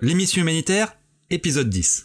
L'émission 0.00 0.42
humanitaire, 0.42 0.92
épisode 1.28 1.68
10. 1.68 2.04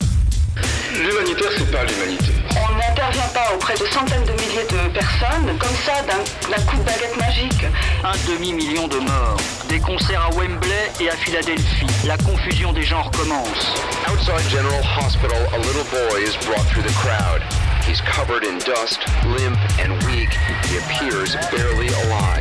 L'humanitaire, 0.98 1.52
c'est 1.56 1.72
pas 1.72 1.86
l'humanité. 1.86 2.32
On 2.50 2.74
n'intervient 2.74 3.28
pas 3.36 3.54
auprès 3.54 3.76
de 3.76 3.86
centaines 3.86 4.26
de 4.26 4.32
milliers 4.32 4.66
de 4.66 4.92
personnes 4.96 5.56
comme 5.60 5.78
ça 5.86 6.02
d'un 6.02 6.64
coup 6.64 6.78
de 6.78 6.82
baguette 6.82 7.16
magique. 7.20 7.64
Un 8.04 8.18
demi-million 8.28 8.88
de 8.88 8.98
morts. 8.98 9.38
Des 9.70 9.80
concerts 9.80 10.24
à 10.24 10.32
Wembley 10.32 10.90
et 11.02 11.10
à 11.10 11.16
Philadelphie. 11.16 11.86
La 12.08 12.18
confusion 12.18 12.74
des 12.74 12.82
genres 12.82 13.12
commence. 13.12 13.76
Outside 14.12 14.50
General 14.50 14.82
Hospital, 14.98 15.38
a 15.54 15.60
little 15.60 15.86
boy 15.92 16.24
is 16.24 16.36
brought 16.48 16.66
through 16.70 16.82
the 16.82 16.96
crowd. 16.98 17.44
He's 17.86 18.02
covered 18.02 18.44
in 18.44 18.58
dust, 18.58 19.06
limp 19.38 19.60
and 19.78 19.94
weak. 20.10 20.34
He 20.66 20.78
appears 20.82 21.36
barely 21.52 21.90
alive. 21.90 22.33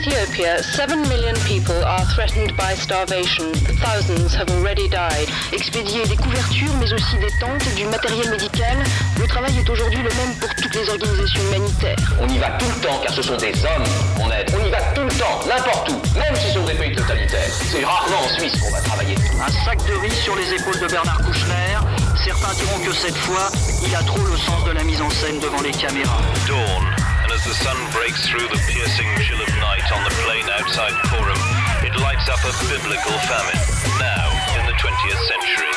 Ethiopia, 0.00 0.62
7 0.62 0.96
million 1.12 1.36
people 1.44 1.76
are 1.84 2.02
threatened 2.14 2.56
by 2.56 2.72
starvation. 2.72 3.52
Thousands 3.84 4.32
have 4.32 4.48
already 4.48 4.88
died. 4.88 5.28
Expédier 5.52 6.06
des 6.06 6.16
couvertures, 6.16 6.72
mais 6.80 6.90
aussi 6.90 7.18
des 7.18 7.28
tentes, 7.38 7.68
du 7.76 7.84
matériel 7.84 8.30
médical. 8.30 8.78
Le 9.20 9.26
travail 9.26 9.58
est 9.58 9.68
aujourd'hui 9.68 9.98
le 9.98 10.08
même 10.08 10.34
pour 10.40 10.48
toutes 10.54 10.74
les 10.74 10.88
organisations 10.88 11.42
humanitaires. 11.42 11.98
On 12.18 12.26
y 12.28 12.38
va 12.38 12.48
tout 12.52 12.64
le 12.64 12.80
temps 12.80 12.98
car 13.02 13.12
ce 13.12 13.20
sont 13.20 13.36
des 13.36 13.52
hommes 13.52 13.84
qu'on 14.16 14.30
aide. 14.32 14.50
On 14.58 14.66
y 14.66 14.70
va 14.70 14.80
tout 14.94 15.02
le 15.02 15.12
temps, 15.20 15.38
n'importe 15.46 15.90
où, 15.90 16.18
même 16.18 16.34
si 16.34 16.48
ce 16.48 16.54
sont 16.54 16.64
des 16.64 16.74
pays 16.74 16.96
totalitaires. 16.96 17.52
C'est 17.70 17.84
rarement 17.84 18.24
en 18.24 18.38
Suisse 18.38 18.58
qu'on 18.58 18.70
va 18.70 18.80
travailler. 18.80 19.16
Un 19.46 19.52
sac 19.66 19.84
de 19.86 20.00
riz 20.00 20.16
sur 20.16 20.34
les 20.34 20.54
épaules 20.54 20.80
de 20.80 20.86
Bernard 20.86 21.20
Kouchner. 21.26 21.76
Certains 22.24 22.54
diront 22.54 22.78
que 22.86 22.94
cette 22.94 23.16
fois, 23.18 23.50
il 23.86 23.94
a 23.94 24.02
trop 24.02 24.24
le 24.24 24.38
sens 24.38 24.64
de 24.64 24.70
la 24.70 24.82
mise 24.82 25.02
en 25.02 25.10
scène 25.10 25.38
devant 25.40 25.60
les 25.60 25.72
caméras. 25.72 26.22
dawn, 26.48 26.99
as 27.40 27.48
the 27.48 27.54
sun 27.64 27.76
breaks 27.92 28.26
through 28.28 28.48
the 28.48 28.60
piercing 28.68 29.08
chill 29.20 29.40
of 29.40 29.48
night 29.60 29.84
on 29.92 30.02
the 30.04 30.14
plain 30.24 30.44
outside 30.58 30.92
Coram, 31.08 31.38
it 31.84 31.94
lights 32.00 32.28
up 32.28 32.40
a 32.44 32.52
biblical 32.68 33.12
famine, 33.28 33.60
now 33.98 34.28
in 34.58 34.66
the 34.66 34.76
20th 34.78 35.22
century. 35.28 35.70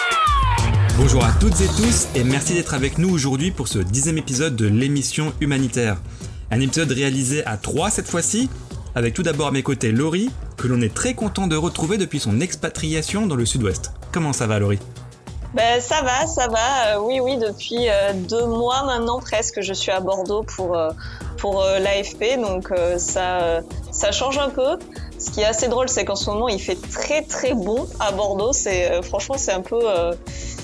Bonjour 0.98 1.24
à 1.24 1.32
toutes 1.40 1.60
et 1.62 1.68
tous 1.68 2.08
et 2.16 2.24
merci 2.24 2.54
d'être 2.54 2.74
avec 2.74 2.98
nous 2.98 3.10
aujourd'hui 3.10 3.52
pour 3.52 3.68
ce 3.68 3.80
dixième 3.80 4.18
épisode 4.18 4.56
de 4.56 4.68
l'émission 4.68 5.34
humanitaire. 5.42 5.98
Un 6.52 6.60
épisode 6.60 6.92
réalisé 6.92 7.46
à 7.46 7.58
trois 7.58 7.90
cette 7.90 8.08
fois-ci, 8.08 8.50
avec 8.96 9.14
tout 9.14 9.24
d'abord 9.24 9.48
à 9.48 9.52
mes 9.52 9.64
côtés 9.64 9.92
Laurie, 9.92 10.32
que 10.58 10.68
l'on 10.68 10.82
est 10.82 10.94
très 10.94 11.14
content 11.14 11.48
de 11.48 11.56
retrouver 11.56 11.98
depuis 11.98 12.20
son 12.20 12.40
expatriation 12.42 13.26
dans 13.26 13.36
le 13.36 13.46
sud-ouest. 13.46 13.92
Comment 14.12 14.34
ça 14.34 14.48
va 14.48 14.60
Laurie 14.60 14.80
Ben, 15.54 15.80
ça 15.82 16.02
va, 16.02 16.28
ça 16.28 16.48
va. 16.48 16.96
Euh, 16.96 17.00
oui, 17.00 17.20
oui, 17.20 17.38
depuis 17.38 17.90
euh, 17.90 18.14
deux 18.14 18.46
mois 18.46 18.84
maintenant 18.86 19.20
presque, 19.20 19.62
je 19.62 19.74
suis 19.74 19.92
à 19.92 20.00
Bordeaux 20.00 20.44
pour, 20.44 20.78
euh, 20.78 20.92
pour 21.44 21.62
euh, 21.62 21.78
l'AFP, 21.80 22.40
donc 22.42 22.72
euh, 22.72 22.98
ça, 22.98 23.60
ça 23.92 24.14
change 24.14 24.38
un 24.38 24.48
peu. 24.50 24.78
Ce 25.20 25.30
qui 25.30 25.42
est 25.42 25.46
assez 25.46 25.68
drôle, 25.68 25.90
c'est 25.90 26.06
qu'en 26.06 26.16
ce 26.16 26.30
moment, 26.30 26.48
il 26.48 26.58
fait 26.58 26.78
très 26.90 27.22
très 27.22 27.54
bon 27.54 27.86
à 28.00 28.14
Bordeaux. 28.14 28.54
C'est 28.54 28.90
euh, 28.90 29.02
franchement, 29.02 29.36
c'est 29.38 29.52
un 29.52 29.60
peu, 29.60 29.82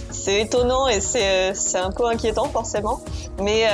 c'est 0.09 0.39
étonnant 0.39 0.87
et 0.87 1.01
c'est, 1.01 1.53
c'est 1.53 1.77
un 1.79 1.91
peu 1.91 2.05
inquiétant 2.05 2.45
forcément. 2.45 3.01
Mais, 3.41 3.65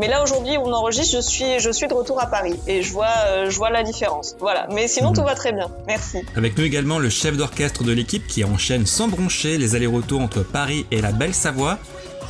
mais 0.00 0.08
là 0.08 0.22
aujourd'hui, 0.24 0.56
on 0.58 0.72
enregistre. 0.72 1.14
Je 1.16 1.20
suis, 1.20 1.60
je 1.60 1.70
suis 1.70 1.86
de 1.86 1.94
retour 1.94 2.20
à 2.20 2.26
Paris 2.26 2.58
et 2.66 2.82
je 2.82 2.92
vois, 2.92 3.46
je 3.48 3.56
vois 3.56 3.70
la 3.70 3.84
différence. 3.84 4.34
Voilà. 4.40 4.66
Mais 4.72 4.88
sinon, 4.88 5.10
Mhm. 5.10 5.14
tout 5.16 5.22
va 5.22 5.36
très 5.36 5.52
bien. 5.52 5.68
Merci. 5.86 6.18
Avec 6.36 6.58
nous 6.58 6.64
également 6.64 6.98
le 6.98 7.10
chef 7.10 7.36
d'orchestre 7.36 7.84
de 7.84 7.92
l'équipe 7.92 8.26
qui 8.26 8.42
enchaîne 8.42 8.86
sans 8.86 9.06
broncher 9.06 9.56
les 9.56 9.76
allers-retours 9.76 10.20
entre 10.20 10.42
Paris 10.42 10.84
et 10.90 11.00
la 11.00 11.12
belle 11.12 11.34
Savoie. 11.34 11.78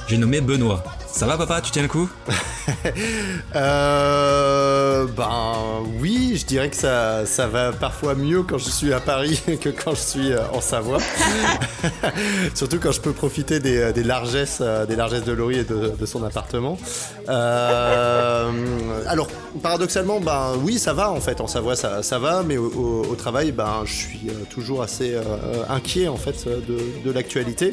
J'ai 0.08 0.18
nommé 0.18 0.40
Benoît. 0.42 0.82
Ça 1.10 1.26
va 1.26 1.38
papa, 1.38 1.60
tu 1.60 1.70
tiens 1.70 1.82
le 1.82 1.88
coup? 1.88 2.08
Euh, 3.56 5.06
ben 5.16 5.54
oui, 6.00 6.36
je 6.38 6.44
dirais 6.44 6.68
que 6.68 6.76
ça, 6.76 7.46
va 7.46 7.72
parfois 7.72 8.14
mieux 8.14 8.42
quand 8.42 8.58
je 8.58 8.68
suis 8.68 8.92
à 8.92 9.00
Paris 9.00 9.40
que 9.60 9.70
quand 9.70 9.94
je 9.94 10.00
suis 10.00 10.32
euh, 10.32 10.40
en 10.52 10.60
Savoie. 10.60 10.98
Surtout 12.54 12.78
quand 12.78 12.92
je 12.92 13.00
peux 13.00 13.12
profiter 13.12 13.58
des, 13.58 13.78
euh, 13.78 13.92
largesses 14.04 14.60
de 14.60 15.32
Laurie 15.32 15.60
et 15.60 15.64
de, 15.64 16.06
son 16.06 16.22
appartement. 16.24 16.78
Alors 17.26 18.52
paradoxalement, 19.62 20.20
ben 20.20 20.52
oui, 20.62 20.78
ça 20.78 20.92
va 20.92 21.10
en 21.10 21.20
fait 21.20 21.40
en 21.40 21.46
Savoie, 21.46 21.74
ça, 21.74 22.18
va, 22.18 22.42
mais 22.42 22.58
au, 22.58 23.14
travail, 23.16 23.52
ben 23.52 23.82
je 23.84 23.92
suis 23.92 24.30
toujours 24.50 24.82
assez 24.82 25.16
inquiet 25.68 26.08
en 26.08 26.16
fait 26.16 26.46
de 26.46 27.10
l'actualité. 27.10 27.72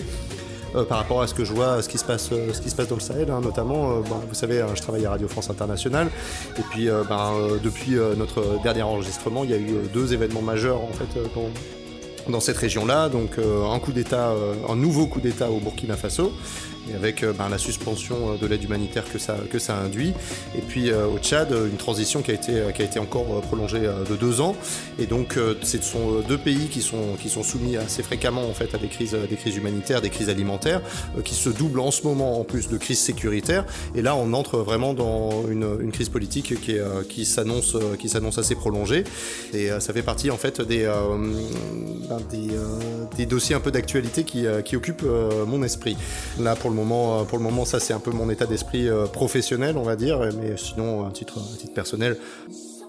Euh, 0.75 0.83
par 0.83 0.97
rapport 0.97 1.21
à 1.21 1.27
ce 1.27 1.33
que 1.33 1.45
je 1.45 1.53
vois, 1.53 1.81
ce 1.81 1.87
qui 1.87 1.97
se 1.97 2.03
passe, 2.03 2.29
euh, 2.33 2.51
dans 2.89 2.95
le 2.95 3.01
Sahel, 3.01 3.31
hein, 3.31 3.39
notamment. 3.41 3.91
euh, 3.91 4.01
bon, 4.01 4.15
vous 4.27 4.33
savez, 4.33 4.59
hein, 4.61 4.67
je 4.75 4.81
travaille 4.81 5.05
à 5.05 5.11
Radio 5.11 5.27
France 5.27 5.49
Internationale, 5.49 6.09
et 6.57 6.61
puis 6.69 6.89
euh, 6.89 7.03
depuis 7.63 7.95
notre 8.17 8.61
dernier 8.61 8.81
enregistrement, 8.81 9.43
il 9.43 9.51
y 9.51 9.53
a 9.53 9.57
eu 9.57 9.73
deux 9.93 10.13
événements 10.13 10.41
majeurs 10.41 10.81
en 10.81 10.91
fait 10.91 11.07
dans, 12.29 12.39
cette 12.39 12.57
région-là. 12.57 13.09
Donc 13.09 13.37
un 13.37 13.79
coup 13.79 13.91
d'État, 13.91 14.33
un 14.67 14.75
nouveau 14.75 15.07
coup 15.07 15.21
d'État 15.21 15.49
au 15.49 15.59
Burkina 15.59 15.95
Faso, 15.95 16.33
avec 16.93 17.23
euh, 17.23 17.33
ben, 17.33 17.49
la 17.49 17.57
suspension 17.57 18.15
euh, 18.33 18.37
de 18.37 18.45
l'aide 18.45 18.63
humanitaire 18.63 19.03
que 19.11 19.17
ça 19.17 19.35
que 19.51 19.59
ça 19.59 19.77
induit, 19.77 20.13
et 20.55 20.61
puis 20.61 20.91
euh, 20.91 21.07
au 21.07 21.17
Tchad, 21.17 21.51
une 21.51 21.77
transition 21.77 22.21
qui 22.21 22.31
a 22.31 22.33
été 22.33 22.63
qui 22.75 22.81
a 22.81 22.85
été 22.85 22.99
encore 22.99 23.25
prolongée 23.41 23.81
de 23.81 24.15
deux 24.15 24.41
ans. 24.41 24.55
Et 24.99 25.05
donc, 25.05 25.37
ce 25.61 25.81
sont 25.81 26.21
deux 26.27 26.37
pays 26.37 26.67
qui 26.67 26.81
sont, 26.81 27.15
qui 27.21 27.29
sont 27.29 27.43
soumis 27.43 27.77
assez 27.77 28.03
fréquemment 28.03 28.47
en 28.47 28.53
fait, 28.53 28.73
à 28.73 28.77
des 28.77 28.87
crises, 28.87 29.15
des 29.29 29.35
crises 29.35 29.57
humanitaires, 29.57 30.01
des 30.01 30.09
crises 30.09 30.29
alimentaires, 30.29 30.81
qui 31.23 31.35
se 31.35 31.49
doublent 31.49 31.79
en 31.79 31.91
ce 31.91 32.03
moment 32.03 32.39
en 32.39 32.43
plus 32.43 32.69
de 32.69 32.77
crises 32.77 32.99
sécuritaires. 32.99 33.65
Et 33.95 34.01
là, 34.01 34.15
on 34.15 34.33
entre 34.33 34.59
vraiment 34.59 34.93
dans 34.93 35.47
une, 35.49 35.67
une 35.81 35.91
crise 35.91 36.09
politique 36.09 36.59
qui, 36.61 36.73
est, 36.73 37.07
qui 37.09 37.25
s'annonce 37.25 37.75
qui 37.99 38.09
s'annonce 38.09 38.37
assez 38.37 38.55
prolongée. 38.55 39.03
Et 39.53 39.69
ça 39.79 39.93
fait 39.93 40.03
partie 40.03 40.31
en 40.31 40.37
fait 40.37 40.61
des, 40.61 40.83
euh, 40.83 41.17
ben, 42.09 42.19
des, 42.29 42.53
euh, 42.53 43.05
des 43.17 43.25
dossiers 43.25 43.55
un 43.55 43.59
peu 43.59 43.71
d'actualité 43.71 44.23
qui, 44.23 44.45
qui 44.63 44.75
occupent 44.75 45.03
euh, 45.05 45.45
mon 45.45 45.63
esprit. 45.63 45.97
Là, 46.39 46.55
pour 46.55 46.71
moment, 46.75 47.21
euh, 47.21 47.23
pour 47.23 47.37
le 47.37 47.43
moment, 47.43 47.65
ça 47.65 47.79
c'est 47.79 47.93
un 47.93 47.99
peu 47.99 48.11
mon 48.11 48.29
état 48.29 48.45
d'esprit 48.45 48.87
euh, 48.87 49.05
professionnel, 49.05 49.77
on 49.77 49.83
va 49.83 49.95
dire. 49.95 50.19
Mais 50.41 50.55
sinon, 50.57 51.07
à 51.07 51.11
titre, 51.11 51.39
à 51.39 51.57
titre 51.57 51.73
personnel, 51.73 52.17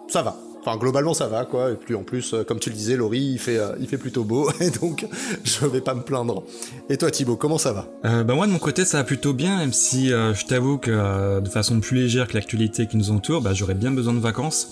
ça 0.08 0.22
va. 0.22 0.36
Enfin, 0.60 0.78
globalement, 0.78 1.14
ça 1.14 1.28
va, 1.28 1.44
quoi. 1.44 1.70
Et 1.70 1.74
puis, 1.74 1.94
en 1.94 2.02
plus, 2.02 2.34
euh, 2.34 2.42
comme 2.42 2.58
tu 2.58 2.70
le 2.70 2.76
disais, 2.76 2.96
Laurie, 2.96 3.20
il 3.20 3.38
fait, 3.38 3.60
il 3.78 3.86
fait 3.86 3.98
plutôt 3.98 4.24
beau, 4.24 4.50
et 4.60 4.70
donc, 4.70 5.06
je 5.44 5.64
vais 5.66 5.80
pas 5.80 5.94
me 5.94 6.02
plaindre. 6.02 6.42
Et 6.90 6.96
toi, 6.96 7.10
Thibaut, 7.10 7.36
comment 7.36 7.58
ça 7.58 7.72
va? 7.72 7.86
Euh, 8.04 8.24
bah 8.24 8.34
moi 8.34 8.46
de 8.46 8.52
mon 8.52 8.58
côté 8.58 8.84
ça 8.84 8.98
va 8.98 9.04
plutôt 9.04 9.32
bien, 9.32 9.58
même 9.58 9.72
si 9.72 10.12
euh, 10.12 10.34
je 10.34 10.46
t'avoue 10.46 10.78
que 10.78 10.90
euh, 10.90 11.40
de 11.40 11.48
façon 11.48 11.80
plus 11.80 11.96
légère 11.96 12.28
que 12.28 12.34
l'actualité 12.34 12.86
qui 12.86 12.96
nous 12.96 13.10
entoure, 13.10 13.42
bah, 13.42 13.52
j'aurais 13.54 13.74
bien 13.74 13.90
besoin 13.90 14.12
de 14.12 14.20
vacances. 14.20 14.68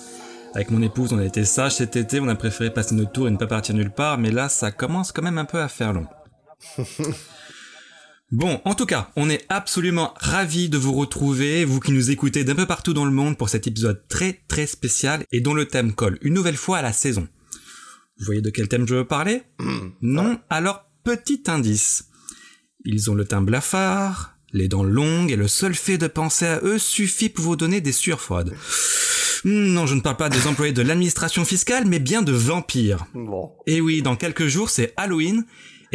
Avec 0.54 0.70
mon 0.70 0.82
épouse, 0.82 1.12
on 1.12 1.18
a 1.18 1.24
été 1.24 1.44
sages 1.44 1.74
cet 1.74 1.96
été, 1.96 2.20
on 2.20 2.28
a 2.28 2.36
préféré 2.36 2.70
passer 2.70 2.94
notre 2.94 3.10
tour 3.10 3.26
et 3.26 3.30
ne 3.30 3.36
pas 3.36 3.48
partir 3.48 3.74
nulle 3.74 3.90
part, 3.90 4.18
mais 4.18 4.30
là 4.30 4.48
ça 4.48 4.70
commence 4.70 5.10
quand 5.10 5.22
même 5.22 5.38
un 5.38 5.44
peu 5.44 5.60
à 5.60 5.68
faire 5.68 5.92
long. 5.92 6.06
Bon, 8.36 8.60
en 8.64 8.74
tout 8.74 8.84
cas, 8.84 9.12
on 9.14 9.30
est 9.30 9.44
absolument 9.48 10.12
ravis 10.16 10.68
de 10.68 10.76
vous 10.76 10.92
retrouver, 10.92 11.64
vous 11.64 11.78
qui 11.78 11.92
nous 11.92 12.10
écoutez 12.10 12.42
d'un 12.42 12.56
peu 12.56 12.66
partout 12.66 12.92
dans 12.92 13.04
le 13.04 13.12
monde 13.12 13.38
pour 13.38 13.48
cet 13.48 13.68
épisode 13.68 14.02
très 14.08 14.40
très 14.48 14.66
spécial 14.66 15.22
et 15.30 15.40
dont 15.40 15.54
le 15.54 15.66
thème 15.66 15.92
colle 15.92 16.18
une 16.20 16.34
nouvelle 16.34 16.56
fois 16.56 16.78
à 16.78 16.82
la 16.82 16.92
saison. 16.92 17.28
Vous 18.18 18.24
voyez 18.24 18.40
de 18.40 18.50
quel 18.50 18.66
thème 18.66 18.88
je 18.88 18.96
veux 18.96 19.06
parler? 19.06 19.42
Non 20.02 20.40
Alors, 20.50 20.84
petit 21.04 21.44
indice. 21.46 22.06
Ils 22.84 23.08
ont 23.08 23.14
le 23.14 23.24
teint 23.24 23.40
blafard, 23.40 24.36
les 24.52 24.66
dents 24.66 24.82
longues, 24.82 25.30
et 25.30 25.36
le 25.36 25.46
seul 25.46 25.76
fait 25.76 25.96
de 25.98 26.08
penser 26.08 26.46
à 26.46 26.60
eux 26.64 26.80
suffit 26.80 27.28
pour 27.28 27.44
vous 27.44 27.54
donner 27.56 27.80
des 27.80 27.92
sueurs 27.92 28.20
froides. 28.20 28.52
Hmm, 29.44 29.74
Non, 29.74 29.86
je 29.86 29.94
ne 29.94 30.00
parle 30.00 30.16
pas 30.16 30.28
des 30.28 30.48
employés 30.48 30.72
de 30.72 30.82
l'administration 30.82 31.44
fiscale, 31.44 31.84
mais 31.86 32.00
bien 32.00 32.22
de 32.22 32.32
vampires. 32.32 33.06
Bon. 33.14 33.52
Et 33.68 33.80
oui, 33.80 34.02
dans 34.02 34.16
quelques 34.16 34.48
jours, 34.48 34.70
c'est 34.70 34.92
Halloween, 34.96 35.44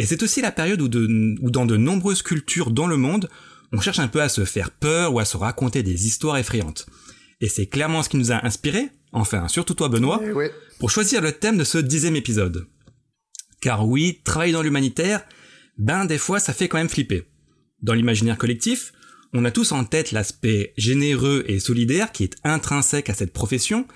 et 0.00 0.06
c'est 0.06 0.22
aussi 0.22 0.40
la 0.40 0.52
période 0.52 0.80
où, 0.80 0.88
de- 0.88 1.36
où 1.40 1.50
dans 1.50 1.66
de 1.66 1.76
nombreuses 1.76 2.22
cultures 2.22 2.70
dans 2.70 2.86
le 2.86 2.96
monde, 2.96 3.28
on 3.72 3.80
cherche 3.80 3.98
un 3.98 4.08
peu 4.08 4.20
à 4.22 4.28
se 4.28 4.44
faire 4.44 4.70
peur 4.70 5.14
ou 5.14 5.18
à 5.20 5.24
se 5.24 5.36
raconter 5.36 5.82
des 5.82 6.06
histoires 6.06 6.38
effrayantes. 6.38 6.86
Et 7.40 7.48
c'est 7.48 7.66
clairement 7.66 8.02
ce 8.02 8.08
qui 8.08 8.16
nous 8.16 8.32
a 8.32 8.44
inspiré, 8.44 8.88
enfin, 9.12 9.48
surtout 9.48 9.74
toi 9.74 9.88
Benoît, 9.88 10.20
Eh 10.24 10.32
ouais. 10.32 10.52
pour 10.78 10.90
choisir 10.90 11.20
le 11.22 11.32
thème 11.32 11.56
de 11.58 11.64
ce 11.64 11.78
dixième 11.78 12.16
épisode. 12.16 12.66
Car 13.60 13.86
oui, 13.86 14.20
travailler 14.24 14.52
dans 14.52 14.62
l'humanitaire, 14.62 15.22
ben 15.78 16.04
des 16.04 16.18
fois 16.18 16.40
ça 16.40 16.52
fait 16.52 16.68
quand 16.68 16.78
même 16.78 16.88
flipper. 16.88 17.24
Dans 17.82 17.94
l'imaginaire 17.94 18.38
collectif, 18.38 18.92
on 19.32 19.44
a 19.44 19.50
tous 19.50 19.72
en 19.72 19.84
tête 19.84 20.12
l'aspect 20.12 20.72
généreux 20.76 21.44
et 21.46 21.60
solidaire 21.60 22.12
qui 22.12 22.24
est 22.24 22.36
intrinsèque 22.44 23.08
à 23.10 23.14
cette 23.14 23.32
profession, 23.32 23.86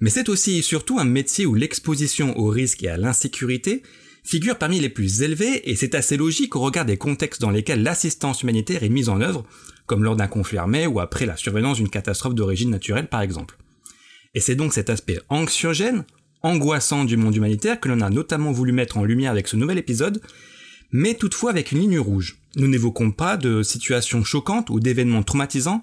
mais 0.00 0.10
c'est 0.10 0.28
aussi 0.28 0.58
et 0.58 0.62
surtout 0.62 0.98
un 0.98 1.04
métier 1.04 1.46
où 1.46 1.54
l'exposition 1.54 2.36
au 2.38 2.48
risque 2.48 2.82
et 2.82 2.88
à 2.88 2.96
l'insécurité 2.96 3.82
figure 4.24 4.58
parmi 4.58 4.80
les 4.80 4.88
plus 4.88 5.22
élevés 5.22 5.70
et 5.70 5.76
c'est 5.76 5.94
assez 5.94 6.16
logique 6.16 6.56
au 6.56 6.60
regard 6.60 6.84
des 6.84 6.96
contextes 6.96 7.40
dans 7.40 7.50
lesquels 7.50 7.82
l'assistance 7.82 8.42
humanitaire 8.42 8.82
est 8.82 8.88
mise 8.88 9.08
en 9.08 9.20
œuvre, 9.20 9.44
comme 9.86 10.02
lors 10.02 10.16
d'un 10.16 10.26
conflit 10.26 10.58
armé 10.58 10.86
ou 10.86 10.98
après 10.98 11.26
la 11.26 11.36
survenance 11.36 11.76
d'une 11.76 11.90
catastrophe 11.90 12.34
d'origine 12.34 12.70
naturelle 12.70 13.08
par 13.08 13.20
exemple. 13.20 13.56
Et 14.34 14.40
c'est 14.40 14.56
donc 14.56 14.72
cet 14.72 14.90
aspect 14.90 15.20
anxiogène, 15.28 16.04
angoissant 16.42 17.04
du 17.04 17.16
monde 17.16 17.36
humanitaire 17.36 17.78
que 17.78 17.88
l'on 17.88 18.00
a 18.00 18.10
notamment 18.10 18.50
voulu 18.50 18.72
mettre 18.72 18.96
en 18.96 19.04
lumière 19.04 19.30
avec 19.30 19.46
ce 19.46 19.56
nouvel 19.56 19.78
épisode, 19.78 20.20
mais 20.90 21.14
toutefois 21.14 21.50
avec 21.50 21.72
une 21.72 21.80
ligne 21.80 21.98
rouge. 21.98 22.38
Nous 22.56 22.68
n'évoquons 22.68 23.12
pas 23.12 23.36
de 23.36 23.62
situations 23.62 24.24
choquantes 24.24 24.70
ou 24.70 24.80
d'événements 24.80 25.22
traumatisants, 25.22 25.82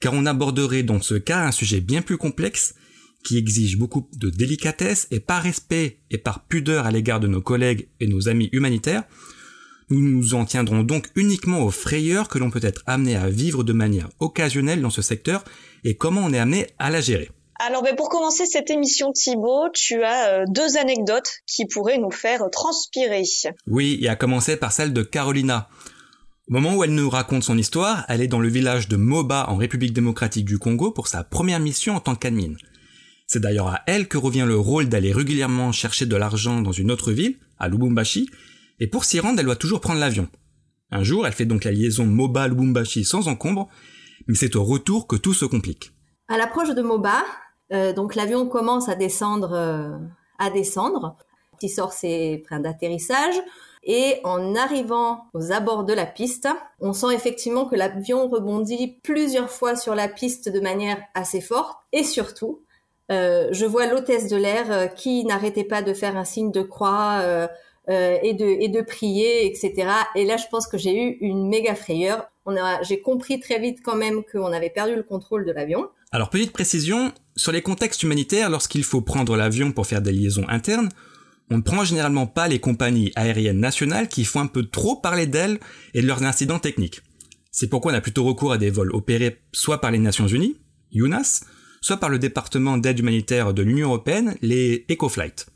car 0.00 0.14
on 0.14 0.26
aborderait 0.26 0.82
dans 0.82 1.00
ce 1.00 1.14
cas 1.14 1.44
un 1.44 1.52
sujet 1.52 1.80
bien 1.80 2.02
plus 2.02 2.16
complexe 2.16 2.74
qui 3.28 3.36
exige 3.36 3.76
beaucoup 3.76 4.08
de 4.16 4.30
délicatesse 4.30 5.06
et 5.10 5.20
par 5.20 5.42
respect 5.42 5.98
et 6.10 6.16
par 6.16 6.46
pudeur 6.46 6.86
à 6.86 6.90
l'égard 6.90 7.20
de 7.20 7.26
nos 7.26 7.42
collègues 7.42 7.88
et 8.00 8.06
nos 8.06 8.26
amis 8.30 8.48
humanitaires, 8.52 9.02
nous 9.90 10.00
nous 10.00 10.32
en 10.32 10.46
tiendrons 10.46 10.82
donc 10.82 11.08
uniquement 11.14 11.60
aux 11.60 11.70
frayeurs 11.70 12.28
que 12.28 12.38
l'on 12.38 12.50
peut 12.50 12.60
être 12.62 12.82
amené 12.86 13.16
à 13.16 13.28
vivre 13.28 13.64
de 13.64 13.74
manière 13.74 14.08
occasionnelle 14.18 14.80
dans 14.80 14.88
ce 14.88 15.02
secteur 15.02 15.44
et 15.84 15.94
comment 15.94 16.22
on 16.24 16.32
est 16.32 16.38
amené 16.38 16.68
à 16.78 16.88
la 16.88 17.02
gérer. 17.02 17.30
Alors 17.60 17.82
ben, 17.82 17.96
pour 17.96 18.08
commencer 18.08 18.46
cette 18.46 18.70
émission 18.70 19.12
Thibaut, 19.12 19.68
tu 19.74 20.02
as 20.02 20.28
euh, 20.28 20.44
deux 20.48 20.78
anecdotes 20.78 21.30
qui 21.46 21.66
pourraient 21.66 21.98
nous 21.98 22.10
faire 22.10 22.48
transpirer. 22.50 23.24
Oui, 23.66 23.98
et 24.00 24.08
à 24.08 24.16
commencer 24.16 24.56
par 24.56 24.72
celle 24.72 24.94
de 24.94 25.02
Carolina. 25.02 25.68
Au 26.48 26.54
moment 26.54 26.76
où 26.76 26.82
elle 26.82 26.94
nous 26.94 27.10
raconte 27.10 27.42
son 27.42 27.58
histoire, 27.58 28.06
elle 28.08 28.22
est 28.22 28.26
dans 28.26 28.40
le 28.40 28.48
village 28.48 28.88
de 28.88 28.96
Moba 28.96 29.44
en 29.50 29.56
République 29.56 29.92
démocratique 29.92 30.46
du 30.46 30.58
Congo 30.58 30.92
pour 30.92 31.08
sa 31.08 31.24
première 31.24 31.60
mission 31.60 31.94
en 31.94 32.00
tant 32.00 32.14
qu'admin. 32.14 32.54
C'est 33.28 33.40
d'ailleurs 33.40 33.68
à 33.68 33.82
elle 33.86 34.08
que 34.08 34.16
revient 34.16 34.46
le 34.46 34.56
rôle 34.56 34.88
d'aller 34.88 35.12
régulièrement 35.12 35.70
chercher 35.70 36.06
de 36.06 36.16
l'argent 36.16 36.62
dans 36.62 36.72
une 36.72 36.90
autre 36.90 37.12
ville, 37.12 37.38
à 37.58 37.68
Lubumbashi, 37.68 38.30
et 38.80 38.86
pour 38.86 39.04
s'y 39.04 39.20
rendre, 39.20 39.38
elle 39.38 39.44
doit 39.44 39.54
toujours 39.54 39.82
prendre 39.82 40.00
l'avion. 40.00 40.28
Un 40.90 41.02
jour, 41.02 41.26
elle 41.26 41.34
fait 41.34 41.44
donc 41.44 41.64
la 41.64 41.70
liaison 41.70 42.06
Moba-Lubumbashi 42.06 43.04
sans 43.04 43.28
encombre, 43.28 43.68
mais 44.28 44.34
c'est 44.34 44.56
au 44.56 44.64
retour 44.64 45.06
que 45.06 45.16
tout 45.16 45.34
se 45.34 45.44
complique. 45.44 45.92
À 46.28 46.38
l'approche 46.38 46.70
de 46.70 46.80
Moba, 46.80 47.22
euh, 47.70 47.92
donc 47.92 48.14
l'avion 48.14 48.48
commence 48.48 48.88
à 48.88 48.94
descendre, 48.94 49.52
euh, 49.52 49.98
à 50.38 50.48
descendre. 50.48 51.18
Il 51.60 51.68
sort 51.68 51.92
ses 51.92 52.42
freins 52.46 52.60
d'atterrissage 52.60 53.34
et 53.82 54.20
en 54.24 54.54
arrivant 54.54 55.24
aux 55.34 55.52
abords 55.52 55.84
de 55.84 55.92
la 55.92 56.06
piste, 56.06 56.48
on 56.80 56.94
sent 56.94 57.14
effectivement 57.14 57.66
que 57.66 57.76
l'avion 57.76 58.26
rebondit 58.26 58.98
plusieurs 59.02 59.50
fois 59.50 59.76
sur 59.76 59.94
la 59.94 60.08
piste 60.08 60.48
de 60.48 60.60
manière 60.60 61.02
assez 61.14 61.42
forte 61.42 61.76
et 61.92 62.04
surtout, 62.04 62.62
je 63.08 63.64
vois 63.64 63.86
l'hôtesse 63.86 64.28
de 64.28 64.36
l'air 64.36 64.94
qui 64.94 65.24
n'arrêtait 65.24 65.64
pas 65.64 65.82
de 65.82 65.94
faire 65.94 66.16
un 66.16 66.24
signe 66.24 66.52
de 66.52 66.62
croix 66.62 67.48
et 67.88 68.34
de 68.34 68.46
et 68.46 68.68
de 68.68 68.80
prier, 68.82 69.46
etc. 69.46 69.88
Et 70.14 70.24
là, 70.24 70.36
je 70.36 70.44
pense 70.50 70.66
que 70.66 70.76
j'ai 70.78 70.94
eu 70.94 71.16
une 71.20 71.48
méga 71.48 71.74
frayeur. 71.74 72.26
J'ai 72.82 73.00
compris 73.00 73.40
très 73.40 73.58
vite 73.58 73.78
quand 73.84 73.96
même 73.96 74.22
qu'on 74.30 74.52
avait 74.52 74.70
perdu 74.70 74.94
le 74.94 75.02
contrôle 75.02 75.44
de 75.44 75.52
l'avion. 75.52 75.88
Alors 76.10 76.30
petite 76.30 76.52
précision, 76.52 77.12
sur 77.36 77.52
les 77.52 77.60
contextes 77.60 78.02
humanitaires, 78.02 78.48
lorsqu'il 78.48 78.82
faut 78.82 79.02
prendre 79.02 79.36
l'avion 79.36 79.72
pour 79.72 79.86
faire 79.86 80.00
des 80.00 80.12
liaisons 80.12 80.46
internes, 80.48 80.88
on 81.50 81.58
ne 81.58 81.62
prend 81.62 81.84
généralement 81.84 82.26
pas 82.26 82.48
les 82.48 82.58
compagnies 82.60 83.12
aériennes 83.16 83.60
nationales 83.60 84.08
qui 84.08 84.24
font 84.24 84.40
un 84.40 84.46
peu 84.46 84.66
trop 84.66 84.96
parler 84.96 85.26
d'elles 85.26 85.58
et 85.92 86.00
de 86.00 86.06
leurs 86.06 86.22
incidents 86.22 86.58
techniques. 86.58 87.00
C'est 87.50 87.68
pourquoi 87.68 87.92
on 87.92 87.94
a 87.94 88.00
plutôt 88.00 88.24
recours 88.24 88.52
à 88.52 88.58
des 88.58 88.70
vols 88.70 88.94
opérés 88.94 89.38
soit 89.52 89.80
par 89.80 89.90
les 89.90 89.98
Nations 89.98 90.26
Unies, 90.26 90.56
UNAS, 90.92 91.44
soit 91.80 91.98
par 91.98 92.10
le 92.10 92.18
département 92.18 92.78
d'aide 92.78 92.98
humanitaire 92.98 93.54
de 93.54 93.62
l'Union 93.62 93.88
Européenne, 93.88 94.36
les 94.42 94.84
EcoFlight. 94.90 95.46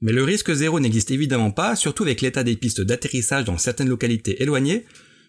Mais 0.00 0.12
le 0.12 0.24
risque 0.24 0.52
zéro 0.52 0.80
n'existe 0.80 1.10
évidemment 1.10 1.50
pas, 1.50 1.76
surtout 1.76 2.04
avec 2.04 2.22
l'état 2.22 2.42
des 2.42 2.56
pistes 2.56 2.80
d'atterrissage 2.80 3.44
dans 3.44 3.58
certaines 3.58 3.88
localités 3.88 4.42
éloignées, 4.42 4.86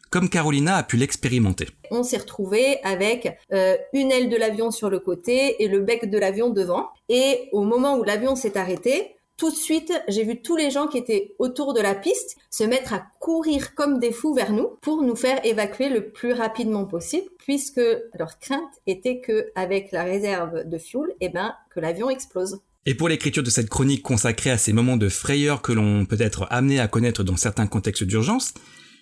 comme 0.10 0.30
Carolina 0.30 0.76
a 0.76 0.84
pu 0.84 0.98
l'expérimenter. 0.98 1.68
On 1.90 2.04
s'est 2.04 2.18
retrouvé 2.18 2.78
avec 2.84 3.38
euh, 3.54 3.76
une 3.94 4.12
aile 4.12 4.30
de 4.30 4.38
l'avion 4.38 4.72
sur 4.72 4.90
le 4.90 5.00
côté 5.00 5.64
et 5.64 5.68
le 5.68 5.80
bec 5.80 6.10
de 6.10 6.18
l'avion 6.18 6.50
devant. 6.50 6.90
Et 7.10 7.50
au 7.54 7.64
moment 7.64 7.98
où 7.98 8.04
l'avion 8.04 8.36
s'est 8.36 8.58
arrêté, 8.58 9.16
tout 9.42 9.50
de 9.50 9.56
suite, 9.56 9.92
j'ai 10.08 10.24
vu 10.24 10.40
tous 10.40 10.56
les 10.56 10.70
gens 10.70 10.86
qui 10.86 11.00
étaient 11.00 11.34
autour 11.40 11.74
de 11.74 11.82
la 11.82 11.96
piste 11.96 12.38
se 12.52 12.64
mettre 12.64 12.94
à 12.94 13.08
courir 13.20 13.74
comme 13.74 13.98
des 13.98 14.12
fous 14.12 14.36
vers 14.36 14.54
nous 14.54 14.78
pour 14.84 15.02
nous 15.02 15.16
faire 15.16 15.44
évacuer 15.44 15.90
le 15.90 16.12
plus 16.12 16.34
rapidement 16.34 16.86
possible, 16.86 17.26
puisque 17.40 17.82
leur 18.20 18.38
crainte 18.38 18.70
était 18.86 19.20
que, 19.20 19.48
avec 19.56 19.92
la 19.92 20.04
réserve 20.04 20.70
de 20.70 20.78
fuel, 20.78 21.08
eh 21.22 21.30
ben, 21.30 21.56
que 21.74 21.80
l'avion 21.80 22.12
explose. 22.12 22.60
Et 22.86 22.94
pour 22.94 23.10
l'écriture 23.10 23.42
de 23.42 23.50
cette 23.50 23.68
chronique 23.68 24.04
consacrée 24.04 24.52
à 24.52 24.60
ces 24.60 24.74
moments 24.74 24.98
de 24.98 25.10
frayeur 25.10 25.64
que 25.64 25.72
l'on 25.72 26.06
peut 26.06 26.22
être 26.22 26.46
amené 26.52 26.80
à 26.80 26.88
connaître 26.88 27.24
dans 27.24 27.36
certains 27.36 27.66
contextes 27.66 28.04
d'urgence, 28.04 28.54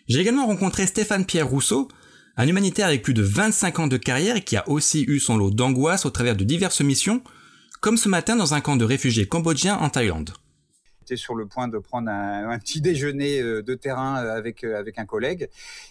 j'ai 0.08 0.22
également 0.22 0.48
rencontré 0.48 0.88
Stéphane 0.88 1.26
Pierre 1.26 1.50
Rousseau, 1.50 1.90
un 2.38 2.48
humanitaire 2.48 2.88
avec 2.88 3.02
plus 3.02 3.14
de 3.14 3.24
25 3.24 3.80
ans 3.80 3.88
de 3.88 3.98
carrière 3.98 4.38
et 4.38 4.42
qui 4.42 4.56
a 4.56 4.70
aussi 4.70 5.04
eu 5.04 5.20
son 5.20 5.36
lot 5.36 5.52
d'angoisse 5.52 6.06
au 6.06 6.12
travers 6.12 6.38
de 6.38 6.46
diverses 6.46 6.80
missions, 6.80 7.22
comme 7.82 7.98
ce 7.98 8.10
matin 8.10 8.36
dans 8.36 8.54
un 8.54 8.62
camp 8.62 8.76
de 8.76 8.86
réfugiés 8.86 9.28
cambodgiens 9.28 9.78
en 9.78 9.90
Thaïlande. 9.90 10.32
J'étais 11.02 11.16
sur 11.16 11.34
le 11.34 11.48
point 11.48 11.68
de 11.68 11.78
prendre 11.80 12.10
un, 12.12 12.60
petit 12.60 12.82
déjeuner 12.82 13.42
euh, 13.42 13.64
de 13.64 13.74
terrain 13.74 14.24
euh, 14.24 14.38
avec, 14.38 14.64
euh, 14.64 14.78
avec 14.78 15.00
un 15.00 15.06
collègue. 15.06 15.50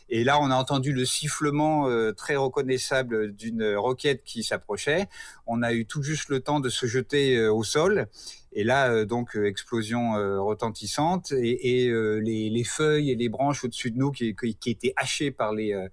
Et 0.09 0.23
là, 0.23 0.39
on 0.41 0.51
a 0.51 0.55
entendu 0.55 0.93
le 0.93 1.05
sifflement 1.05 1.89
très 2.17 2.37
reconnaissable 2.37 3.33
d'une 3.35 3.75
roquette 3.75 4.23
qui 4.25 4.43
s'approchait. 4.43 5.09
On 5.47 5.63
a 5.63 5.73
eu 5.73 5.87
tout 5.87 6.03
juste 6.03 6.29
le 6.29 6.41
temps 6.41 6.61
de 6.61 6.69
se 6.69 6.87
jeter 6.87 7.47
au 7.49 7.63
sol. 7.65 8.07
Et 8.53 8.65
là, 8.65 9.05
donc, 9.05 9.37
explosion 9.37 10.13
retentissante 10.43 11.33
et, 11.33 11.91
les, 12.23 12.49
les, 12.49 12.65
feuilles 12.65 13.11
et 13.11 13.17
les 13.17 13.29
branches 13.29 13.65
au-dessus 13.65 13.91
de 13.91 13.99
nous 13.99 14.13
qui, 14.13 14.35
étaient 14.67 14.95
hachées 14.97 15.31
par 15.31 15.53
les, 15.53 15.89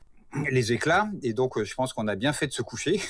les 0.50 0.72
éclats. 0.72 1.10
Et 1.24 1.34
donc, 1.34 1.62
je 1.62 1.74
pense 1.76 1.94
qu'on 1.94 2.08
a 2.08 2.16
bien 2.16 2.34
fait 2.34 2.48
de 2.48 2.54
se 2.54 2.62
coucher. 2.62 3.02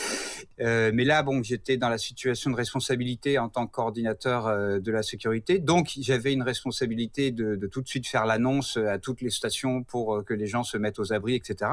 euh, 0.60 0.90
mais 0.94 1.04
là, 1.04 1.22
bon, 1.22 1.42
j'étais 1.42 1.76
dans 1.76 1.88
la 1.88 1.98
situation 1.98 2.50
de 2.50 2.56
responsabilité 2.56 3.38
en 3.38 3.48
tant 3.48 3.66
que 3.66 3.72
coordinateur 3.72 4.46
euh, 4.46 4.78
de 4.80 4.92
la 4.92 5.02
sécurité. 5.02 5.58
Donc, 5.58 5.92
j'avais 6.00 6.32
une 6.32 6.42
responsabilité 6.42 7.30
de, 7.30 7.56
tout 7.66 7.82
de 7.82 7.88
suite 7.88 8.06
faire 8.06 8.26
l'annonce 8.26 8.76
à 8.76 8.98
toutes 8.98 9.20
les 9.20 9.30
stations 9.30 9.82
pour 9.82 10.24
que 10.24 10.34
les 10.34 10.46
gens 10.46 10.62
se 10.62 10.76
mettent 10.76 10.98
aux 10.98 11.12
abris, 11.12 11.34
etc. 11.34 11.70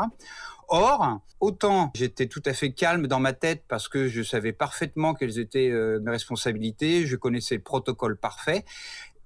Or, 0.74 1.20
autant 1.42 1.92
j'étais 1.94 2.28
tout 2.28 2.42
à 2.46 2.54
fait 2.54 2.72
calme 2.72 3.06
dans 3.08 3.20
ma 3.20 3.34
tête 3.34 3.66
parce 3.68 3.90
que 3.90 4.08
je 4.08 4.24
savais 4.24 4.54
parfaitement 4.54 5.14
quelles 5.14 5.38
étaient 5.38 5.70
euh, 5.70 6.00
mes 6.00 6.12
responsabilités, 6.12 7.06
je 7.06 7.18
connaissais 7.18 7.56
le 7.56 7.62
protocole 7.62 8.16
parfait, 8.16 8.64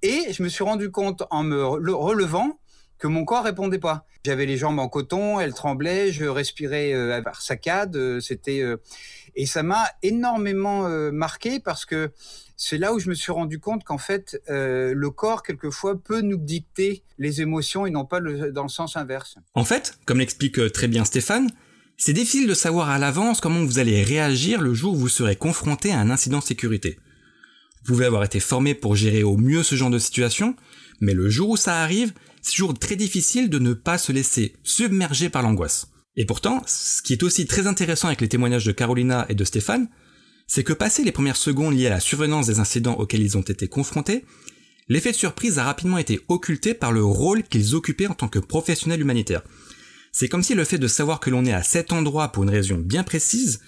et 0.02 0.32
je 0.32 0.42
me 0.42 0.48
suis 0.48 0.64
rendu 0.64 0.90
compte 0.90 1.22
en 1.30 1.44
me 1.44 1.64
relevant 1.64 2.58
que 2.98 3.06
mon 3.06 3.24
corps 3.24 3.44
répondait 3.44 3.78
pas. 3.78 4.06
J'avais 4.24 4.46
les 4.46 4.56
jambes 4.56 4.78
en 4.78 4.88
coton, 4.88 5.38
elles 5.38 5.54
tremblaient, 5.54 6.12
je 6.12 6.24
respirais 6.24 6.92
euh, 6.92 7.22
par 7.22 7.42
saccade, 7.42 7.96
euh, 7.96 8.20
c'était 8.20 8.60
euh, 8.60 8.76
et 9.36 9.46
ça 9.46 9.62
m'a 9.62 9.84
énormément 10.02 10.86
euh, 10.86 11.12
marqué 11.12 11.60
parce 11.60 11.84
que 11.84 12.10
c'est 12.56 12.78
là 12.78 12.94
où 12.94 12.98
je 12.98 13.08
me 13.08 13.14
suis 13.14 13.32
rendu 13.32 13.60
compte 13.60 13.84
qu'en 13.84 13.98
fait, 13.98 14.40
le 14.48 15.08
corps, 15.10 15.42
quelquefois, 15.42 16.00
peut 16.02 16.22
nous 16.22 16.38
dicter 16.38 17.02
les 17.18 17.42
émotions 17.42 17.84
et 17.84 17.90
non 17.90 18.06
pas 18.06 18.18
dans 18.20 18.62
le 18.62 18.70
sens 18.70 18.96
inverse. 18.96 19.36
En 19.52 19.64
fait, 19.64 19.98
comme 20.06 20.20
l'explique 20.20 20.72
très 20.72 20.88
bien 20.88 21.04
Stéphane, 21.04 21.50
c'est 21.98 22.14
difficile 22.14 22.48
de 22.48 22.54
savoir 22.54 22.88
à 22.88 22.98
l'avance 22.98 23.42
comment 23.42 23.62
vous 23.62 23.78
allez 23.78 24.02
réagir 24.02 24.62
le 24.62 24.72
jour 24.72 24.94
où 24.94 24.96
vous 24.96 25.10
serez 25.10 25.36
confronté 25.36 25.92
à 25.92 25.98
un 25.98 26.08
incident 26.08 26.38
de 26.38 26.44
sécurité. 26.44 26.98
Vous 27.84 27.92
pouvez 27.92 28.06
avoir 28.06 28.24
été 28.24 28.40
formé 28.40 28.74
pour 28.74 28.96
gérer 28.96 29.22
au 29.22 29.36
mieux 29.36 29.62
ce 29.62 29.76
genre 29.76 29.90
de 29.90 29.98
situation, 29.98 30.56
mais 31.00 31.12
le 31.12 31.28
jour 31.28 31.50
où 31.50 31.56
ça 31.56 31.82
arrive, 31.82 32.14
c'est 32.46 32.52
toujours 32.52 32.78
très 32.78 32.94
difficile 32.94 33.50
de 33.50 33.58
ne 33.58 33.72
pas 33.72 33.98
se 33.98 34.12
laisser 34.12 34.54
submerger 34.62 35.30
par 35.30 35.42
l'angoisse. 35.42 35.88
Et 36.14 36.24
pourtant, 36.24 36.62
ce 36.64 37.02
qui 37.02 37.12
est 37.12 37.24
aussi 37.24 37.44
très 37.44 37.66
intéressant 37.66 38.06
avec 38.06 38.20
les 38.20 38.28
témoignages 38.28 38.64
de 38.64 38.70
Carolina 38.70 39.26
et 39.28 39.34
de 39.34 39.42
Stéphane, 39.42 39.88
c'est 40.46 40.62
que 40.62 40.72
passé 40.72 41.02
les 41.02 41.10
premières 41.10 41.36
secondes 41.36 41.76
liées 41.76 41.88
à 41.88 41.90
la 41.90 41.98
survenance 41.98 42.46
des 42.46 42.60
incidents 42.60 42.94
auxquels 42.94 43.22
ils 43.22 43.36
ont 43.36 43.42
été 43.42 43.66
confrontés, 43.66 44.24
l'effet 44.86 45.10
de 45.10 45.16
surprise 45.16 45.58
a 45.58 45.64
rapidement 45.64 45.98
été 45.98 46.20
occulté 46.28 46.72
par 46.72 46.92
le 46.92 47.04
rôle 47.04 47.42
qu'ils 47.42 47.74
occupaient 47.74 48.06
en 48.06 48.14
tant 48.14 48.28
que 48.28 48.38
professionnels 48.38 49.00
humanitaires. 49.00 49.42
C'est 50.12 50.28
comme 50.28 50.44
si 50.44 50.54
le 50.54 50.62
fait 50.62 50.78
de 50.78 50.86
savoir 50.86 51.18
que 51.18 51.30
l'on 51.30 51.46
est 51.46 51.52
à 51.52 51.64
cet 51.64 51.92
endroit 51.92 52.28
pour 52.28 52.44
une 52.44 52.50
raison 52.50 52.76
bien 52.76 53.02
précise 53.02 53.58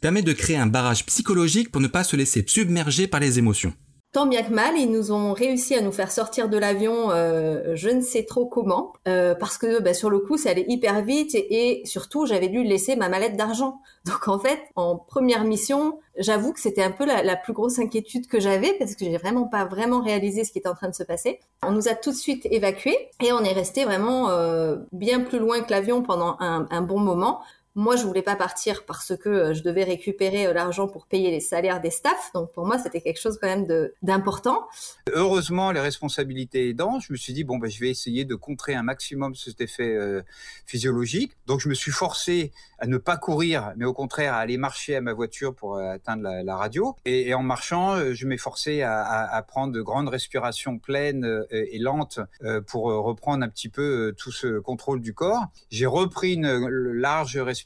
permet 0.00 0.22
de 0.22 0.32
créer 0.32 0.56
un 0.56 0.68
barrage 0.68 1.04
psychologique 1.04 1.72
pour 1.72 1.80
ne 1.80 1.88
pas 1.88 2.04
se 2.04 2.14
laisser 2.14 2.44
submerger 2.46 3.08
par 3.08 3.18
les 3.18 3.40
émotions. 3.40 3.74
Tant 4.12 4.26
bien 4.26 4.42
que 4.42 4.52
mal, 4.52 4.76
ils 4.76 4.90
nous 4.90 5.12
ont 5.12 5.32
réussi 5.32 5.76
à 5.76 5.80
nous 5.80 5.92
faire 5.92 6.10
sortir 6.10 6.48
de 6.48 6.58
l'avion, 6.58 7.12
euh, 7.12 7.76
je 7.76 7.88
ne 7.90 8.00
sais 8.00 8.24
trop 8.24 8.44
comment, 8.44 8.92
euh, 9.06 9.36
parce 9.36 9.56
que 9.56 9.80
bah, 9.80 9.94
sur 9.94 10.10
le 10.10 10.18
coup, 10.18 10.36
ça 10.36 10.50
allait 10.50 10.64
hyper 10.66 11.02
vite 11.02 11.36
et, 11.36 11.82
surtout, 11.84 12.26
j'avais 12.26 12.48
dû 12.48 12.64
laisser 12.64 12.96
ma 12.96 13.08
mallette 13.08 13.36
d'argent. 13.36 13.80
Donc 14.06 14.26
en 14.26 14.40
fait, 14.40 14.58
en 14.74 14.96
première 14.96 15.44
mission, 15.44 16.00
j'avoue 16.18 16.52
que 16.52 16.58
c'était 16.58 16.82
un 16.82 16.90
peu 16.90 17.06
la, 17.06 17.36
plus 17.36 17.52
grosse 17.52 17.78
inquiétude 17.78 18.26
que 18.26 18.40
j'avais 18.40 18.72
parce 18.80 18.96
que 18.96 19.04
j'ai 19.04 19.16
vraiment 19.16 19.46
pas 19.46 19.64
vraiment 19.64 20.02
réalisé 20.02 20.42
ce 20.42 20.50
qui 20.50 20.58
était 20.58 20.68
en 20.68 20.74
train 20.74 20.88
de 20.88 20.94
se 20.94 21.04
passer. 21.04 21.38
On 21.62 21.70
nous 21.70 21.86
a 21.86 21.94
tout 21.94 22.10
de 22.10 22.16
suite 22.16 22.48
évacués 22.50 23.10
et 23.22 23.32
on 23.32 23.44
est 23.44 23.52
resté 23.52 23.84
vraiment 23.84 24.28
euh, 24.30 24.78
bien 24.90 25.20
plus 25.20 25.38
loin 25.38 25.60
que 25.60 25.70
l'avion 25.70 26.02
pendant 26.02 26.36
un 26.40 26.82
bon 26.82 26.98
moment. 26.98 27.42
Moi, 27.76 27.94
je 27.94 28.02
voulais 28.04 28.22
pas 28.22 28.34
partir 28.34 28.84
parce 28.84 29.16
que 29.16 29.28
euh, 29.28 29.54
je 29.54 29.62
devais 29.62 29.84
récupérer 29.84 30.46
euh, 30.46 30.52
l'argent 30.52 30.88
pour 30.88 31.06
payer 31.06 31.30
les 31.30 31.38
salaires 31.38 31.80
des 31.80 31.90
staffs. 31.90 32.32
Donc 32.34 32.52
pour 32.52 32.66
moi, 32.66 32.78
c'était 32.78 33.00
quelque 33.00 33.20
chose 33.20 33.38
quand 33.40 33.46
même 33.46 33.68
d'important. 34.02 34.66
Heureusement, 35.12 35.70
les 35.70 35.78
responsabilités 35.78 36.68
aidant, 36.70 36.98
je 36.98 37.12
me 37.12 37.16
suis 37.16 37.32
dit 37.32 37.44
bon 37.44 37.58
ben 37.58 37.70
je 37.70 37.78
vais 37.78 37.88
essayer 37.88 38.24
de 38.24 38.34
contrer 38.34 38.74
un 38.74 38.82
maximum 38.82 39.36
cet 39.36 39.60
effet 39.60 39.94
euh, 39.94 40.20
physiologique. 40.66 41.36
Donc 41.46 41.60
je 41.60 41.68
me 41.68 41.74
suis 41.74 41.92
forcé 41.92 42.50
à 42.80 42.88
ne 42.88 42.96
pas 42.96 43.16
courir, 43.16 43.72
mais 43.76 43.84
au 43.84 43.92
contraire 43.92 44.34
à 44.34 44.38
aller 44.38 44.56
marcher 44.56 44.96
à 44.96 45.00
ma 45.00 45.12
voiture 45.12 45.54
pour 45.54 45.78
atteindre 45.78 46.28
la, 46.42 46.56
radio. 46.56 46.96
Et, 47.04 47.34
en 47.34 47.42
marchant, 47.42 48.12
je 48.12 48.26
m'ai 48.26 48.38
forcé 48.38 48.82
à, 48.82 49.44
prendre 49.46 49.72
de 49.72 49.82
grandes 49.82 50.08
respirations 50.08 50.78
pleines 50.78 51.44
et 51.50 51.78
lentes 51.78 52.20
pour 52.66 52.84
reprendre 52.84 53.44
un 53.44 53.50
petit 53.50 53.68
peu 53.68 54.14
tout 54.16 54.32
ce 54.32 54.58
contrôle 54.58 55.02
du 55.02 55.12
corps. 55.12 55.44
J'ai 55.70 55.84
repris 55.84 56.34
une 56.34 56.48
large 56.68 57.36
respiration 57.36 57.60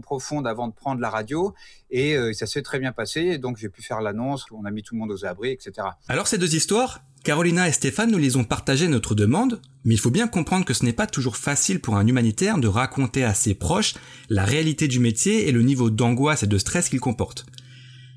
profonde 0.00 0.46
avant 0.46 0.68
de 0.68 0.72
prendre 0.72 1.00
la 1.00 1.10
radio. 1.10 1.54
Et 1.90 2.16
euh, 2.16 2.32
ça 2.32 2.46
s'est 2.46 2.62
très 2.62 2.78
bien 2.78 2.92
passé. 2.92 3.38
Donc 3.38 3.56
j'ai 3.56 3.68
pu 3.68 3.82
faire 3.82 4.00
l'annonce, 4.00 4.46
on 4.52 4.64
a 4.64 4.70
mis 4.70 4.82
tout 4.82 4.94
le 4.94 5.00
monde 5.00 5.10
aux 5.10 5.24
abris, 5.24 5.50
etc. 5.50 5.88
Alors 6.08 6.26
ces 6.26 6.38
deux 6.38 6.54
histoires, 6.54 7.00
Carolina 7.24 7.68
et 7.68 7.72
Stéphane 7.72 8.10
nous 8.10 8.18
les 8.18 8.36
ont 8.36 8.44
partagées 8.44 8.88
notre 8.88 9.14
demande, 9.14 9.60
mais 9.84 9.94
il 9.94 10.00
faut 10.00 10.10
bien 10.10 10.28
comprendre 10.28 10.64
que 10.64 10.74
ce 10.74 10.84
n'est 10.84 10.92
pas 10.92 11.06
toujours 11.06 11.36
facile 11.36 11.80
pour 11.80 11.96
un 11.96 12.06
humanitaire 12.06 12.58
de 12.58 12.68
raconter 12.68 13.24
à 13.24 13.34
ses 13.34 13.54
proches 13.54 13.94
la 14.28 14.44
réalité 14.44 14.88
du 14.88 15.00
métier 15.00 15.48
et 15.48 15.52
le 15.52 15.62
niveau 15.62 15.90
d'angoisse 15.90 16.42
et 16.42 16.46
de 16.46 16.58
stress 16.58 16.88
qu'il 16.88 17.00
comporte. 17.00 17.46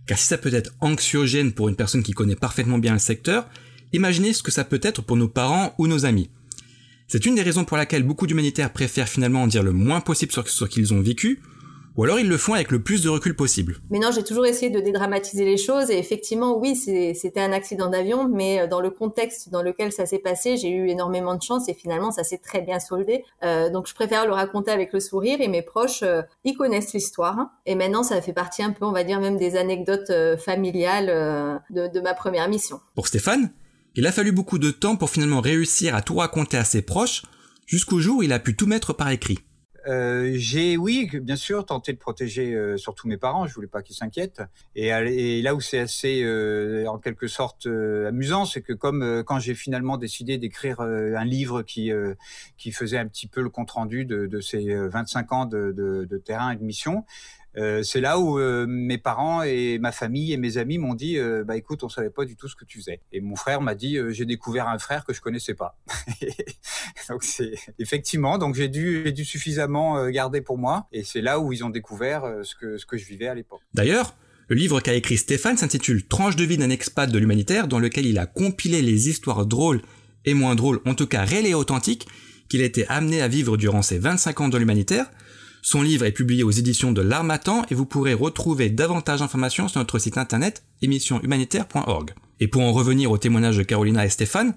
Car 0.06 0.18
si 0.18 0.26
ça 0.26 0.38
peut 0.38 0.54
être 0.54 0.74
anxiogène 0.82 1.54
pour 1.54 1.70
une 1.70 1.76
personne 1.76 2.04
qui 2.04 2.12
connaît 2.12 2.36
parfaitement 2.36 2.78
bien 2.78 2.94
le 2.94 3.00
secteur, 3.00 3.48
imaginez 3.94 4.34
ce 4.34 4.44
que 4.44 4.52
ça 4.52 4.64
peut 4.64 4.82
être 4.84 5.02
pour 5.02 5.18
nos 5.18 5.30
parents 5.30 5.74
ou 5.78 5.88
nos 5.88 6.06
amis. 6.06 6.30
C'est 7.13 7.27
une 7.27 7.36
des 7.36 7.43
raisons 7.43 7.63
pour 7.63 7.77
laquelle 7.77 8.01
beaucoup 8.01 8.25
d'humanitaires 8.25 8.74
préfèrent 8.74 9.08
finalement 9.08 9.43
en 9.43 9.46
dire 9.46 9.62
le 9.62 9.72
moins 9.72 10.01
possible 10.01 10.32
sur 10.32 10.50
ce 10.50 10.65
qu'ils 10.65 10.96
ont 10.96 11.00
vécu, 11.00 11.43
ou 11.96 12.05
alors 12.05 12.20
ils 12.20 12.27
le 12.27 12.38
font 12.38 12.55
avec 12.55 12.72
le 12.72 12.82
plus 12.82 13.03
de 13.03 13.10
recul 13.10 13.36
possible. 13.36 13.77
Mais 13.91 14.00
non, 14.00 14.10
j'ai 14.12 14.24
toujours 14.24 14.48
essayé 14.48 14.72
de 14.72 14.79
dédramatiser 14.79 15.46
les 15.46 15.58
choses 15.58 15.91
et 15.91 16.00
effectivement, 16.00 16.58
oui, 16.58 16.75
c'était 16.75 17.39
un 17.39 17.51
accident 17.51 17.88
d'avion, 17.88 18.27
mais 18.27 18.62
euh, 18.62 18.67
dans 18.67 18.82
le 18.82 18.89
contexte 18.89 19.51
dans 19.51 19.62
lequel 19.62 19.91
ça 19.91 20.08
s'est 20.08 20.17
passé, 20.17 20.58
j'ai 20.58 20.72
eu 20.72 20.89
énormément 20.89 21.36
de 21.36 21.43
chance 21.43 21.70
et 21.70 21.75
finalement, 21.75 22.10
ça 22.10 22.24
s'est 22.24 22.39
très 22.39 22.62
bien 22.62 22.79
soldé. 22.79 23.24
Euh, 23.43 23.70
donc, 23.70 23.88
je 23.88 23.93
préfère 23.93 24.25
le 24.25 24.34
raconter 24.34 24.72
avec 24.72 24.91
le 24.91 25.00
sourire 25.00 25.39
et 25.39 25.48
mes 25.48 25.62
proches, 25.62 26.01
euh, 26.01 26.24
ils 26.43 26.58
connaissent 26.58 26.93
l'histoire. 26.93 27.38
Hein. 27.38 27.51
Et 27.67 27.75
maintenant, 27.75 28.01
ça 28.01 28.20
fait 28.24 28.34
partie 28.34 28.63
un 28.63 28.72
peu, 28.72 28.86
on 28.86 28.91
va 28.91 29.03
dire, 29.03 29.20
même 29.20 29.38
des 29.38 29.55
anecdotes 29.55 30.10
euh, 30.10 30.36
familiales 30.36 31.62
de, 31.70 31.88
de 31.88 32.00
ma 32.00 32.15
première 32.15 32.50
mission. 32.50 32.79
Pour 32.96 33.05
Stéphane, 33.05 33.51
il 33.96 34.08
a 34.08 34.12
fallu 34.12 34.32
beaucoup 34.32 34.60
de 34.60 34.72
temps 34.72 34.96
pour 34.96 35.10
finalement 35.10 35.42
réussir 35.42 35.96
à 35.96 36.02
tout 36.02 36.16
raconter 36.16 36.58
à 36.58 36.64
ses 36.64 36.82
proches, 36.82 37.24
jusqu'au 37.66 38.00
jour 38.00 38.18
où 38.18 38.24
il 38.24 38.34
a 38.34 38.40
pu 38.40 38.56
tout 38.56 38.68
mettre 38.68 38.94
par 38.94 39.10
écrit. 39.10 39.40
Euh, 39.88 40.32
j'ai, 40.36 40.78
oui, 40.78 41.10
bien 41.22 41.36
sûr, 41.36 41.66
tenté 41.66 41.92
de 41.92 41.98
protéger 41.98 42.54
euh, 42.56 42.78
surtout 42.78 43.08
mes 43.08 43.18
parents. 43.18 43.48
Je 43.48 43.54
voulais 43.54 43.68
pas 43.68 43.82
qu'ils 43.82 43.96
s'inquiètent. 43.96 44.42
Et, 44.76 45.42
là 45.42 45.56
où 45.56 45.62
c'est 45.62 45.80
assez, 45.80 46.24
euh, 46.24 46.86
en 46.88 46.98
quelque 47.00 47.28
sorte, 47.28 47.68
amusant, 47.68 48.46
c'est 48.46 48.62
que 48.62 48.74
comme 48.74 49.24
quand 49.26 49.40
j'ai 49.40 49.56
finalement 49.56 49.98
décidé 49.98 50.38
d'écrire 50.38 50.80
un 50.82 51.26
livre 51.26 51.64
qui 51.64 51.92
qui 52.58 52.72
faisait 52.72 52.98
un 52.98 53.08
petit 53.08 53.28
peu 53.28 53.42
le 53.42 53.50
compte 53.50 53.72
rendu 53.72 54.06
de, 54.06 54.26
de 54.26 54.40
ces 54.40 54.74
25 54.74 55.32
ans 55.34 55.46
de, 55.46 55.72
de 55.74 56.18
terrain 56.18 56.52
et 56.52 56.56
de 56.56 56.64
mission, 56.64 57.04
euh, 57.58 57.84
c'est 57.84 58.02
là 58.02 58.20
où 58.20 58.40
euh, 58.40 58.66
mes 58.68 58.98
parents 58.98 59.44
et 59.44 59.78
ma 59.78 59.92
famille 59.92 60.34
et 60.34 60.38
mes 60.38 60.58
amis 60.58 60.80
m'ont 60.80 60.96
dit 60.96 61.18
euh, 61.18 61.44
bah 61.44 61.56
écoute 61.56 61.84
on 61.84 61.90
savait 61.90 62.10
pas 62.10 62.26
du 62.26 62.36
tout 62.36 62.48
ce 62.48 62.56
que 62.56 62.66
tu 62.66 62.80
faisais. 62.80 63.02
Et 63.12 63.22
mon 63.22 63.36
frère 63.36 63.62
m'a 63.62 63.76
dit 63.76 63.98
j'ai 64.10 64.26
découvert 64.26 64.68
un 64.68 64.80
frère 64.80 65.06
que 65.06 65.14
je 65.14 65.22
connaissais 65.22 65.54
pas. 65.54 65.78
Donc 67.10 67.24
c'est 67.24 67.54
effectivement 67.80 68.38
donc 68.38 68.56
j'ai 68.56 68.70
dû 68.70 69.26
suffisamment 69.26 70.10
garder 70.10 70.42
pour 70.42 70.58
moi. 70.58 70.88
Et 70.92 71.04
c'est 71.04 71.22
là 71.22 71.40
où 71.40 71.54
ils 71.54 71.64
ont 71.64 71.70
découvert 71.70 72.24
ce 72.44 72.56
que 72.56 72.78
ce 72.78 72.86
que 72.86 72.98
je 72.98 73.06
vivais 73.06 73.28
à 73.28 73.36
l'époque. 73.36 73.62
D'ailleurs 73.74 74.16
le 74.48 74.56
livre 74.56 74.82
qu'a 74.82 74.94
écrit 74.94 75.18
Stéphane 75.18 75.58
s'intitule 75.58 76.06
Tranche 76.08 76.36
de 76.36 76.44
vie 76.44 76.58
d'un 76.58 76.70
expat 76.70 77.10
de 77.10 77.18
l'humanitaire 77.18 77.68
dans 77.68 77.80
lequel 77.80 78.06
il 78.06 78.20
a 78.20 78.26
compilé 78.26 78.82
les 78.82 79.10
histoires 79.10 79.46
drôles 79.46 79.82
et 80.26 80.34
moins 80.34 80.56
drôles 80.56 80.80
en 80.86 80.96
tout 80.96 81.08
cas 81.08 81.24
réelles 81.24 81.46
et 81.46 81.54
authentiques 81.54 82.08
qu'il 82.50 82.62
a 82.62 82.66
été 82.66 82.88
amené 82.88 83.22
à 83.22 83.28
vivre 83.28 83.58
durant 83.58 83.82
ses 83.82 84.00
25 84.00 84.42
ans 84.42 84.50
dans 84.50 84.58
l'humanitaire 84.58 85.10
son 85.65 85.82
livre 85.82 86.05
est 86.05 86.12
publié 86.12 86.43
aux 86.43 86.51
éditions 86.51 86.91
de 86.91 87.01
l'Armatan 87.01 87.65
et 87.72 87.74
vous 87.74 87.86
pourrez 87.86 88.13
retrouver 88.13 88.70
davantage 88.70 89.22
d'informations 89.22 89.70
sur 89.70 89.79
notre 89.79 89.98
site 89.98 90.17
internet 90.17 90.65
émissionhumanitaire.org. 90.82 92.13
Et 92.41 92.50
pour 92.50 92.63
en 92.63 92.74
revenir 92.74 93.10
au 93.12 93.17
témoignage 93.17 93.55
de 93.55 93.63
Carolina 93.63 94.05
et 94.05 94.10
Stéphane, 94.10 94.55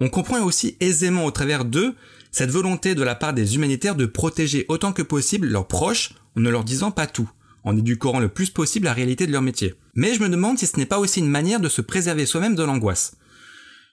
on 0.00 0.08
comprend 0.08 0.42
aussi 0.42 0.76
aisément 0.80 1.24
au 1.24 1.30
travers 1.30 1.64
d'eux 1.64 1.94
cette 2.32 2.50
volonté 2.50 2.96
de 2.96 3.02
la 3.04 3.14
part 3.14 3.32
des 3.32 3.54
humanitaires 3.54 3.94
de 3.94 4.06
protéger 4.06 4.66
autant 4.68 4.92
que 4.92 5.02
possible 5.02 5.46
leurs 5.46 5.68
proches 5.68 6.14
en 6.36 6.40
ne 6.40 6.50
leur 6.50 6.64
disant 6.64 6.90
pas 6.90 7.06
tout, 7.06 7.30
en 7.62 7.76
éduquant 7.76 8.18
le 8.18 8.28
plus 8.28 8.50
possible 8.50 8.86
la 8.86 8.92
réalité 8.92 9.28
de 9.28 9.32
leur 9.32 9.42
métier. 9.42 9.74
Mais 9.94 10.14
je 10.14 10.20
me 10.22 10.28
demande 10.28 10.58
si 10.58 10.66
ce 10.66 10.76
n'est 10.78 10.86
pas 10.86 10.98
aussi 10.98 11.20
une 11.20 11.30
manière 11.30 11.60
de 11.60 11.68
se 11.68 11.80
préserver 11.80 12.26
soi-même 12.26 12.56
de 12.56 12.64
l'angoisse. 12.64 13.16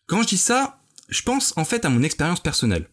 Quand 0.08 0.24
je 0.24 0.30
dis 0.30 0.38
ça, 0.40 0.80
je 1.10 1.22
pense 1.22 1.54
en 1.56 1.66
fait 1.66 1.86
à 1.86 1.90
mon 1.90 2.02
expérience 2.02 2.40
personnelle. 2.40 2.90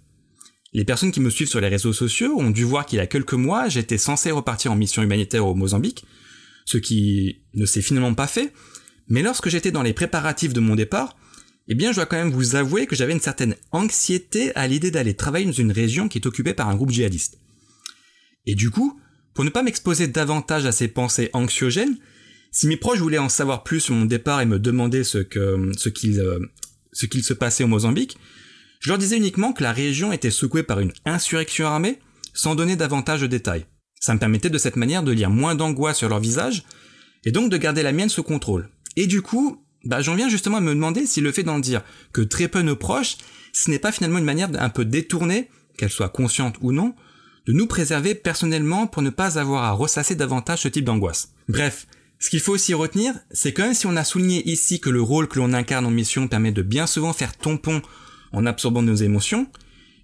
Les 0.75 0.85
personnes 0.85 1.13
qui 1.13 1.21
me 1.21 1.31
suivent 1.31 1.49
sur 1.49 1.61
les 1.61 1.69
réseaux 1.69 1.93
sociaux 1.93 2.37
ont 2.37 2.51
dû 2.51 2.65
voir 2.65 2.85
qu'il 2.85 2.97
y 2.97 3.01
a 3.01 3.07
quelques 3.07 3.35
mois, 3.35 3.69
j'étais 3.69 3.97
censé 3.97 4.33
repartir 4.33 4.73
en 4.73 4.77
mission 4.77 5.03
humanitaire 5.03 5.47
au 5.47 5.55
Mozambique, 5.55 6.05
ce 6.65 6.79
qui 6.79 7.43
ne 7.55 7.65
s'est 7.65 7.81
finalement 7.81 8.15
pas 8.15 8.27
fait, 8.27 8.53
mais 9.09 9.23
lorsque 9.23 9.49
j'étais 9.49 9.71
dans 9.71 9.83
les 9.83 9.93
préparatifs 9.93 10.53
de 10.53 10.59
mon 10.61 10.75
départ, 10.75 11.17
eh 11.69 11.77
bien 11.77 11.93
je 11.93 11.97
dois 11.97 12.07
quand 12.07 12.17
même 12.17 12.33
vous 12.33 12.57
avouer 12.57 12.87
que 12.87 12.97
j'avais 12.97 13.13
une 13.13 13.21
certaine 13.21 13.55
anxiété 13.71 14.55
à 14.57 14.67
l'idée 14.67 14.91
d'aller 14.91 15.15
travailler 15.15 15.47
dans 15.47 15.53
une 15.53 15.71
région 15.71 16.09
qui 16.09 16.19
est 16.19 16.27
occupée 16.27 16.55
par 16.55 16.69
un 16.69 16.75
groupe 16.75 16.91
djihadiste. 16.91 17.39
Et 18.47 18.57
du 18.57 18.71
coup, 18.71 18.99
pour 19.33 19.45
ne 19.45 19.51
pas 19.51 19.63
m'exposer 19.63 20.09
davantage 20.09 20.67
à 20.67 20.73
ces 20.73 20.89
pensées 20.89 21.31
anxiogènes, 21.33 21.99
si 22.51 22.67
mes 22.67 22.77
proches 22.77 22.99
voulaient 22.99 23.19
en 23.19 23.29
savoir 23.29 23.63
plus 23.63 23.81
sur 23.81 23.95
mon 23.95 24.05
départ 24.07 24.41
et 24.41 24.47
me 24.47 24.59
demander 24.59 25.05
ce 25.05 25.19
euh, 25.37 25.73
ce 25.77 25.89
qu'il 27.07 27.25
se 27.25 27.35
passait 27.35 27.65
au 27.65 27.69
Mozambique, 27.69 28.17
je 28.85 28.91
leur 28.91 28.99
disais 28.99 29.17
uniquement 29.17 29.55
que 29.55 29.63
la 29.63 29.73
région 29.73 30.13
était 30.13 30.31
secouée 30.31 30.63
par 30.63 30.79
une 30.79 30.93
insurrection 31.07 31.67
armée, 31.67 32.01
sans 32.35 32.55
donner 32.55 32.77
davantage 32.77 33.23
de 33.23 33.27
détails. 33.27 33.65
Ça 33.99 34.13
me 34.13 34.19
permettait 34.19 34.51
de 34.51 34.59
cette 34.59 34.77
manière 34.77 35.03
de 35.03 35.11
lire 35.11 35.31
moins 35.31 35.55
d'angoisse 35.55 35.97
sur 35.97 36.11
leur 36.11 36.21
visage, 36.21 36.65
et 37.25 37.33
donc 37.33 37.51
de 37.51 37.57
garder 37.57 37.83
la 37.83 37.93
mienne 37.93 38.11
sous 38.11 38.23
contrôle. 38.23 38.69
Et 38.97 39.07
du 39.07 39.23
coup, 39.23 39.65
bah, 39.87 40.03
j'en 40.03 40.15
viens 40.15 40.29
justement 40.29 40.59
à 40.59 40.61
me 40.61 40.75
demander 40.75 41.07
si 41.07 41.23
le 41.23 41.33
fait 41.33 41.45
d'en 41.45 41.61
dire 41.61 41.81
que 42.13 42.21
très 42.21 42.47
peu 42.47 42.61
nos 42.61 42.77
proches, 42.77 43.17
ce 43.55 43.71
n'est 43.71 43.79
pas 43.79 43.91
finalement 43.91 44.19
une 44.19 44.27
manière 44.27 44.51
un 44.59 44.69
peu 44.69 44.85
détournée, 44.85 45.49
qu'elle 45.79 45.89
soit 45.89 46.11
consciente 46.11 46.57
ou 46.61 46.71
non, 46.71 46.95
de 47.47 47.55
nous 47.55 47.67
préserver 47.67 48.15
personnellement 48.15 48.87
pour 48.87 49.01
ne 49.01 49.09
pas 49.09 49.39
avoir 49.39 49.65
à 49.65 49.73
ressasser 49.73 50.15
davantage 50.15 50.61
ce 50.61 50.69
type 50.69 50.85
d'angoisse. 50.85 51.31
Bref, 51.49 51.87
ce 52.19 52.29
qu'il 52.29 52.41
faut 52.41 52.53
aussi 52.53 52.75
retenir, 52.75 53.15
c'est 53.31 53.55
que 53.55 53.63
même 53.63 53.73
si 53.73 53.87
on 53.87 53.97
a 53.97 54.05
souligné 54.05 54.47
ici 54.47 54.79
que 54.79 54.91
le 54.91 55.01
rôle 55.01 55.27
que 55.27 55.39
l'on 55.39 55.55
incarne 55.55 55.87
en 55.87 55.91
mission 55.91 56.29
permet 56.29 56.53
de 56.53 56.61
bien 56.61 56.87
souvent 56.87 57.15
faire 57.15 57.35
tampon 57.35 57.81
en 58.35 58.47
absorbant 58.47 58.83
nos 58.83 58.95
émotions, 58.95 59.47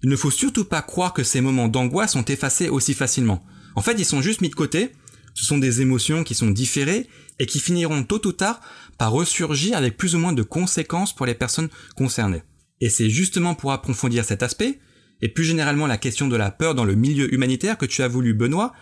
il 0.03 0.09
ne 0.09 0.15
faut 0.15 0.31
surtout 0.31 0.65
pas 0.65 0.81
croire 0.81 1.13
que 1.13 1.23
ces 1.23 1.41
moments 1.41 1.67
d'angoisse 1.67 2.13
sont 2.13 2.25
effacés 2.25 2.69
aussi 2.69 2.93
facilement. 2.93 3.45
En 3.75 3.81
fait, 3.81 3.95
ils 3.99 4.05
sont 4.05 4.21
juste 4.21 4.41
mis 4.41 4.49
de 4.49 4.55
côté, 4.55 4.91
ce 5.33 5.45
sont 5.45 5.57
des 5.57 5.81
émotions 5.81 6.23
qui 6.23 6.35
sont 6.35 6.49
différées 6.49 7.07
et 7.39 7.45
qui 7.45 7.59
finiront 7.59 8.03
tôt 8.03 8.25
ou 8.25 8.31
tard 8.31 8.61
par 8.97 9.11
ressurgir 9.11 9.77
avec 9.77 9.97
plus 9.97 10.15
ou 10.15 10.19
moins 10.19 10.33
de 10.33 10.43
conséquences 10.43 11.15
pour 11.15 11.25
les 11.25 11.35
personnes 11.35 11.69
concernées. 11.95 12.43
Et 12.81 12.89
c'est 12.89 13.09
justement 13.09 13.55
pour 13.55 13.71
approfondir 13.71 14.25
cet 14.25 14.43
aspect, 14.43 14.79
et 15.21 15.29
plus 15.29 15.43
généralement 15.43 15.87
la 15.87 15.97
question 15.97 16.27
de 16.27 16.35
la 16.35 16.49
peur 16.49 16.73
dans 16.73 16.83
le 16.83 16.95
milieu 16.95 17.31
humanitaire 17.33 17.77
que 17.77 17.85
tu 17.85 18.01
as 18.01 18.07
voulu, 18.07 18.33
Benoît, 18.33 18.73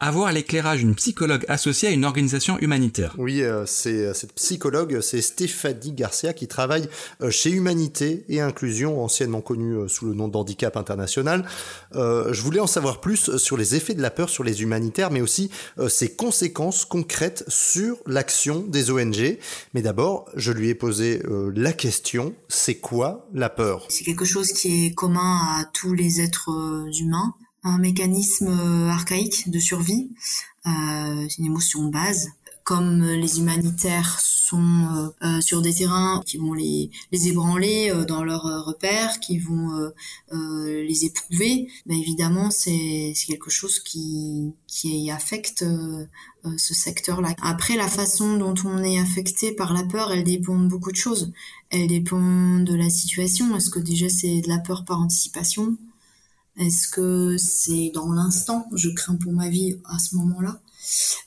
avoir 0.00 0.30
l'éclairage 0.32 0.80
d'une 0.80 0.94
psychologue 0.94 1.44
associée 1.48 1.88
à 1.88 1.90
une 1.90 2.04
organisation 2.04 2.58
humanitaire. 2.60 3.14
Oui, 3.18 3.42
euh, 3.42 3.64
c'est 3.66 4.06
euh, 4.06 4.14
cette 4.14 4.32
psychologue, 4.34 5.00
c'est 5.00 5.20
Stéphanie 5.20 5.92
Garcia 5.92 6.32
qui 6.32 6.46
travaille 6.46 6.88
euh, 7.20 7.30
chez 7.30 7.50
Humanité 7.50 8.24
et 8.28 8.40
Inclusion, 8.40 9.02
anciennement 9.02 9.40
connue 9.40 9.88
sous 9.88 10.06
le 10.06 10.14
nom 10.14 10.28
d'Handicap 10.28 10.76
International. 10.76 11.44
je 11.92 12.40
voulais 12.40 12.60
en 12.60 12.66
savoir 12.66 13.00
plus 13.00 13.36
sur 13.36 13.56
les 13.56 13.74
effets 13.74 13.94
de 13.94 14.02
la 14.02 14.10
peur 14.10 14.28
sur 14.28 14.44
les 14.44 14.62
humanitaires, 14.62 15.10
mais 15.10 15.20
aussi 15.20 15.50
ses 15.88 16.14
conséquences 16.14 16.84
concrètes 16.84 17.44
sur 17.48 17.96
l'action 18.06 18.60
des 18.60 18.90
ONG. 18.90 19.38
Mais 19.74 19.82
d'abord, 19.82 20.28
je 20.34 20.52
lui 20.52 20.68
ai 20.68 20.74
posé 20.74 21.22
la 21.54 21.72
question, 21.72 22.34
c'est 22.48 22.76
quoi 22.76 23.28
la 23.32 23.48
peur? 23.48 23.86
C'est 23.88 24.04
quelque 24.04 24.24
chose 24.24 24.52
qui 24.52 24.86
est 24.86 24.94
commun 24.94 25.38
à 25.58 25.64
tous 25.72 25.94
les 25.94 26.20
êtres 26.20 26.50
humains 27.00 27.34
un 27.64 27.78
mécanisme 27.78 28.48
euh, 28.48 28.88
archaïque 28.88 29.50
de 29.50 29.58
survie, 29.58 30.10
euh, 30.66 31.28
une 31.38 31.44
émotion 31.46 31.86
de 31.86 31.90
base. 31.90 32.28
Comme 32.64 33.02
les 33.02 33.38
humanitaires 33.38 34.20
sont 34.20 35.10
euh, 35.22 35.40
sur 35.40 35.62
des 35.62 35.72
terrains 35.72 36.22
qui 36.26 36.36
vont 36.36 36.52
les, 36.52 36.90
les 37.12 37.28
ébranler 37.28 37.90
dans 38.06 38.22
leurs 38.22 38.66
repères, 38.66 39.20
qui 39.20 39.38
vont 39.38 39.90
les 40.30 41.06
éprouver, 41.06 41.68
ben 41.86 41.96
évidemment 41.96 42.50
c'est 42.50 43.14
quelque 43.26 43.48
chose 43.48 43.78
qui, 43.78 44.52
qui 44.66 45.10
affecte 45.10 45.64
ce 46.58 46.74
secteur-là. 46.74 47.34
Après, 47.40 47.74
la 47.74 47.88
façon 47.88 48.36
dont 48.36 48.54
on 48.66 48.84
est 48.84 49.00
affecté 49.00 49.52
par 49.52 49.72
la 49.72 49.84
peur, 49.84 50.12
elle 50.12 50.24
dépend 50.24 50.58
de 50.58 50.68
beaucoup 50.68 50.92
de 50.92 50.96
choses. 50.96 51.32
Elle 51.70 51.86
dépend 51.86 52.58
de 52.60 52.74
la 52.74 52.90
situation. 52.90 53.56
Est-ce 53.56 53.70
que 53.70 53.78
déjà 53.80 54.10
c'est 54.10 54.42
de 54.42 54.48
la 54.48 54.58
peur 54.58 54.84
par 54.84 55.00
anticipation? 55.00 55.78
Est-ce 56.58 56.88
que 56.88 57.36
c'est 57.38 57.90
dans 57.94 58.12
l'instant, 58.12 58.66
je 58.74 58.90
crains 58.90 59.16
pour 59.16 59.32
ma 59.32 59.48
vie 59.48 59.80
à 59.84 59.98
ce 59.98 60.16
moment-là 60.16 60.60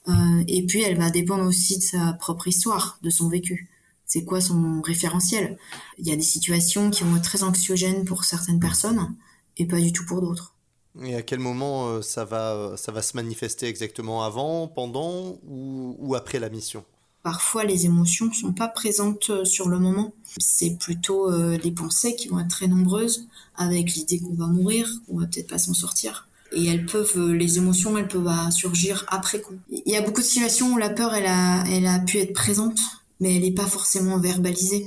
euh, 0.10 0.44
Et 0.48 0.66
puis, 0.66 0.82
elle 0.82 0.98
va 0.98 1.10
dépendre 1.10 1.46
aussi 1.46 1.78
de 1.78 1.84
sa 1.84 2.14
propre 2.14 2.48
histoire, 2.48 3.00
de 3.02 3.10
son 3.10 3.30
vécu. 3.30 3.70
C'est 4.06 4.26
quoi 4.26 4.42
son 4.42 4.82
référentiel? 4.82 5.58
Il 5.98 6.08
y 6.08 6.12
a 6.12 6.16
des 6.16 6.22
situations 6.22 6.90
qui 6.90 7.04
vont 7.04 7.16
être 7.16 7.24
très 7.24 7.44
anxiogènes 7.44 8.04
pour 8.04 8.26
certaines 8.26 8.60
personnes 8.60 9.16
et 9.58 9.66
pas 9.66 9.80
du 9.80 9.94
tout 9.94 10.06
pour 10.06 10.22
d'autres. 10.22 10.56
Et 11.02 11.16
à 11.16 11.22
quel 11.22 11.40
moment 11.40 11.88
euh, 11.88 12.02
ça 12.02 12.26
va, 12.26 12.76
ça 12.76 12.92
va 12.92 13.02
se 13.02 13.16
manifester 13.16 13.68
exactement 13.68 14.24
avant, 14.24 14.68
pendant 14.68 15.40
ou 15.44 16.14
après 16.16 16.40
la 16.40 16.50
mission? 16.50 16.84
Parfois, 17.24 17.64
les 17.64 17.86
émotions 17.86 18.28
ne 18.28 18.34
sont 18.34 18.54
pas 18.54 18.68
présentes 18.68 19.30
euh, 19.30 19.46
sur 19.46 19.70
le 19.70 19.80
moment. 19.80 20.14
C'est 20.38 20.78
plutôt 20.80 21.32
euh, 21.32 21.58
les 21.64 21.72
pensées 21.72 22.16
qui 22.16 22.28
vont 22.28 22.40
être 22.40 22.50
très 22.50 22.68
nombreuses, 22.68 23.28
avec 23.56 23.94
l'idée 23.94 24.20
qu'on 24.20 24.34
va 24.34 24.48
mourir, 24.48 24.90
qu'on 25.08 25.20
va 25.20 25.28
peut-être 25.28 25.50
pas 25.50 25.60
s'en 25.60 25.74
sortir. 25.74 26.28
et 26.52 26.66
elles 26.66 26.86
peuvent, 26.86 27.32
les 27.32 27.58
émotions, 27.58 27.98
elles 27.98 28.08
peuvent 28.08 28.52
surgir 28.52 29.06
après 29.08 29.42
coup. 29.42 29.56
Il 29.70 29.92
y 29.92 29.96
a 29.96 30.02
beaucoup 30.02 30.22
de 30.22 30.26
situations 30.26 30.74
où 30.74 30.78
la 30.78 30.90
peur, 30.90 31.14
elle 31.14 31.28
a, 31.28 31.64
elle 31.68 31.86
a 31.86 32.00
pu 32.00 32.18
être 32.18 32.34
présente, 32.34 32.80
mais 33.20 33.36
elle 33.36 33.44
n'est 33.44 33.52
pas 33.52 33.68
forcément 33.68 34.18
verbalisée. 34.18 34.86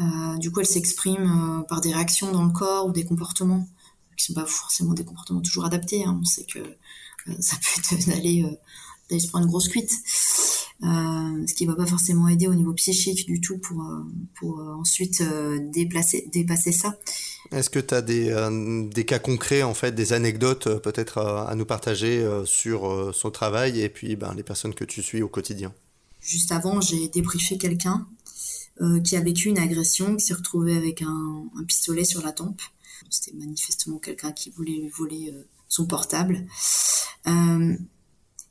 Euh, 0.00 0.36
du 0.38 0.50
coup, 0.50 0.60
elle 0.60 0.66
s'exprime 0.66 1.60
euh, 1.60 1.62
par 1.62 1.80
des 1.80 1.92
réactions 1.92 2.30
dans 2.30 2.44
le 2.44 2.50
corps 2.52 2.86
ou 2.86 2.92
des 2.92 3.04
comportements 3.04 3.66
qui 4.16 4.26
sont 4.26 4.34
pas 4.34 4.46
forcément 4.46 4.92
des 4.92 5.04
comportements 5.04 5.40
toujours 5.40 5.64
adaptés. 5.64 6.04
Hein. 6.04 6.18
On 6.20 6.24
sait 6.24 6.44
que 6.44 6.58
euh, 6.58 7.34
ça 7.40 7.56
peut 7.56 7.94
être 7.94 8.08
d'aller 8.08 8.44
d'aller 9.08 9.20
se 9.20 9.28
prendre 9.28 9.44
une 9.44 9.50
grosse 9.50 9.68
cuite, 9.68 9.90
ce 10.82 11.54
qui 11.54 11.66
va 11.66 11.74
pas 11.74 11.86
forcément 11.86 12.28
aider 12.28 12.46
au 12.48 12.54
niveau 12.54 12.72
psychique 12.74 13.26
du 13.26 13.40
tout 13.40 13.58
pour 13.58 13.82
pour 14.38 14.58
ensuite 14.58 15.22
déplacer 15.72 16.28
dépasser 16.32 16.72
ça. 16.72 16.98
Est-ce 17.52 17.70
que 17.70 17.78
tu 17.78 17.94
as 17.94 18.02
des, 18.02 18.34
des 18.92 19.04
cas 19.04 19.18
concrets, 19.18 19.62
en 19.62 19.74
fait, 19.74 19.94
des 19.94 20.12
anecdotes 20.12 20.68
peut-être 20.82 21.18
à, 21.18 21.54
nous 21.54 21.64
partager 21.64 22.26
sur 22.44 23.14
son 23.14 23.30
travail 23.30 23.80
et 23.80 23.88
puis 23.88 24.16
ben, 24.16 24.34
les 24.34 24.42
personnes 24.42 24.74
que 24.74 24.84
tu 24.84 25.02
suis 25.02 25.22
au 25.22 25.28
quotidien? 25.28 25.72
Juste 26.20 26.50
avant, 26.50 26.80
j'ai 26.80 27.08
débriefé 27.08 27.56
quelqu'un 27.56 28.06
euh, 28.82 29.00
qui 29.00 29.16
a 29.16 29.20
vécu 29.20 29.48
une 29.48 29.58
agression, 29.58 30.16
qui 30.16 30.26
s'est 30.26 30.34
retrouvé 30.34 30.76
avec 30.76 31.00
un, 31.00 31.44
un, 31.56 31.64
pistolet 31.64 32.04
sur 32.04 32.22
la 32.22 32.32
tempe. 32.32 32.60
C'était 33.08 33.34
manifestement 33.34 33.98
quelqu'un 33.98 34.32
qui 34.32 34.50
voulait 34.50 34.72
lui 34.72 34.88
voler 34.90 35.32
euh, 35.32 35.46
son 35.68 35.86
portable. 35.86 36.44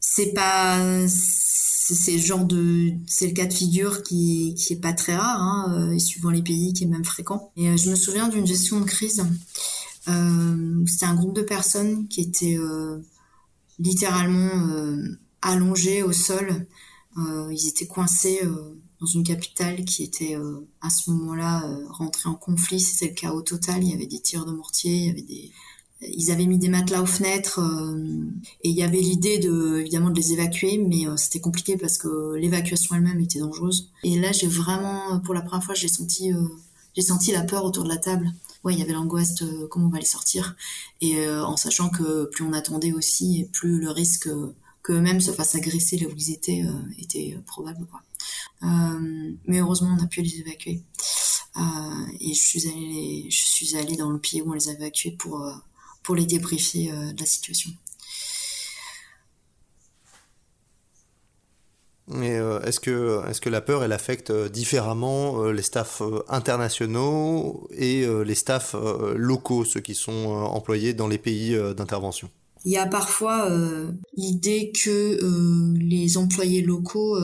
Euh, 0.05 0.15
c'est 0.15 0.33
pas 0.33 1.07
c'est 1.07 2.17
genre 2.17 2.45
de 2.45 2.93
c'est 3.05 3.27
le 3.27 3.33
cas 3.33 3.45
de 3.45 3.53
figure 3.53 4.01
qui 4.01 4.55
qui 4.55 4.73
est 4.73 4.81
pas 4.81 4.93
très 4.93 5.15
rare 5.15 5.41
hein, 5.41 5.91
euh, 5.93 5.99
suivant 5.99 6.31
les 6.31 6.41
pays 6.41 6.73
qui 6.73 6.85
est 6.85 6.87
même 6.87 7.05
fréquent 7.05 7.51
et 7.57 7.69
euh, 7.69 7.77
je 7.77 7.91
me 7.91 7.95
souviens 7.95 8.27
d'une 8.27 8.47
gestion 8.47 8.79
de 8.79 8.85
crise 8.85 9.23
euh, 10.07 10.83
c'était 10.87 11.05
un 11.05 11.15
groupe 11.15 11.35
de 11.35 11.41
personnes 11.41 12.07
qui 12.07 12.21
étaient 12.21 12.57
littéralement 13.79 14.51
allongés 15.41 16.01
au 16.01 16.11
sol 16.11 16.65
ils 17.17 17.67
étaient 17.67 17.87
coincés 17.87 18.41
dans 18.99 19.07
une 19.07 19.23
capitale 19.23 19.83
qui 19.85 20.03
était 20.03 20.35
euh, 20.35 20.67
à 20.81 20.89
ce 20.89 21.09
moment-là 21.11 21.63
euh, 21.65 21.85
rentrée 21.89 22.29
en 22.29 22.35
conflit. 22.35 22.79
C'était 22.79 23.07
le 23.09 23.13
chaos 23.13 23.41
total. 23.41 23.83
Il 23.83 23.89
y 23.89 23.93
avait 23.93 24.07
des 24.07 24.19
tirs 24.19 24.45
de 24.45 24.51
mortier, 24.51 24.95
il 24.95 25.05
y 25.05 25.09
avait 25.09 25.21
des, 25.21 25.51
ils 26.01 26.31
avaient 26.31 26.45
mis 26.45 26.57
des 26.57 26.67
matelas 26.67 27.01
aux 27.01 27.05
fenêtres 27.05 27.59
euh, 27.59 27.97
et 28.63 28.69
il 28.69 28.75
y 28.75 28.83
avait 28.83 28.99
l'idée 28.99 29.39
de 29.39 29.79
évidemment 29.79 30.09
de 30.09 30.15
les 30.15 30.33
évacuer, 30.33 30.77
mais 30.77 31.05
c'était 31.17 31.39
compliqué 31.39 31.77
parce 31.77 31.97
que 31.97 32.35
l'évacuation 32.35 32.95
elle-même 32.95 33.19
était 33.19 33.39
dangereuse. 33.39 33.91
Et 34.03 34.19
là, 34.19 34.31
j'ai 34.31 34.47
vraiment, 34.47 35.19
pour 35.21 35.33
la 35.33 35.41
première 35.41 35.63
fois, 35.63 35.75
j'ai 35.75 35.87
senti, 35.87 36.31
j'ai 36.95 37.01
senti 37.01 37.31
la 37.31 37.41
peur 37.41 37.63
autour 37.65 37.83
de 37.83 37.89
la 37.89 37.97
table. 37.97 38.31
Ouais, 38.63 38.73
il 38.73 38.79
y 38.79 38.81
avait 38.81 38.93
l'angoisse 38.93 39.35
de 39.35 39.65
comment 39.67 39.87
on 39.87 39.89
va 39.89 39.99
les 39.99 40.05
sortir, 40.05 40.55
et 40.99 41.29
en 41.29 41.55
sachant 41.55 41.89
que 41.89 42.25
plus 42.25 42.43
on 42.43 42.51
attendait 42.51 42.93
aussi, 42.93 43.41
et 43.41 43.45
plus 43.45 43.79
le 43.79 43.91
risque 43.91 44.27
que 44.81 44.93
même 44.93 45.21
se 45.21 45.31
fassent 45.31 45.55
agresser 45.55 45.97
là 45.97 46.07
où 46.07 46.13
ils 46.17 46.31
étaient 46.31 46.63
était 46.97 47.37
probable. 47.45 47.85
Euh, 48.63 49.31
mais 49.45 49.59
heureusement, 49.59 49.95
on 49.99 50.03
a 50.03 50.07
pu 50.07 50.21
les 50.21 50.39
évacuer. 50.39 50.81
Euh, 51.57 52.05
et 52.19 52.33
je 52.33 52.41
suis 52.41 52.67
allée, 52.67 53.27
je 53.29 53.45
suis 53.45 53.77
allée 53.77 53.95
dans 53.95 54.09
le 54.09 54.19
pied 54.19 54.41
où 54.41 54.49
on 54.49 54.53
les 54.53 54.69
a 54.69 54.73
évacués 54.73 55.11
pour 55.11 55.41
euh, 55.41 55.53
pour 56.05 56.15
les 56.15 56.25
débriefer 56.25 56.91
de 56.91 57.19
la 57.19 57.25
situation. 57.25 57.71
Et 62.21 62.37
est-ce 62.63 62.79
que, 62.79 63.21
est 63.27 63.39
que 63.39 63.49
la 63.49 63.61
peur, 63.61 63.83
elle 63.83 63.91
affecte 63.91 64.31
différemment 64.31 65.45
les 65.45 65.63
staffs 65.63 66.03
internationaux 66.29 67.67
et 67.71 68.05
les 68.23 68.35
staffs 68.35 68.75
locaux, 69.15 69.65
ceux 69.65 69.79
qui 69.79 69.95
sont 69.95 70.27
employés 70.27 70.93
dans 70.93 71.07
les 71.07 71.17
pays 71.17 71.57
d'intervention? 71.75 72.29
Il 72.63 72.71
y 72.71 72.77
a 72.77 72.85
parfois 72.85 73.49
l'idée 74.15 74.71
que 74.71 75.19
les 75.79 76.17
employés 76.17 76.61
locaux 76.61 77.17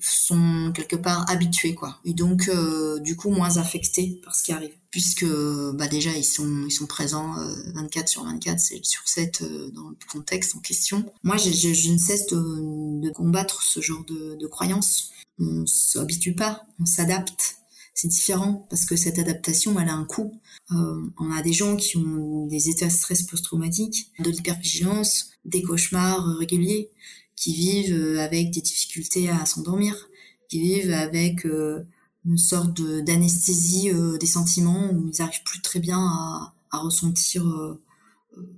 sont 0.00 0.72
quelque 0.74 0.96
part 0.96 1.28
habitués 1.30 1.74
quoi. 1.74 1.98
Et 2.04 2.14
donc 2.14 2.48
euh, 2.48 2.98
du 3.00 3.16
coup 3.16 3.30
moins 3.30 3.56
affectés 3.56 4.20
par 4.24 4.34
ce 4.34 4.42
qui 4.42 4.52
arrive. 4.52 4.72
Puisque 4.90 5.26
bah 5.74 5.88
déjà 5.88 6.10
ils 6.12 6.24
sont 6.24 6.64
ils 6.66 6.72
sont 6.72 6.86
présents 6.86 7.34
24 7.74 8.04
euh, 8.04 8.06
sur 8.06 8.24
24 8.24 8.58
7 8.58 8.84
sur 8.84 9.06
7 9.06 9.42
euh, 9.42 9.70
dans 9.72 9.88
le 9.88 9.96
contexte 10.10 10.56
en 10.56 10.60
question. 10.60 11.04
Moi 11.22 11.36
je, 11.36 11.50
je, 11.50 11.90
ne 11.90 11.98
cesse 11.98 12.26
de, 12.26 13.00
de, 13.00 13.10
combattre 13.10 13.62
ce 13.62 13.80
genre 13.80 14.04
de, 14.04 14.36
de 14.36 14.46
croyances 14.46 15.10
on 15.38 15.66
s'habitue 15.66 16.34
pas 16.34 16.66
on 16.80 16.86
s'adapte. 16.86 17.56
C'est 17.94 18.08
différent 18.08 18.66
parce 18.70 18.84
que 18.84 18.96
cette 18.96 19.18
adaptation 19.18 19.78
elle 19.80 19.88
a 19.88 19.94
un 19.94 20.04
coût 20.04 20.40
euh, 20.70 21.10
on 21.18 21.30
a 21.30 21.42
des 21.42 21.52
gens 21.52 21.76
qui 21.76 21.96
ont 21.96 22.46
des 22.46 22.68
états 22.68 22.86
de 22.86 22.92
stress 22.92 23.22
post-traumatiques 23.22 24.12
de 24.18 24.30
l'hypervigilance 24.30 25.30
des 25.44 25.62
cauchemars 25.62 26.36
réguliers 26.36 26.90
qui 27.38 27.54
vivent 27.54 27.94
euh, 27.94 28.20
avec 28.20 28.50
des 28.50 28.60
difficultés 28.60 29.30
à 29.30 29.46
s'endormir, 29.46 30.08
qui 30.48 30.60
vivent 30.60 30.92
avec 30.92 31.46
euh, 31.46 31.84
une 32.24 32.38
sorte 32.38 32.80
d'anesthésie 32.80 33.90
euh, 33.90 34.18
des 34.18 34.26
sentiments 34.26 34.90
où 34.92 35.08
ils 35.08 35.18
n'arrivent 35.20 35.44
plus 35.44 35.62
très 35.62 35.80
bien 35.80 36.00
à, 36.00 36.54
à 36.70 36.78
ressentir 36.78 37.44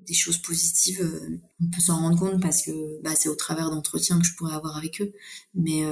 des 0.07 0.15
choses 0.15 0.39
positives. 0.39 1.09
On 1.61 1.71
peut 1.71 1.81
s'en 1.81 1.99
rendre 1.99 2.19
compte 2.19 2.43
parce 2.43 2.63
que 2.63 3.01
bah, 3.03 3.15
c'est 3.15 3.29
au 3.29 3.37
travers 3.37 3.71
d'entretiens 3.71 4.19
que 4.19 4.27
je 4.27 4.35
pourrais 4.35 4.55
avoir 4.55 4.77
avec 4.77 5.01
eux, 5.01 5.13
mais 5.55 5.85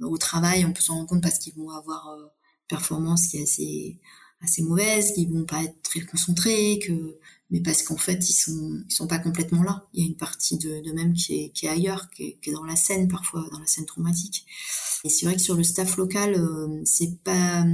au 0.00 0.18
travail, 0.18 0.64
on 0.64 0.72
peut 0.72 0.80
s'en 0.80 0.94
rendre 0.94 1.08
compte 1.08 1.22
parce 1.22 1.38
qu'ils 1.38 1.54
vont 1.54 1.70
avoir 1.70 2.16
performance 2.66 3.28
qui 3.28 3.36
est 3.36 3.42
assez 3.42 4.00
assez 4.44 4.62
mauvaise, 4.62 5.12
qu'ils 5.12 5.30
vont 5.30 5.44
pas 5.44 5.62
être 5.64 5.82
très 5.82 6.00
concentrés, 6.00 6.78
que 6.78 7.16
mais 7.50 7.60
parce 7.60 7.82
qu'en 7.82 7.96
fait 7.96 8.28
ils 8.28 8.32
sont 8.32 8.82
ils 8.88 8.92
sont 8.94 9.06
pas 9.06 9.18
complètement 9.18 9.62
là. 9.62 9.86
Il 9.94 10.02
y 10.02 10.06
a 10.06 10.08
une 10.08 10.16
partie 10.16 10.56
de, 10.58 10.80
de 10.80 10.92
même 10.92 11.12
qui 11.12 11.34
est, 11.34 11.48
qui 11.50 11.66
est 11.66 11.68
ailleurs, 11.68 12.10
qui 12.10 12.36
est, 12.42 12.52
dans 12.52 12.64
la 12.64 12.76
scène 12.76 13.08
parfois, 13.08 13.46
dans 13.52 13.58
la 13.58 13.66
scène 13.66 13.86
traumatique. 13.86 14.46
Et 15.04 15.08
c'est 15.08 15.26
vrai 15.26 15.36
que 15.36 15.42
sur 15.42 15.54
le 15.56 15.62
staff 15.62 15.96
local, 15.96 16.34
euh, 16.34 16.82
c'est 16.84 17.18
pas 17.22 17.64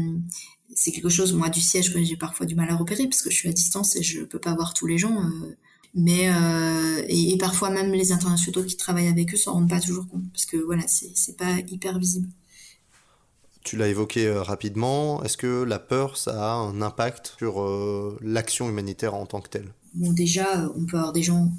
c'est 0.74 0.92
quelque 0.92 1.08
chose 1.08 1.32
moi 1.32 1.48
du 1.48 1.60
siège 1.60 1.92
que 1.92 2.02
j'ai 2.02 2.16
parfois 2.16 2.46
du 2.46 2.54
mal 2.54 2.70
à 2.70 2.76
repérer 2.76 3.04
parce 3.06 3.22
que 3.22 3.30
je 3.30 3.36
suis 3.36 3.48
à 3.48 3.52
distance 3.52 3.96
et 3.96 4.02
je 4.02 4.22
peux 4.22 4.38
pas 4.38 4.54
voir 4.54 4.74
tous 4.74 4.86
les 4.86 4.98
gens. 4.98 5.22
Euh, 5.22 5.56
mais 5.94 6.30
euh, 6.32 7.02
et, 7.08 7.32
et, 7.32 7.38
parfois 7.38 7.70
même 7.70 7.92
les 7.92 8.12
internationaux 8.12 8.62
qui 8.64 8.76
travaillent 8.76 9.08
avec 9.08 9.34
eux 9.34 9.36
s'en 9.36 9.54
rendent 9.54 9.68
pas 9.68 9.80
toujours 9.80 10.06
compte 10.08 10.30
parce 10.32 10.46
que 10.46 10.56
voilà 10.56 10.86
c'est 10.86 11.10
c'est 11.14 11.36
pas 11.36 11.58
hyper 11.68 11.98
visible. 11.98 12.28
Tu 13.62 13.76
l'as 13.76 13.88
évoqué 13.88 14.26
euh, 14.26 14.42
rapidement. 14.42 15.22
Est-ce 15.22 15.36
que 15.36 15.62
la 15.62 15.78
peur, 15.78 16.16
ça 16.16 16.52
a 16.52 16.54
un 16.54 16.80
impact 16.80 17.34
sur 17.38 17.62
euh, 17.62 18.18
l'action 18.22 18.68
humanitaire 18.68 19.14
en 19.14 19.26
tant 19.26 19.40
que 19.40 19.48
telle? 19.48 19.72
Bon, 19.94 20.12
déjà, 20.12 20.70
on 20.76 20.86
peut 20.86 20.96
avoir 20.96 21.12
des 21.12 21.22
gens 21.22 21.52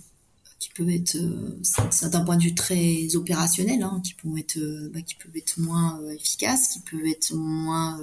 qui 0.57 0.69
peuvent 0.75 0.89
être, 0.89 1.15
euh, 1.15 2.09
d'un 2.09 2.25
point 2.25 2.37
de 2.37 2.43
vue 2.43 2.55
très 2.55 3.15
opérationnel, 3.15 3.83
hein, 3.83 4.01
qui 4.03 4.15
peuvent 4.15 4.37
être, 4.37 4.59
bah, 4.93 5.01
qui 5.01 5.15
peuvent 5.15 5.35
être 5.35 5.59
moins 5.59 6.01
efficaces, 6.09 6.69
qui 6.69 6.79
peuvent 6.79 7.05
être 7.05 7.33
moins 7.35 7.99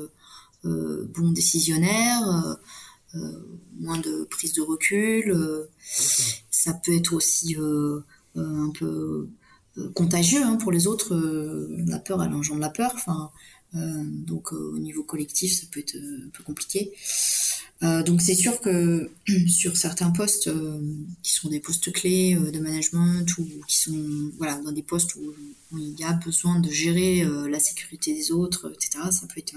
bons 0.64 1.30
décisionnaires, 1.30 2.58
moins 3.78 3.98
de 3.98 4.24
prise 4.24 4.52
de 4.54 4.60
recul. 4.60 5.34
ça 6.50 6.74
peut 6.74 6.94
être 6.94 7.12
aussi 7.14 7.56
un 8.36 8.70
peu 8.78 9.28
contagieux 9.94 10.42
hein, 10.42 10.56
pour 10.56 10.72
les 10.72 10.88
autres. 10.88 11.14
la 11.86 12.00
peur, 12.00 12.22
elle 12.22 12.34
engendre 12.34 12.60
la 12.60 12.70
peur. 12.70 12.90
Enfin, 12.94 13.30
euh, 13.30 13.57
donc 13.74 14.52
euh, 14.52 14.72
au 14.74 14.78
niveau 14.78 15.02
collectif, 15.02 15.60
ça 15.60 15.66
peut 15.70 15.80
être 15.80 15.96
euh, 15.96 16.26
un 16.26 16.30
peu 16.30 16.42
compliqué. 16.42 16.92
donc 17.82 18.22
c'est 18.22 18.34
sûr 18.34 18.60
que 18.60 19.10
sur 19.46 19.76
certains 19.76 20.10
postes 20.10 20.50
qui 21.22 21.32
sont 21.32 21.48
des 21.48 21.60
postes 21.60 21.92
clés 21.92 22.34
de 22.34 22.58
management 22.58 23.26
ou 23.38 23.46
qui 23.66 23.76
sont 23.76 24.32
voilà 24.38 24.56
dans 24.62 24.72
des 24.72 24.82
postes 24.82 25.14
où, 25.16 25.34
il 25.76 26.00
y 26.00 26.04
a 26.04 26.12
besoin 26.14 26.60
de 26.60 26.70
gérer 26.70 27.24
la 27.48 27.60
sécurité 27.60 28.14
des 28.14 28.32
autres, 28.32 28.72
etc. 28.74 29.04
Ça 29.10 29.26
peut 29.26 29.38
être 29.38 29.54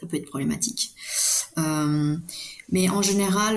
ça 0.00 0.06
peut 0.06 0.16
être 0.16 0.26
problématique. 0.26 0.94
mais 1.56 2.88
en 2.88 3.02
général, 3.02 3.56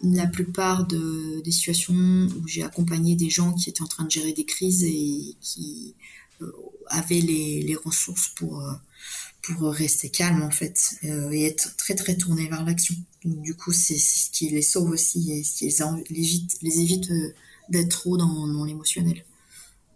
la 0.00 0.26
plupart 0.26 0.86
de, 0.86 1.40
des 1.42 1.50
situations 1.50 1.94
où 1.94 2.46
j'ai 2.46 2.62
accompagné 2.62 3.16
des 3.16 3.30
gens 3.30 3.52
qui 3.52 3.70
étaient 3.70 3.82
en 3.82 3.86
train 3.86 4.04
de 4.04 4.10
gérer 4.10 4.32
des 4.32 4.44
crises 4.44 4.84
et 4.84 5.36
qui 5.40 5.94
avaient 6.88 7.20
les, 7.20 7.62
les 7.62 7.74
ressources 7.76 8.28
pour 8.28 8.60
euh, 8.60 8.72
pour 9.42 9.72
rester 9.72 10.08
calme 10.08 10.42
en 10.42 10.50
fait 10.50 10.96
euh, 11.04 11.30
et 11.30 11.44
être 11.44 11.76
très 11.76 11.94
très 11.94 12.16
tourné 12.16 12.48
vers 12.48 12.64
l'action. 12.64 12.94
Du 13.24 13.54
coup 13.54 13.72
c'est 13.72 13.96
ce 13.96 14.30
qui 14.30 14.48
les 14.48 14.62
sauve 14.62 14.90
aussi 14.90 15.32
et 15.32 15.44
ce 15.44 15.58
qui 15.58 15.64
les, 16.10 16.18
évite, 16.18 16.58
les 16.62 16.80
évite 16.80 17.10
euh, 17.10 17.34
d'être 17.68 17.90
trop 17.90 18.16
dans, 18.16 18.46
dans 18.46 18.64
l'émotionnel. 18.64 19.24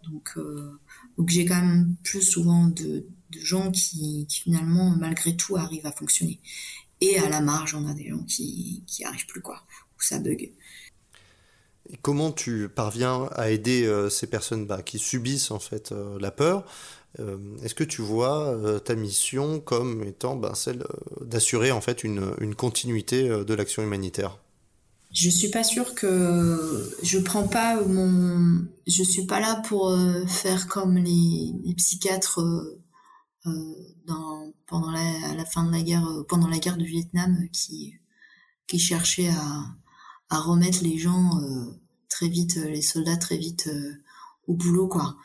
Donc 0.03 0.37
donc 1.17 1.29
j'ai 1.29 1.45
quand 1.45 1.61
même 1.61 1.95
plus 2.03 2.21
souvent 2.21 2.67
de, 2.67 3.05
de 3.31 3.39
gens 3.41 3.69
qui, 3.69 4.25
qui, 4.27 4.41
finalement 4.41 4.95
malgré 4.95 5.35
tout 5.35 5.55
arrivent 5.55 5.85
à 5.85 5.91
fonctionner. 5.91 6.39
Et 7.01 7.17
à 7.19 7.29
la 7.29 7.41
marge 7.41 7.75
on 7.75 7.87
a 7.87 7.93
des 7.93 8.09
gens 8.09 8.23
qui 8.23 8.83
qui 8.87 9.03
arrivent 9.03 9.27
plus 9.27 9.41
quoi 9.41 9.63
où 9.97 10.01
ça 10.01 10.19
bug 10.19 10.51
comment 12.01 12.31
tu 12.31 12.69
parviens 12.69 13.29
à 13.35 13.49
aider 13.49 13.85
euh, 13.85 14.09
ces 14.09 14.27
personnes 14.27 14.65
bah, 14.65 14.81
qui 14.81 14.99
subissent 14.99 15.51
en 15.51 15.59
fait 15.59 15.91
euh, 15.91 16.17
la 16.19 16.31
peur 16.31 16.63
euh, 17.19 17.37
Est-ce 17.63 17.75
que 17.75 17.83
tu 17.83 18.01
vois 18.01 18.55
ta 18.85 18.95
mission 18.95 19.59
comme 19.59 20.03
étant 20.03 20.35
bah, 20.35 20.53
celle 20.55 20.85
d'assurer 21.21 21.71
en 21.71 21.81
fait 21.81 22.03
une, 22.03 22.55
continuité 22.55 23.27
de 23.27 23.53
l'action 23.53 23.83
humanitaire? 23.83 24.37
Je 25.11 25.29
suis 25.29 25.49
pas 25.49 25.63
sûre 25.63 25.95
que 25.95 26.87
je 27.01 27.17
prends 27.17 27.47
pas 27.47 27.81
mon. 27.81 28.63
Je 28.85 29.01
suis 29.01 29.25
pas 29.25 29.39
là 29.39 29.59
pour 29.67 29.97
faire 30.27 30.67
comme 30.67 30.97
les, 30.97 31.73
psychiatres 31.77 32.41
dans 34.05 34.53
pendant 34.67 34.91
la, 34.91 35.33
la 35.35 35.45
fin 35.45 35.63
de 35.63 35.71
la 35.71 35.81
guerre, 35.81 36.07
pendant 36.27 36.47
la 36.47 36.59
guerre 36.59 36.77
du 36.77 36.85
Vietnam, 36.85 37.49
qui 37.51 37.95
qui 38.67 38.77
cherchaient 38.77 39.29
à 39.29 39.65
à 40.29 40.39
remettre 40.39 40.83
les 40.83 40.97
gens 40.97 41.39
euh, 41.41 41.65
très 42.09 42.27
vite, 42.27 42.57
euh, 42.57 42.69
les 42.69 42.81
soldats 42.81 43.17
très 43.17 43.37
vite 43.37 43.67
euh, 43.67 43.93
au 44.47 44.53
boulot 44.53 44.87
quoi. 44.87 45.17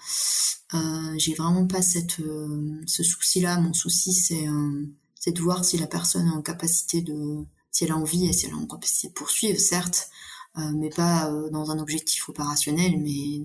Euh, 0.74 1.14
J'ai 1.18 1.34
vraiment 1.34 1.66
pas 1.66 1.82
cette 1.82 2.20
euh, 2.20 2.80
ce 2.86 3.02
souci-là. 3.02 3.60
Mon 3.60 3.72
souci 3.72 4.12
c'est 4.12 4.48
euh, 4.48 4.86
c'est 5.14 5.32
de 5.32 5.40
voir 5.40 5.64
si 5.64 5.78
la 5.78 5.86
personne 5.86 6.26
est 6.26 6.36
en 6.36 6.42
capacité 6.42 7.02
de 7.02 7.44
si 7.70 7.84
elle 7.84 7.92
a 7.92 7.96
envie 7.96 8.26
et 8.26 8.32
si 8.32 8.46
elle 8.46 8.52
est 8.52 8.54
en 8.56 8.66
capacité 8.66 9.08
de 9.08 9.12
poursuivre, 9.14 9.58
certes, 9.58 10.08
mais 10.56 10.90
pas 10.90 11.28
dans 11.50 11.70
un 11.72 11.78
objectif 11.80 12.28
opérationnel, 12.28 13.00
mais 13.00 13.42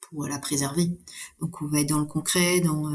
pour 0.00 0.26
la 0.26 0.38
préserver. 0.40 0.98
Donc 1.40 1.62
on 1.62 1.66
va 1.66 1.80
être 1.80 1.88
dans 1.90 2.00
le 2.00 2.06
concret, 2.06 2.60
dans 2.60 2.90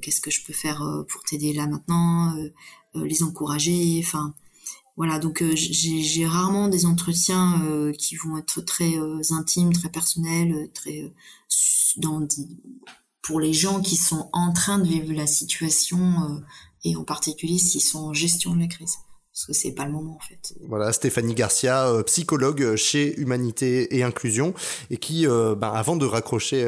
qu'est-ce 0.00 0.20
que 0.22 0.30
je 0.30 0.42
peux 0.44 0.54
faire 0.54 0.78
pour 1.08 1.22
t'aider 1.24 1.52
là 1.52 1.66
maintenant, 1.66 2.34
les 2.94 3.22
encourager, 3.22 4.00
enfin 4.02 4.32
voilà. 4.98 5.20
Donc 5.20 5.42
euh, 5.42 5.52
j'ai 5.54 6.26
rarement 6.26 6.68
des 6.68 6.84
entretiens 6.84 7.62
euh, 7.70 7.92
qui 7.92 8.16
vont 8.16 8.36
être 8.36 8.60
très 8.60 8.98
euh, 8.98 9.22
intimes, 9.30 9.72
très 9.72 9.88
personnels, 9.88 10.68
très 10.74 11.10
pour 13.22 13.40
les 13.40 13.52
gens 13.52 13.80
qui 13.80 13.96
sont 13.96 14.28
en 14.32 14.52
train 14.52 14.78
de 14.78 14.86
vivre 14.86 15.12
la 15.12 15.26
situation 15.26 16.42
et 16.84 16.96
en 16.96 17.04
particulier 17.04 17.58
s'ils 17.58 17.80
sont 17.80 18.00
en 18.00 18.12
gestion 18.12 18.54
de 18.54 18.60
la 18.60 18.66
crise 18.66 18.96
parce 19.32 19.46
que 19.46 19.52
c'est 19.52 19.72
pas 19.72 19.84
le 19.84 19.92
moment 19.92 20.16
en 20.16 20.26
fait. 20.26 20.54
Voilà, 20.68 20.92
Stéphanie 20.92 21.34
Garcia, 21.34 21.92
psychologue 22.06 22.74
chez 22.74 23.18
Humanité 23.20 23.96
et 23.96 24.02
Inclusion, 24.02 24.52
et 24.90 24.96
qui, 24.96 25.26
ben, 25.26 25.72
avant 25.72 25.96
de 25.96 26.06
raccrocher 26.06 26.66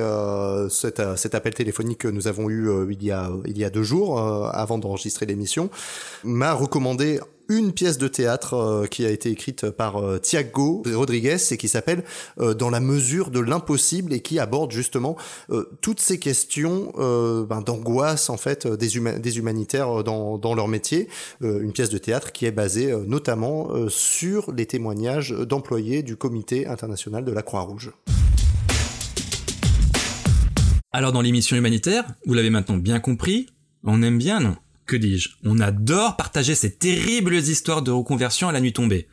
cet, 0.70 1.00
appel 1.00 1.54
téléphonique 1.54 1.98
que 1.98 2.08
nous 2.08 2.28
avons 2.28 2.48
eu 2.48 2.92
il 2.92 3.02
y 3.02 3.10
a 3.10 3.32
il 3.46 3.58
y 3.58 3.64
a 3.64 3.70
deux 3.70 3.82
jours, 3.82 4.20
avant 4.20 4.78
d'enregistrer 4.78 5.26
l'émission, 5.26 5.68
m'a 6.22 6.52
recommandé 6.52 7.20
une 7.50 7.72
pièce 7.72 7.98
de 7.98 8.06
théâtre 8.06 8.54
euh, 8.54 8.86
qui 8.86 9.04
a 9.04 9.10
été 9.10 9.28
écrite 9.28 9.70
par 9.70 9.96
euh, 9.96 10.18
Thiago 10.18 10.84
Rodriguez 10.86 11.36
et 11.50 11.56
qui 11.56 11.68
s'appelle 11.68 12.04
euh, 12.38 12.54
Dans 12.54 12.70
la 12.70 12.78
mesure 12.78 13.30
de 13.30 13.40
l'impossible 13.40 14.12
et 14.12 14.20
qui 14.20 14.38
aborde 14.38 14.70
justement 14.70 15.16
toutes 15.80 16.00
ces 16.00 16.20
questions 16.20 16.92
ben, 16.96 17.60
d'angoisse 17.60 18.30
en 18.30 18.36
fait 18.36 18.68
des, 18.68 18.96
huma- 18.96 19.18
des 19.18 19.38
humanitaires 19.38 20.04
dans, 20.04 20.38
dans 20.38 20.54
leur 20.54 20.68
métier. 20.68 21.08
Une 21.40 21.72
pièce 21.72 21.90
de 21.90 21.98
théâtre 21.98 22.30
qui 22.30 22.46
est 22.46 22.52
basée 22.52 22.94
notamment 23.06 23.88
sur 23.88 24.52
les 24.52 24.66
témoignages 24.66 25.32
d'employés 25.32 26.04
du 26.04 26.16
Comité 26.16 26.68
international 26.68 27.24
de 27.24 27.32
la 27.32 27.42
Croix-Rouge. 27.42 27.90
Alors 30.92 31.12
dans 31.12 31.22
l'émission 31.22 31.56
humanitaire, 31.56 32.04
vous 32.26 32.34
l'avez 32.34 32.50
maintenant 32.50 32.76
bien 32.76 33.00
compris, 33.00 33.46
on 33.82 34.02
aime 34.02 34.18
bien, 34.18 34.38
non? 34.38 34.56
Que 34.90 34.96
dis-je? 34.96 35.28
On 35.44 35.60
adore 35.60 36.16
partager 36.16 36.56
ces 36.56 36.72
terribles 36.72 37.36
histoires 37.36 37.80
de 37.80 37.92
reconversion 37.92 38.48
à 38.48 38.52
la 38.52 38.60
nuit 38.60 38.72
tombée. 38.72 39.06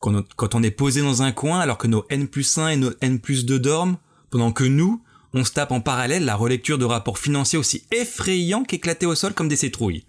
Quand 0.00 0.54
on, 0.54 0.62
est 0.62 0.70
posé 0.70 1.02
dans 1.02 1.20
un 1.20 1.32
coin 1.32 1.60
alors 1.60 1.76
que 1.76 1.86
nos 1.86 2.06
N 2.08 2.28
plus 2.28 2.56
1 2.56 2.68
et 2.68 2.76
nos 2.76 2.92
N 3.02 3.20
plus 3.20 3.44
2 3.44 3.58
dorment, 3.58 3.98
pendant 4.30 4.52
que 4.52 4.64
nous, 4.64 5.02
on 5.34 5.44
se 5.44 5.52
tape 5.52 5.70
en 5.70 5.82
parallèle 5.82 6.24
la 6.24 6.34
relecture 6.34 6.78
de 6.78 6.86
rapports 6.86 7.18
financiers 7.18 7.58
aussi 7.58 7.84
effrayants 7.90 8.64
qu'éclatés 8.64 9.04
au 9.04 9.14
sol 9.14 9.34
comme 9.34 9.48
des 9.48 9.56
citrouilles. 9.56 10.06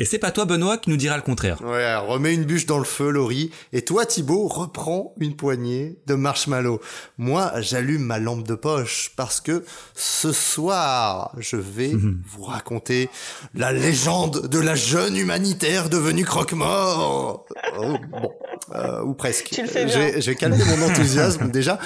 Et 0.00 0.06
c'est 0.06 0.18
pas 0.18 0.30
toi 0.30 0.46
Benoît 0.46 0.78
qui 0.78 0.88
nous 0.88 0.96
dira 0.96 1.16
le 1.16 1.22
contraire. 1.22 1.60
Ouais, 1.62 1.94
remets 1.94 2.32
une 2.32 2.44
bûche 2.44 2.64
dans 2.64 2.78
le 2.78 2.84
feu, 2.84 3.10
Laurie. 3.10 3.50
Et 3.74 3.82
toi, 3.82 4.06
Thibaut, 4.06 4.48
reprends 4.48 5.14
une 5.20 5.36
poignée 5.36 5.98
de 6.06 6.14
marshmallow. 6.14 6.80
Moi, 7.18 7.52
j'allume 7.60 8.02
ma 8.02 8.18
lampe 8.18 8.48
de 8.48 8.54
poche 8.54 9.12
parce 9.14 9.42
que 9.42 9.62
ce 9.94 10.32
soir, 10.32 11.34
je 11.36 11.56
vais 11.56 11.92
vous 11.92 12.44
raconter 12.44 13.10
la 13.54 13.72
légende 13.72 14.48
de 14.48 14.58
la 14.58 14.74
jeune 14.74 15.18
humanitaire 15.18 15.90
devenue 15.90 16.24
croque-mort. 16.24 17.44
Oh, 17.78 17.96
bon, 18.10 18.32
euh, 18.74 19.02
ou 19.02 19.12
presque. 19.12 19.50
Tu 19.52 19.60
le 19.60 19.68
fais 19.68 19.84
bien. 19.84 19.94
J'ai 19.94 20.22
j'ai 20.22 20.34
calmé 20.34 20.64
mon 20.64 20.86
enthousiasme 20.86 21.50
déjà. 21.52 21.78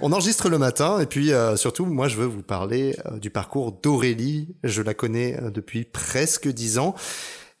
On 0.00 0.12
enregistre 0.12 0.48
le 0.48 0.58
matin 0.58 0.98
et 0.98 1.06
puis 1.06 1.32
euh, 1.32 1.54
surtout, 1.54 1.86
moi, 1.86 2.08
je 2.08 2.16
veux 2.16 2.26
vous 2.26 2.42
parler 2.42 2.96
euh, 3.06 3.18
du 3.18 3.30
parcours 3.30 3.78
d'Aurélie. 3.80 4.56
Je 4.64 4.82
la 4.82 4.94
connais 4.94 5.38
euh, 5.40 5.50
depuis 5.50 5.84
presque 5.84 6.48
dix 6.48 6.78
ans 6.78 6.96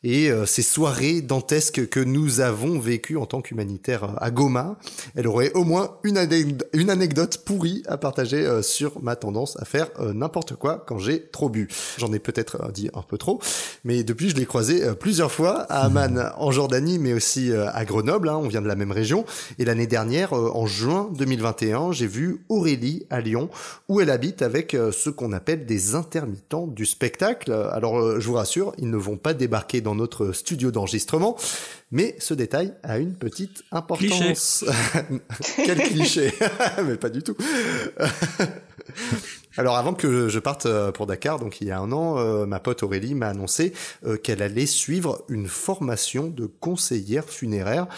et 0.02 0.30
euh, 0.30 0.46
ces 0.46 0.62
soirées 0.62 1.20
dantesques 1.20 1.88
que 1.88 2.00
nous 2.00 2.40
avons 2.40 2.78
vécues 2.78 3.18
en 3.18 3.26
tant 3.26 3.42
qu'humanitaire 3.42 4.04
euh, 4.04 4.08
à 4.16 4.30
Goma, 4.30 4.78
elle 5.14 5.26
aurait 5.26 5.52
au 5.52 5.64
moins 5.64 5.96
une, 6.04 6.16
anecd- 6.16 6.64
une 6.72 6.88
anecdote 6.88 7.42
pourrie 7.44 7.82
à 7.86 7.98
partager 7.98 8.46
euh, 8.46 8.62
sur 8.62 9.02
ma 9.02 9.14
tendance 9.16 9.58
à 9.60 9.64
faire 9.66 9.88
euh, 9.98 10.14
n'importe 10.14 10.56
quoi 10.56 10.82
quand 10.86 10.98
j'ai 10.98 11.22
trop 11.28 11.50
bu. 11.50 11.68
J'en 11.98 12.12
ai 12.12 12.18
peut-être 12.18 12.72
dit 12.72 12.88
un 12.94 13.02
peu 13.02 13.18
trop, 13.18 13.40
mais 13.84 14.02
depuis 14.02 14.30
je 14.30 14.36
l'ai 14.36 14.46
croisée 14.46 14.82
plusieurs 14.98 15.32
fois 15.32 15.66
à 15.70 15.84
Amman 15.84 16.32
en 16.38 16.50
Jordanie, 16.50 16.98
mais 16.98 17.12
aussi 17.12 17.52
à 17.52 17.84
Grenoble, 17.84 18.28
hein, 18.28 18.36
on 18.42 18.48
vient 18.48 18.62
de 18.62 18.68
la 18.68 18.76
même 18.76 18.92
région. 18.92 19.24
Et 19.58 19.64
l'année 19.64 19.86
dernière, 19.86 20.32
en 20.32 20.66
juin 20.66 21.10
2021, 21.14 21.92
j'ai 21.92 22.06
vu 22.06 22.44
Aurélie 22.48 23.06
à 23.10 23.20
Lyon, 23.20 23.48
où 23.88 24.00
elle 24.00 24.10
habite 24.10 24.42
avec 24.42 24.72
ce 24.92 25.10
qu'on 25.10 25.32
appelle 25.32 25.66
des 25.66 25.94
intermittents 25.94 26.66
du 26.66 26.86
spectacle. 26.86 27.52
Alors 27.52 28.20
je 28.20 28.26
vous 28.26 28.34
rassure, 28.34 28.72
ils 28.78 28.90
ne 28.90 28.96
vont 28.96 29.16
pas 29.16 29.34
débarquer 29.34 29.80
dans 29.80 29.89
notre 29.94 30.32
studio 30.32 30.70
d'enregistrement, 30.70 31.36
mais 31.90 32.16
ce 32.18 32.34
détail 32.34 32.74
a 32.82 32.98
une 32.98 33.14
petite 33.14 33.64
importance. 33.72 34.64
Quel 35.56 35.82
cliché 35.82 36.32
Mais 36.86 36.96
pas 36.96 37.10
du 37.10 37.22
tout. 37.22 37.36
Alors 39.56 39.76
avant 39.76 39.94
que 39.94 40.28
je 40.28 40.38
parte 40.38 40.66
euh, 40.66 40.92
pour 40.92 41.06
Dakar, 41.06 41.40
donc 41.40 41.60
il 41.60 41.66
y 41.66 41.70
a 41.72 41.80
un 41.80 41.90
an, 41.90 42.18
euh, 42.18 42.46
ma 42.46 42.60
pote 42.60 42.84
Aurélie 42.84 43.14
m'a 43.14 43.28
annoncé 43.28 43.72
euh, 44.06 44.16
qu'elle 44.16 44.42
allait 44.42 44.66
suivre 44.66 45.24
une 45.28 45.48
formation 45.48 46.28
de 46.28 46.46
conseillère 46.46 47.28
funéraire. 47.28 47.88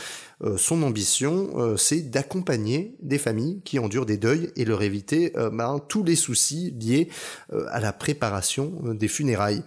Euh, 0.42 0.56
son 0.56 0.82
ambition, 0.82 1.76
c'est 1.76 2.10
d'accompagner 2.10 2.96
des 3.00 3.18
familles 3.18 3.60
qui 3.64 3.78
endurent 3.78 4.06
des 4.06 4.16
deuils 4.16 4.50
et 4.56 4.64
leur 4.64 4.82
éviter 4.82 5.32
ben, 5.52 5.80
tous 5.88 6.02
les 6.02 6.16
soucis 6.16 6.74
liés 6.80 7.08
à 7.68 7.80
la 7.80 7.92
préparation 7.92 8.72
des 8.82 9.08
funérailles. 9.08 9.62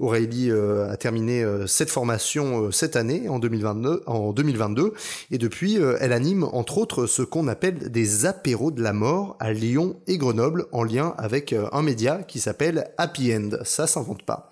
Aurélie 0.00 0.50
euh, 0.50 0.90
a 0.90 0.96
terminé 0.96 1.44
euh, 1.44 1.66
cette 1.66 1.90
formation 1.90 2.64
euh, 2.64 2.70
cette 2.70 2.96
année, 2.96 3.28
en 3.28 3.38
2022, 3.38 4.02
en 4.06 4.32
2022, 4.32 4.94
et 5.30 5.38
depuis, 5.38 5.76
elle 6.00 6.12
anime 6.12 6.44
entre 6.44 6.78
autres 6.78 7.06
ce 7.06 7.22
qu'on 7.22 7.48
appelle 7.48 7.90
des 7.90 8.26
apéros 8.26 8.70
de 8.70 8.82
la 8.82 8.92
mort 8.92 9.36
à 9.40 9.52
Lyon 9.52 9.96
et 10.06 10.16
Grenoble, 10.16 10.66
en 10.72 10.82
lien 10.82 11.14
avec 11.18 11.54
un 11.72 11.82
média 11.82 12.22
qui 12.22 12.40
s'appelle 12.40 12.90
Happy 12.96 13.34
End. 13.34 13.50
Ça 13.64 13.86
s'invente 13.86 14.22
pas. 14.22 14.49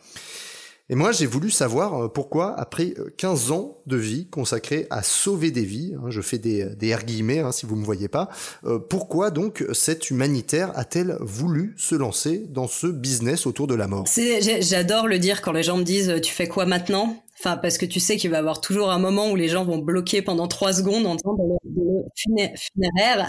Et 0.90 0.94
moi, 0.94 1.12
j'ai 1.12 1.27
voulu 1.27 1.51
savoir 1.51 2.05
euh, 2.05 2.09
pourquoi, 2.09 2.59
après 2.59 2.94
euh, 2.98 3.12
15 3.18 3.53
ans 3.53 3.77
de 3.87 3.96
vie 3.96 4.27
consacrée 4.29 4.87
à 4.88 5.03
sauver 5.03 5.51
des 5.51 5.64
vies, 5.64 5.94
hein, 5.98 6.07
je 6.09 6.22
fais 6.22 6.38
des, 6.38 6.64
des 6.77 6.94
R 6.94 7.05
guillemets 7.05 7.40
hein, 7.40 7.53
si 7.53 7.66
vous 7.66 7.77
me 7.77 7.85
voyez 7.85 8.09
pas, 8.09 8.31
euh, 8.64 8.79
pourquoi 8.79 9.31
donc 9.31 9.64
cette 9.74 10.09
humanitaire 10.11 10.72
a-t-elle 10.77 11.18
voulu 11.20 11.74
se 11.77 11.94
lancer 11.94 12.46
dans 12.48 12.68
ce 12.68 12.87
business 12.87 13.46
autour 13.46 13.66
de 13.66 13.74
la 13.74 13.87
mort? 13.87 14.05
J'adore 14.61 15.09
le 15.09 15.18
dire 15.18 15.42
quand 15.42 15.53
les 15.53 15.62
gens 15.62 15.77
me 15.77 15.85
disent 15.85 16.09
euh, 16.09 16.20
tu 16.20 16.33
fais 16.33 16.48
quoi 16.48 16.64
maintenant? 16.64 17.22
Enfin, 17.38 17.57
parce 17.57 17.79
que 17.79 17.87
tu 17.87 18.01
sais 18.01 18.16
qu'il 18.16 18.31
va 18.31 18.37
y 18.38 18.40
avoir 18.40 18.61
toujours 18.61 18.90
un 18.90 18.98
moment 18.98 19.31
où 19.31 19.37
les 19.37 19.48
gens 19.48 19.64
vont 19.64 19.79
bloquer 19.79 20.22
pendant 20.22 20.48
trois 20.48 20.72
secondes 20.72 21.07
en 21.07 21.14
disant 21.14 21.37
funé- 22.16 22.53
funéraire. 22.57 23.29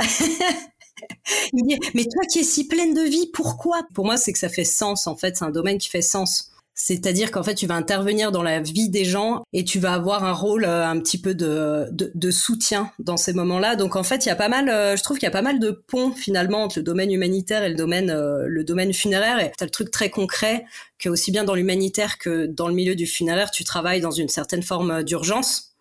Mais 1.93 2.03
toi 2.05 2.23
qui 2.31 2.39
es 2.39 2.43
si 2.43 2.67
pleine 2.67 2.93
de 2.93 3.01
vie, 3.01 3.29
pourquoi? 3.33 3.81
Pour 3.93 4.05
moi, 4.05 4.17
c'est 4.17 4.33
que 4.33 4.39
ça 4.39 4.49
fait 4.49 4.63
sens, 4.63 5.07
en 5.07 5.15
fait, 5.15 5.37
c'est 5.37 5.45
un 5.45 5.51
domaine 5.51 5.77
qui 5.77 5.89
fait 5.89 6.01
sens. 6.01 6.51
C'est-à-dire 6.81 7.29
qu'en 7.29 7.43
fait, 7.43 7.55
tu 7.55 7.67
vas 7.67 7.75
intervenir 7.75 8.31
dans 8.31 8.41
la 8.41 8.61
vie 8.61 8.87
des 8.87 9.03
gens 9.03 9.43
et 9.51 9.65
tu 9.65 9.79
vas 9.79 9.93
avoir 9.93 10.23
un 10.23 10.31
rôle 10.31 10.63
euh, 10.63 10.87
un 10.87 10.97
petit 11.01 11.19
peu 11.19 11.35
de, 11.35 11.87
de, 11.91 12.09
de 12.15 12.31
soutien 12.31 12.89
dans 12.99 13.17
ces 13.17 13.33
moments-là. 13.33 13.75
Donc 13.75 13.97
en 13.97 14.03
fait, 14.03 14.25
il 14.25 14.29
y 14.29 14.31
a 14.31 14.35
pas 14.37 14.47
mal, 14.47 14.69
euh, 14.69 14.95
je 14.95 15.03
trouve 15.03 15.17
qu'il 15.17 15.25
y 15.25 15.27
a 15.27 15.31
pas 15.31 15.41
mal 15.41 15.59
de 15.59 15.71
ponts 15.71 16.13
finalement 16.13 16.63
entre 16.63 16.79
le 16.79 16.83
domaine 16.83 17.11
humanitaire 17.11 17.65
et 17.65 17.69
le 17.69 17.75
domaine, 17.75 18.09
euh, 18.09 18.45
le 18.47 18.63
domaine 18.63 18.93
funéraire. 18.93 19.41
Et 19.41 19.51
t'as 19.57 19.65
le 19.65 19.71
truc 19.71 19.91
très 19.91 20.09
concret 20.09 20.63
que 20.97 21.09
aussi 21.09 21.31
bien 21.31 21.43
dans 21.43 21.53
l'humanitaire 21.53 22.17
que 22.17 22.45
dans 22.45 22.69
le 22.69 22.73
milieu 22.73 22.95
du 22.95 23.07
funéraire, 23.07 23.51
tu 23.51 23.65
travailles 23.65 23.99
dans 23.99 24.11
une 24.11 24.29
certaine 24.29 24.63
forme 24.63 25.03
d'urgence. 25.03 25.73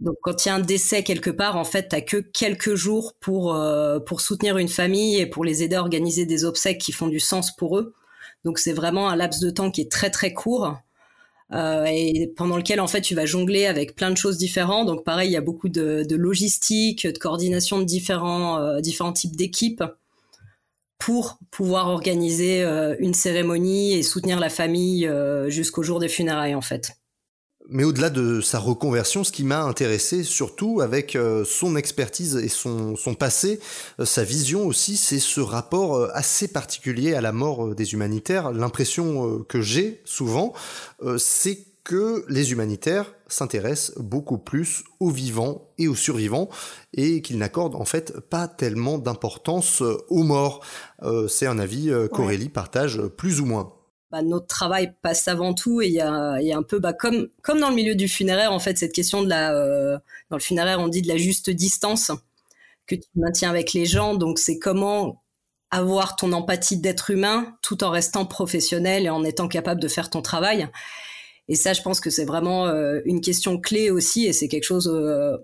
Donc 0.00 0.16
quand 0.22 0.44
il 0.44 0.48
y 0.48 0.50
a 0.50 0.54
un 0.54 0.60
décès 0.60 1.02
quelque 1.02 1.30
part, 1.30 1.56
en 1.56 1.64
fait, 1.64 1.88
t'as 1.88 2.02
que 2.02 2.18
quelques 2.18 2.74
jours 2.74 3.14
pour 3.20 3.54
euh, 3.54 4.00
pour 4.00 4.20
soutenir 4.20 4.58
une 4.58 4.68
famille 4.68 5.16
et 5.16 5.24
pour 5.24 5.46
les 5.46 5.62
aider 5.62 5.76
à 5.76 5.80
organiser 5.80 6.26
des 6.26 6.44
obsèques 6.44 6.78
qui 6.78 6.92
font 6.92 7.08
du 7.08 7.20
sens 7.20 7.56
pour 7.56 7.78
eux. 7.78 7.94
Donc 8.44 8.58
c'est 8.58 8.72
vraiment 8.72 9.08
un 9.08 9.16
laps 9.16 9.40
de 9.40 9.50
temps 9.50 9.70
qui 9.70 9.80
est 9.80 9.90
très 9.90 10.10
très 10.10 10.32
court 10.32 10.76
euh, 11.52 11.84
et 11.86 12.32
pendant 12.36 12.56
lequel 12.56 12.80
en 12.80 12.86
fait 12.86 13.00
tu 13.00 13.14
vas 13.14 13.26
jongler 13.26 13.66
avec 13.66 13.94
plein 13.94 14.10
de 14.10 14.16
choses 14.16 14.38
différentes. 14.38 14.86
Donc 14.86 15.04
pareil, 15.04 15.30
il 15.30 15.32
y 15.32 15.36
a 15.36 15.40
beaucoup 15.40 15.68
de, 15.68 16.04
de 16.08 16.16
logistique, 16.16 17.06
de 17.06 17.18
coordination 17.18 17.78
de 17.78 17.84
différents 17.84 18.58
euh, 18.58 18.80
différents 18.80 19.12
types 19.12 19.36
d'équipes 19.36 19.82
pour 20.98 21.38
pouvoir 21.50 21.88
organiser 21.88 22.62
euh, 22.62 22.96
une 22.98 23.14
cérémonie 23.14 23.94
et 23.94 24.02
soutenir 24.02 24.40
la 24.40 24.50
famille 24.50 25.06
euh, 25.06 25.48
jusqu'au 25.48 25.82
jour 25.82 26.00
des 26.00 26.08
funérailles 26.08 26.54
en 26.54 26.60
fait. 26.60 26.92
Mais 27.68 27.84
au-delà 27.84 28.08
de 28.08 28.40
sa 28.40 28.58
reconversion, 28.58 29.24
ce 29.24 29.32
qui 29.32 29.44
m'a 29.44 29.62
intéressé 29.62 30.24
surtout 30.24 30.80
avec 30.80 31.14
euh, 31.14 31.44
son 31.44 31.76
expertise 31.76 32.36
et 32.36 32.48
son, 32.48 32.96
son 32.96 33.14
passé, 33.14 33.60
euh, 34.00 34.06
sa 34.06 34.24
vision 34.24 34.66
aussi, 34.66 34.96
c'est 34.96 35.18
ce 35.18 35.40
rapport 35.40 35.96
euh, 35.96 36.08
assez 36.14 36.48
particulier 36.48 37.14
à 37.14 37.20
la 37.20 37.32
mort 37.32 37.74
des 37.74 37.92
humanitaires. 37.92 38.52
L'impression 38.52 39.44
que 39.44 39.60
j'ai 39.60 40.00
souvent, 40.04 40.52
c'est 41.18 41.66
que 41.84 42.24
les 42.28 42.52
humanitaires 42.52 43.14
s'intéressent 43.28 43.98
beaucoup 43.98 44.38
plus 44.38 44.84
aux 45.00 45.10
vivants 45.10 45.70
et 45.78 45.88
aux 45.88 45.94
survivants 45.94 46.48
et 46.94 47.22
qu'ils 47.22 47.38
n'accordent 47.38 47.76
en 47.76 47.84
fait 47.84 48.18
pas 48.20 48.48
tellement 48.48 48.98
d'importance 48.98 49.82
aux 50.08 50.22
morts. 50.22 50.64
c'est 51.28 51.46
un 51.46 51.58
avis 51.58 51.90
qu'Aurélie 52.12 52.48
partage 52.48 53.00
plus 53.16 53.40
ou 53.40 53.46
moins 53.46 53.72
bah, 54.10 54.22
notre 54.22 54.46
travail 54.46 54.94
passe 55.02 55.28
avant 55.28 55.54
tout 55.54 55.82
et 55.82 55.86
il 55.86 55.92
y 55.92 56.00
a, 56.00 56.40
y 56.40 56.52
a, 56.52 56.56
un 56.56 56.62
peu 56.62 56.78
bah, 56.78 56.92
comme 56.92 57.28
comme 57.42 57.60
dans 57.60 57.68
le 57.68 57.74
milieu 57.74 57.94
du 57.94 58.08
funéraire 58.08 58.52
en 58.52 58.58
fait 58.58 58.78
cette 58.78 58.92
question 58.92 59.22
de 59.22 59.28
la 59.28 59.54
euh, 59.54 59.98
dans 60.30 60.36
le 60.36 60.42
funéraire 60.42 60.80
on 60.80 60.88
dit 60.88 61.02
de 61.02 61.08
la 61.08 61.18
juste 61.18 61.50
distance 61.50 62.10
que 62.88 62.96
tu 62.96 63.08
maintiens 63.14 63.50
avec 63.50 63.72
les 63.72 63.86
gens. 63.86 64.14
Donc 64.14 64.40
c'est 64.40 64.58
comment 64.58 65.22
avoir 65.70 66.16
ton 66.16 66.32
empathie 66.32 66.78
d'être 66.78 67.10
humain 67.10 67.56
tout 67.62 67.84
en 67.84 67.90
restant 67.90 68.24
professionnel 68.24 69.04
et 69.04 69.10
en 69.10 69.22
étant 69.22 69.46
capable 69.46 69.80
de 69.80 69.88
faire 69.88 70.10
ton 70.10 70.22
travail. 70.22 70.68
Et 71.46 71.54
ça 71.54 71.74
je 71.74 71.82
pense 71.82 72.00
que 72.00 72.10
c'est 72.10 72.24
vraiment 72.24 72.66
euh, 72.66 73.00
une 73.04 73.20
question 73.20 73.60
clé 73.60 73.90
aussi 73.90 74.26
et 74.26 74.32
c'est 74.32 74.48
quelque 74.48 74.64
chose 74.64 74.90
euh, 74.92 75.36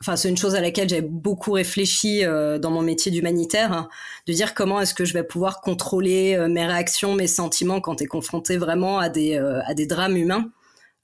enfin 0.00 0.16
c'est 0.16 0.28
une 0.28 0.36
chose 0.36 0.54
à 0.54 0.60
laquelle 0.60 0.88
j'ai 0.88 1.00
beaucoup 1.00 1.52
réfléchi 1.52 2.24
euh, 2.24 2.58
dans 2.58 2.70
mon 2.70 2.82
métier 2.82 3.10
d'humanitaire, 3.10 3.72
hein, 3.72 3.88
de 4.26 4.32
dire 4.32 4.54
comment 4.54 4.80
est-ce 4.80 4.94
que 4.94 5.04
je 5.04 5.14
vais 5.14 5.24
pouvoir 5.24 5.60
contrôler 5.60 6.34
euh, 6.36 6.48
mes 6.48 6.66
réactions, 6.66 7.14
mes 7.14 7.26
sentiments 7.26 7.80
quand 7.80 7.96
tu 7.96 8.04
es 8.04 8.06
confronté 8.06 8.56
vraiment 8.56 8.98
à 8.98 9.08
des 9.08 9.36
euh, 9.36 9.60
à 9.66 9.74
des 9.74 9.86
drames 9.86 10.16
humains. 10.16 10.50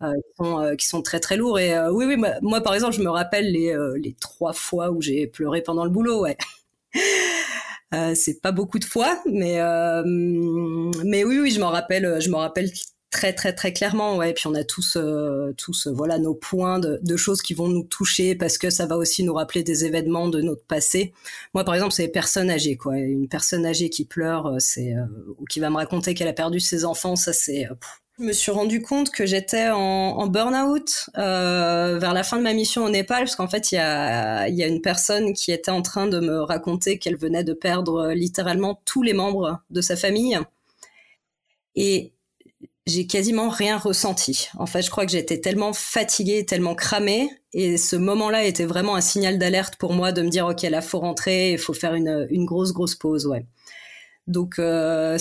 Qui 0.02 0.08
sont, 0.36 0.76
qui, 0.76 0.86
sont, 0.88 1.00
très 1.00 1.20
très 1.20 1.36
lourds 1.36 1.60
et 1.60 1.78
oui 1.90 2.06
oui 2.06 2.16
moi, 2.16 2.60
par 2.60 2.74
exemple 2.74 2.92
je 2.92 3.02
me 3.02 3.08
rappelle 3.08 3.52
les 3.52 3.72
les 4.02 4.14
trois 4.14 4.52
fois 4.52 4.90
où 4.90 5.00
j'ai 5.00 5.28
pleuré 5.28 5.62
pendant 5.62 5.84
le 5.84 5.90
boulot 5.90 6.22
ouais 6.22 6.36
c'est 8.16 8.42
pas 8.42 8.50
beaucoup 8.50 8.80
de 8.80 8.84
fois 8.84 9.22
mais 9.26 9.60
mais 11.04 11.22
oui 11.22 11.38
oui 11.38 11.52
je 11.52 11.60
m'en 11.60 11.70
rappelle 11.70 12.20
je 12.20 12.30
m'en 12.30 12.38
rappelle 12.38 12.68
Très 13.12 13.34
très 13.34 13.52
très 13.52 13.74
clairement, 13.74 14.16
ouais. 14.16 14.32
Puis 14.32 14.46
on 14.46 14.54
a 14.54 14.64
tous 14.64 14.96
euh, 14.96 15.52
tous 15.58 15.86
euh, 15.86 15.92
voilà 15.92 16.18
nos 16.18 16.34
points 16.34 16.78
de, 16.78 17.16
choses 17.18 17.42
qui 17.42 17.52
vont 17.52 17.68
nous 17.68 17.82
toucher 17.84 18.34
parce 18.34 18.56
que 18.56 18.70
ça 18.70 18.86
va 18.86 18.96
aussi 18.96 19.22
nous 19.22 19.34
rappeler 19.34 19.62
des 19.62 19.84
événements 19.84 20.28
de 20.28 20.40
notre 20.40 20.64
passé. 20.64 21.12
Moi 21.52 21.62
par 21.62 21.74
exemple, 21.74 21.92
c'est 21.92 22.04
les 22.04 22.08
personnes 22.08 22.50
âgées 22.50 22.78
quoi. 22.78 22.96
Une 22.96 23.28
personne 23.28 23.66
âgée 23.66 23.90
qui 23.90 24.06
pleure, 24.06 24.46
euh, 24.46 24.58
c'est 24.60 24.94
ou 25.38 25.44
qui 25.44 25.60
va 25.60 25.68
me 25.68 25.76
raconter 25.76 26.14
qu'elle 26.14 26.26
a 26.26 26.32
perdu 26.32 26.58
ses 26.58 26.86
enfants, 26.86 27.14
ça 27.14 27.34
c'est. 27.34 27.68
je 28.18 28.24
me 28.24 28.32
suis 28.32 28.50
rendu 28.50 28.80
compte 28.80 29.10
que 29.10 29.26
j'étais 29.26 29.68
en, 29.68 30.26
burn-out 30.28 31.10
euh, 31.18 31.98
vers 31.98 32.14
la 32.14 32.22
fin 32.22 32.38
de 32.38 32.42
ma 32.42 32.54
mission 32.54 32.82
au 32.82 32.88
Népal, 32.88 33.24
parce 33.24 33.36
qu'en 33.36 33.48
fait, 33.48 33.72
il 33.72 33.74
y 33.74 33.78
a, 33.78 34.48
y 34.48 34.62
a 34.62 34.66
une 34.66 34.80
personne 34.80 35.34
qui 35.34 35.52
était 35.52 35.70
en 35.70 35.82
train 35.82 36.06
de 36.06 36.18
me 36.18 36.40
raconter 36.40 36.98
qu'elle 36.98 37.18
venait 37.18 37.44
de 37.44 37.52
perdre 37.52 38.12
littéralement 38.12 38.80
tous 38.86 39.02
les 39.02 39.12
membres 39.12 39.60
de 39.68 39.82
sa 39.82 39.96
famille. 39.96 40.38
Et 41.74 42.12
j'ai 42.86 43.06
quasiment 43.06 43.48
rien 43.48 43.78
ressenti. 43.78 44.48
En 44.58 44.66
fait, 44.66 44.82
je 44.82 44.90
crois 44.90 45.06
que 45.06 45.12
j'étais 45.12 45.40
tellement 45.40 45.72
fatiguée, 45.72 46.44
tellement 46.44 46.74
cramée, 46.74 47.30
et 47.52 47.76
ce 47.76 47.96
moment-là 47.96 48.44
était 48.44 48.64
vraiment 48.64 48.96
un 48.96 49.00
signal 49.00 49.38
d'alerte 49.38 49.76
pour 49.76 49.92
moi 49.92 50.12
de 50.12 50.22
me 50.22 50.28
dire 50.28 50.46
ok, 50.46 50.62
là 50.62 50.80
faut 50.80 50.98
rentrer, 50.98 51.52
il 51.52 51.58
faut 51.58 51.74
faire 51.74 51.94
une, 51.94 52.26
une 52.30 52.44
grosse 52.44 52.72
grosse 52.72 52.94
pause, 52.94 53.26
ouais. 53.26 53.46
Donc, 54.28 54.60
euh, 54.60 55.18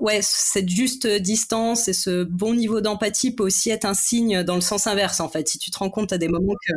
ouais, 0.00 0.20
cette 0.22 0.68
juste 0.68 1.06
distance 1.06 1.88
et 1.88 1.92
ce 1.92 2.22
bon 2.22 2.54
niveau 2.54 2.80
d'empathie 2.80 3.32
peut 3.32 3.42
aussi 3.42 3.70
être 3.70 3.84
un 3.84 3.94
signe 3.94 4.44
dans 4.44 4.54
le 4.54 4.60
sens 4.60 4.86
inverse, 4.86 5.18
en 5.18 5.28
fait. 5.28 5.48
Si 5.48 5.58
tu 5.58 5.72
te 5.72 5.78
rends 5.78 5.90
compte 5.90 6.12
à 6.12 6.18
des 6.18 6.28
moments 6.28 6.54
que, 6.66 6.72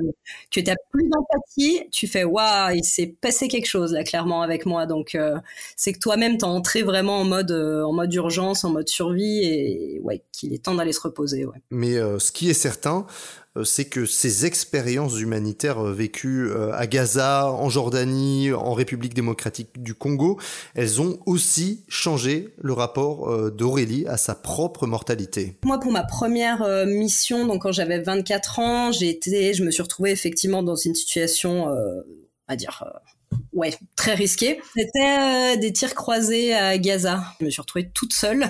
tu 0.50 0.64
n'as 0.64 0.76
plus 0.92 1.08
d'empathie, 1.10 1.84
tu 1.92 2.08
fais 2.08 2.24
waouh, 2.24 2.74
il 2.74 2.84
s'est 2.84 3.16
passé 3.22 3.48
quelque 3.48 3.68
chose 3.68 3.94
là, 3.94 4.04
clairement, 4.04 4.42
avec 4.42 4.66
moi. 4.66 4.88
Donc, 4.88 5.14
euh, 5.14 5.38
c'est 5.76 5.94
que 5.94 6.00
toi-même, 6.00 6.38
t'es 6.40 6.46
entré 6.46 6.82
vraiment 6.82 7.20
en 7.20 7.26
mode, 7.26 7.52
euh, 7.52 7.84
en 7.84 7.94
mode 7.94 8.12
urgence, 8.16 8.64
en 8.64 8.72
mode 8.72 8.90
survie 8.90 9.44
et 9.44 10.00
ouais, 10.02 10.24
qu'il 10.32 10.54
est 10.54 10.64
temps 10.64 10.74
d'aller 10.74 10.94
se 10.94 11.02
reposer. 11.02 11.46
Mais 11.70 11.96
ce 11.96 12.32
qui 12.32 12.50
est 12.50 12.56
certain, 12.56 13.06
c'est 13.64 13.86
que 13.86 14.06
ces 14.06 14.46
expériences 14.46 15.20
humanitaires 15.20 15.80
euh, 15.80 15.94
vécues 15.94 16.50
euh, 16.50 16.74
à 16.74 16.88
Gaza, 16.88 17.48
en 17.52 17.70
Jordanie, 17.70 18.52
en 18.52 18.74
République 18.74 19.14
démocratique 19.14 19.82
du 19.82 19.94
Congo, 19.94 20.40
elles 20.74 21.02
ont 21.02 21.20
aussi 21.26 21.84
changé 21.88 22.54
le 22.62 22.74
rapport 22.74 23.52
d'Aurélie 23.52 24.06
à 24.08 24.18
sa 24.18 24.36
propre 24.36 24.88
mortalité. 24.88 25.58
Moi, 25.64 25.80
pour 25.80 25.92
ma 25.92 26.04
première 26.04 26.66
mission, 26.88 27.46
donc 27.46 27.64
quand 27.64 27.72
j'avais 27.72 28.00
24 28.00 28.60
ans, 28.60 28.92
j'ai 28.92 29.10
été, 29.10 29.54
je 29.54 29.64
me 29.64 29.72
suis 29.72 29.82
retrouvée 29.84 30.12
effectivement 30.12 30.64
dans 30.64 30.76
une 30.76 30.96
situation, 30.96 31.70
euh, 31.70 32.02
à 32.48 32.56
dire, 32.56 32.84
ouais, 33.54 33.74
très 33.96 34.14
risquée. 34.14 34.60
C'était 34.76 35.58
des 35.58 35.72
tirs 35.74 35.96
croisés 35.96 36.54
à 36.54 36.78
Gaza. 36.78 37.24
Je 37.40 37.46
me 37.46 37.50
suis 37.50 37.62
retrouvée 37.62 37.90
toute 37.94 38.14
seule 38.14 38.50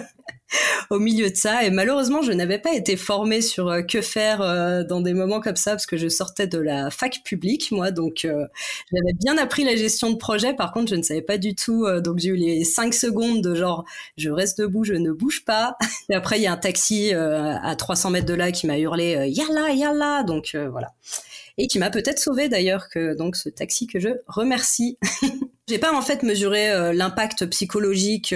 au 0.89 0.99
milieu 0.99 1.29
de 1.29 1.35
ça. 1.35 1.63
Et 1.63 1.71
malheureusement, 1.71 2.21
je 2.21 2.31
n'avais 2.31 2.59
pas 2.59 2.73
été 2.73 2.95
formée 2.95 3.41
sur 3.41 3.69
euh, 3.69 3.81
que 3.81 4.01
faire 4.01 4.41
euh, 4.41 4.83
dans 4.83 5.01
des 5.01 5.13
moments 5.13 5.41
comme 5.41 5.55
ça 5.55 5.71
parce 5.71 5.85
que 5.85 5.97
je 5.97 6.07
sortais 6.07 6.47
de 6.47 6.59
la 6.59 6.89
fac 6.89 7.21
publique, 7.23 7.71
moi. 7.71 7.91
Donc, 7.91 8.25
euh, 8.25 8.45
j'avais 8.91 9.13
bien 9.19 9.37
appris 9.37 9.63
la 9.63 9.75
gestion 9.75 10.11
de 10.11 10.17
projet. 10.17 10.53
Par 10.53 10.71
contre, 10.71 10.89
je 10.89 10.95
ne 10.95 11.01
savais 11.01 11.21
pas 11.21 11.37
du 11.37 11.55
tout. 11.55 11.85
donc, 12.01 12.19
j'ai 12.19 12.29
eu 12.29 12.35
les 12.35 12.63
cinq 12.63 12.93
secondes 12.93 13.41
de 13.41 13.55
genre, 13.55 13.85
je 14.17 14.29
reste 14.29 14.59
debout, 14.59 14.83
je 14.83 14.93
ne 14.93 15.11
bouge 15.11 15.43
pas. 15.45 15.75
Et 16.09 16.15
après, 16.15 16.39
il 16.39 16.43
y 16.43 16.47
a 16.47 16.53
un 16.53 16.57
taxi 16.57 17.13
à 17.13 17.75
300 17.75 18.11
mètres 18.11 18.25
de 18.25 18.33
là 18.33 18.51
qui 18.51 18.67
m'a 18.67 18.77
hurlé, 18.77 19.29
yalla, 19.29 19.71
yalla. 19.71 20.23
Donc, 20.23 20.55
voilà 20.71 20.89
et 21.59 21.67
qui 21.67 21.77
m'a 21.77 21.91
peut-être 21.91 22.17
sauvé 22.17 22.49
d'ailleurs 22.49 22.89
que 22.89 23.13
donc 23.15 23.35
ce 23.35 23.47
taxi 23.47 23.85
que 23.85 23.99
je 23.99 24.09
remercie. 24.25 24.97
J'ai 25.69 25.77
pas 25.77 25.95
en 25.95 26.01
fait 26.01 26.23
mesuré 26.23 26.93
l'impact 26.95 27.45
psychologique 27.45 28.29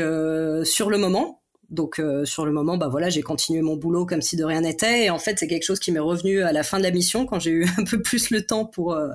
sur 0.63 0.91
le 0.91 0.97
moment 0.99 1.41
donc 1.69 1.99
euh, 1.99 2.25
sur 2.25 2.45
le 2.45 2.51
moment, 2.51 2.77
bah 2.77 2.87
voilà, 2.87 3.09
j'ai 3.09 3.21
continué 3.21 3.61
mon 3.61 3.75
boulot 3.75 4.05
comme 4.05 4.21
si 4.21 4.35
de 4.35 4.43
rien 4.43 4.61
n'était. 4.61 5.05
Et 5.05 5.09
en 5.09 5.19
fait, 5.19 5.37
c'est 5.39 5.47
quelque 5.47 5.65
chose 5.65 5.79
qui 5.79 5.91
m'est 5.91 5.99
revenu 5.99 6.41
à 6.41 6.51
la 6.51 6.63
fin 6.63 6.77
de 6.77 6.83
la 6.83 6.91
mission 6.91 7.25
quand 7.25 7.39
j'ai 7.39 7.51
eu 7.51 7.65
un 7.77 7.83
peu 7.83 8.01
plus 8.01 8.29
le 8.29 8.45
temps 8.45 8.65
pour 8.65 8.93
euh, 8.93 9.09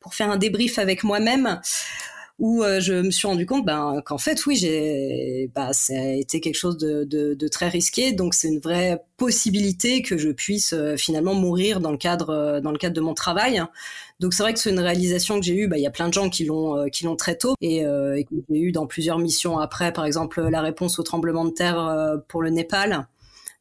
pour 0.00 0.14
faire 0.14 0.30
un 0.30 0.36
débrief 0.36 0.78
avec 0.78 1.04
moi-même 1.04 1.60
où 2.38 2.64
euh, 2.64 2.80
je 2.80 2.94
me 2.94 3.10
suis 3.10 3.28
rendu 3.28 3.46
compte 3.46 3.64
ben, 3.64 4.02
qu'en 4.04 4.18
fait, 4.18 4.44
oui, 4.46 4.56
j'ai, 4.56 5.50
bah, 5.54 5.72
ça 5.72 5.92
a 5.92 6.08
été 6.08 6.40
quelque 6.40 6.56
chose 6.56 6.76
de, 6.76 7.04
de, 7.04 7.34
de 7.34 7.48
très 7.48 7.68
risqué. 7.68 8.12
Donc, 8.12 8.34
c'est 8.34 8.48
une 8.48 8.58
vraie 8.58 9.04
possibilité 9.16 10.02
que 10.02 10.16
je 10.16 10.30
puisse 10.30 10.74
finalement 10.96 11.34
mourir 11.34 11.78
dans 11.78 11.92
le 11.92 11.98
cadre, 11.98 12.60
dans 12.60 12.72
le 12.72 12.78
cadre 12.78 12.96
de 12.96 13.00
mon 13.00 13.14
travail. 13.14 13.62
Donc, 14.22 14.32
c'est 14.32 14.42
vrai 14.42 14.54
que 14.54 14.58
c'est 14.58 14.70
une 14.70 14.80
réalisation 14.80 15.38
que 15.38 15.44
j'ai 15.44 15.54
eue. 15.54 15.68
Bah, 15.68 15.76
il 15.76 15.82
y 15.82 15.86
a 15.86 15.90
plein 15.90 16.08
de 16.08 16.14
gens 16.14 16.30
qui 16.30 16.46
l'ont, 16.46 16.88
qui 16.88 17.04
l'ont 17.04 17.16
très 17.16 17.36
tôt 17.36 17.54
et, 17.60 17.78
et 17.80 18.24
que 18.24 18.34
j'ai 18.48 18.58
eu 18.58 18.72
dans 18.72 18.86
plusieurs 18.86 19.18
missions 19.18 19.58
après. 19.58 19.92
Par 19.92 20.06
exemple, 20.06 20.40
la 20.40 20.62
réponse 20.62 20.98
au 20.98 21.02
tremblement 21.02 21.44
de 21.44 21.50
terre 21.50 22.18
pour 22.28 22.40
le 22.40 22.48
Népal 22.48 23.06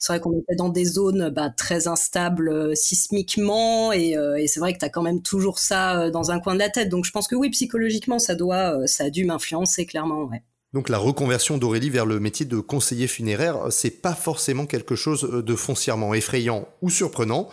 c'est 0.01 0.13
vrai 0.13 0.19
qu'on 0.19 0.33
était 0.39 0.55
dans 0.55 0.69
des 0.69 0.83
zones 0.83 1.29
bah, 1.29 1.51
très 1.51 1.87
instables 1.87 2.49
euh, 2.49 2.73
sismiquement 2.73 3.93
et, 3.93 4.17
euh, 4.17 4.43
c'est 4.47 4.59
vrai 4.59 4.73
que 4.73 4.79
tu 4.79 4.85
as 4.85 4.89
quand 4.89 5.03
même 5.03 5.21
toujours 5.21 5.59
ça 5.59 6.01
euh, 6.01 6.09
dans 6.09 6.31
un 6.31 6.39
coin 6.39 6.55
de 6.55 6.59
la 6.59 6.69
tête. 6.69 6.89
Donc 6.89 7.05
je 7.05 7.11
pense 7.11 7.27
que 7.27 7.35
oui, 7.35 7.51
psychologiquement, 7.51 8.17
ça 8.17 8.33
doit, 8.33 8.87
ça 8.87 9.05
a 9.05 9.09
dû 9.11 9.25
m'influencer 9.25 9.85
clairement. 9.85 10.23
Ouais. 10.23 10.41
Donc 10.73 10.89
la 10.89 10.97
reconversion 10.97 11.59
d'Aurélie 11.59 11.91
vers 11.91 12.07
le 12.07 12.19
métier 12.19 12.47
de 12.47 12.59
conseiller 12.59 13.05
funéraire, 13.05 13.67
c'est 13.69 14.01
pas 14.01 14.15
forcément 14.15 14.65
quelque 14.65 14.95
chose 14.95 15.21
de 15.21 15.55
foncièrement 15.55 16.15
effrayant 16.15 16.67
ou 16.81 16.89
surprenant 16.89 17.49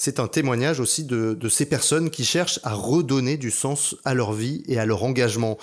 c'est 0.00 0.18
un 0.18 0.28
témoignage 0.28 0.80
aussi 0.80 1.04
de, 1.04 1.36
ces 1.50 1.66
personnes 1.66 2.08
qui 2.08 2.24
cherchent 2.24 2.58
à 2.62 2.72
redonner 2.72 3.36
du 3.36 3.50
sens 3.50 3.96
à 4.06 4.14
leur 4.14 4.32
vie 4.32 4.62
et 4.66 4.78
à 4.78 4.86
leur 4.86 5.04
engagement. 5.04 5.58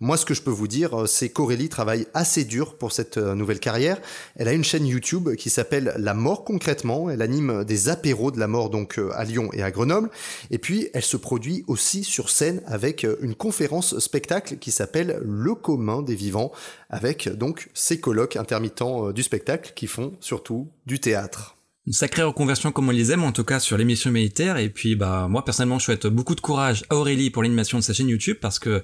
Moi, 0.00 0.16
ce 0.16 0.24
que 0.24 0.32
je 0.32 0.40
peux 0.40 0.50
vous 0.50 0.68
dire, 0.68 1.06
c'est 1.06 1.28
qu'Aurélie 1.28 1.68
travaille 1.68 2.06
assez 2.14 2.44
dur 2.44 2.78
pour 2.78 2.92
cette 2.92 3.18
euh, 3.18 3.34
nouvelle 3.34 3.60
carrière. 3.60 4.00
Elle 4.36 4.48
a 4.48 4.54
une 4.54 4.64
chaîne 4.64 4.86
YouTube 4.86 5.34
qui 5.34 5.50
s'appelle 5.50 5.92
La 5.98 6.14
mort 6.14 6.44
concrètement. 6.44 7.10
Elle 7.10 7.20
anime 7.20 7.62
des 7.64 7.90
apéros 7.90 8.30
de 8.30 8.40
la 8.40 8.46
mort 8.46 8.70
donc 8.70 8.98
euh, 8.98 9.10
à 9.12 9.24
Lyon 9.24 9.50
et 9.52 9.62
à 9.62 9.70
Grenoble. 9.70 10.08
Et 10.50 10.56
puis, 10.56 10.88
elle 10.94 11.02
se 11.02 11.18
produit 11.18 11.62
aussi 11.66 12.04
sur 12.04 12.30
scène 12.30 12.62
avec 12.66 13.04
euh, 13.04 13.18
une 13.20 13.34
conférence 13.34 13.98
spectacle 13.98 14.56
qui 14.56 14.70
s'appelle 14.70 15.20
Le 15.20 15.54
commun 15.54 16.00
des 16.00 16.14
vivants 16.14 16.52
avec 16.88 17.28
donc 17.28 17.68
ses 17.74 18.00
colloques 18.00 18.36
intermittents 18.36 19.12
du 19.12 19.22
spectacle 19.22 19.72
qui 19.76 19.88
font 19.88 20.14
surtout 20.20 20.70
du 20.86 21.00
théâtre 21.00 21.54
une 21.86 21.92
sacrée 21.92 22.22
reconversion 22.22 22.72
comme 22.72 22.88
on 22.88 22.92
les 22.92 23.12
aime 23.12 23.24
en 23.24 23.32
tout 23.32 23.44
cas 23.44 23.60
sur 23.60 23.76
l'émission 23.76 24.10
militaire 24.10 24.56
et 24.56 24.70
puis 24.70 24.96
bah 24.96 25.26
moi 25.28 25.44
personnellement 25.44 25.78
je 25.78 25.84
souhaite 25.84 26.06
beaucoup 26.06 26.34
de 26.34 26.40
courage 26.40 26.84
à 26.88 26.96
Aurélie 26.96 27.30
pour 27.30 27.42
l'animation 27.42 27.78
de 27.78 27.82
sa 27.82 27.92
chaîne 27.92 28.08
YouTube 28.08 28.38
parce 28.40 28.58
que 28.58 28.82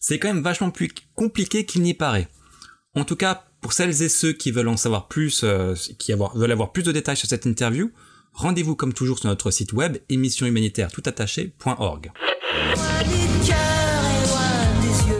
c'est 0.00 0.18
quand 0.18 0.28
même 0.28 0.42
vachement 0.42 0.70
plus 0.70 0.90
compliqué 1.14 1.64
qu'il 1.64 1.82
n'y 1.82 1.94
paraît. 1.94 2.28
En 2.96 3.04
tout 3.04 3.14
cas, 3.14 3.44
pour 3.60 3.72
celles 3.72 4.02
et 4.02 4.08
ceux 4.08 4.32
qui 4.32 4.50
veulent 4.50 4.68
en 4.68 4.76
savoir 4.76 5.06
plus, 5.06 5.42
euh, 5.44 5.74
qui 5.98 6.12
veulent 6.12 6.50
avoir 6.50 6.72
plus 6.72 6.82
de 6.82 6.90
détails 6.90 7.16
sur 7.16 7.28
cette 7.28 7.46
interview, 7.46 7.92
rendez-vous 8.32 8.74
comme 8.74 8.92
toujours 8.92 9.20
sur 9.20 9.28
notre 9.28 9.52
site 9.52 9.72
web 9.72 9.98
émissionhumanitaire 10.08 10.90
toutattaché.org. 10.90 12.10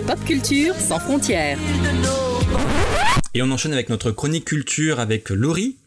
Pop 0.06 0.24
culture 0.26 0.74
sans 0.74 0.98
frontières. 0.98 1.58
Et 3.34 3.42
on 3.42 3.50
enchaîne 3.52 3.72
avec 3.72 3.88
notre 3.88 4.10
chronique 4.10 4.44
culture 4.44 4.98
avec 4.98 5.30
Laurie 5.30 5.78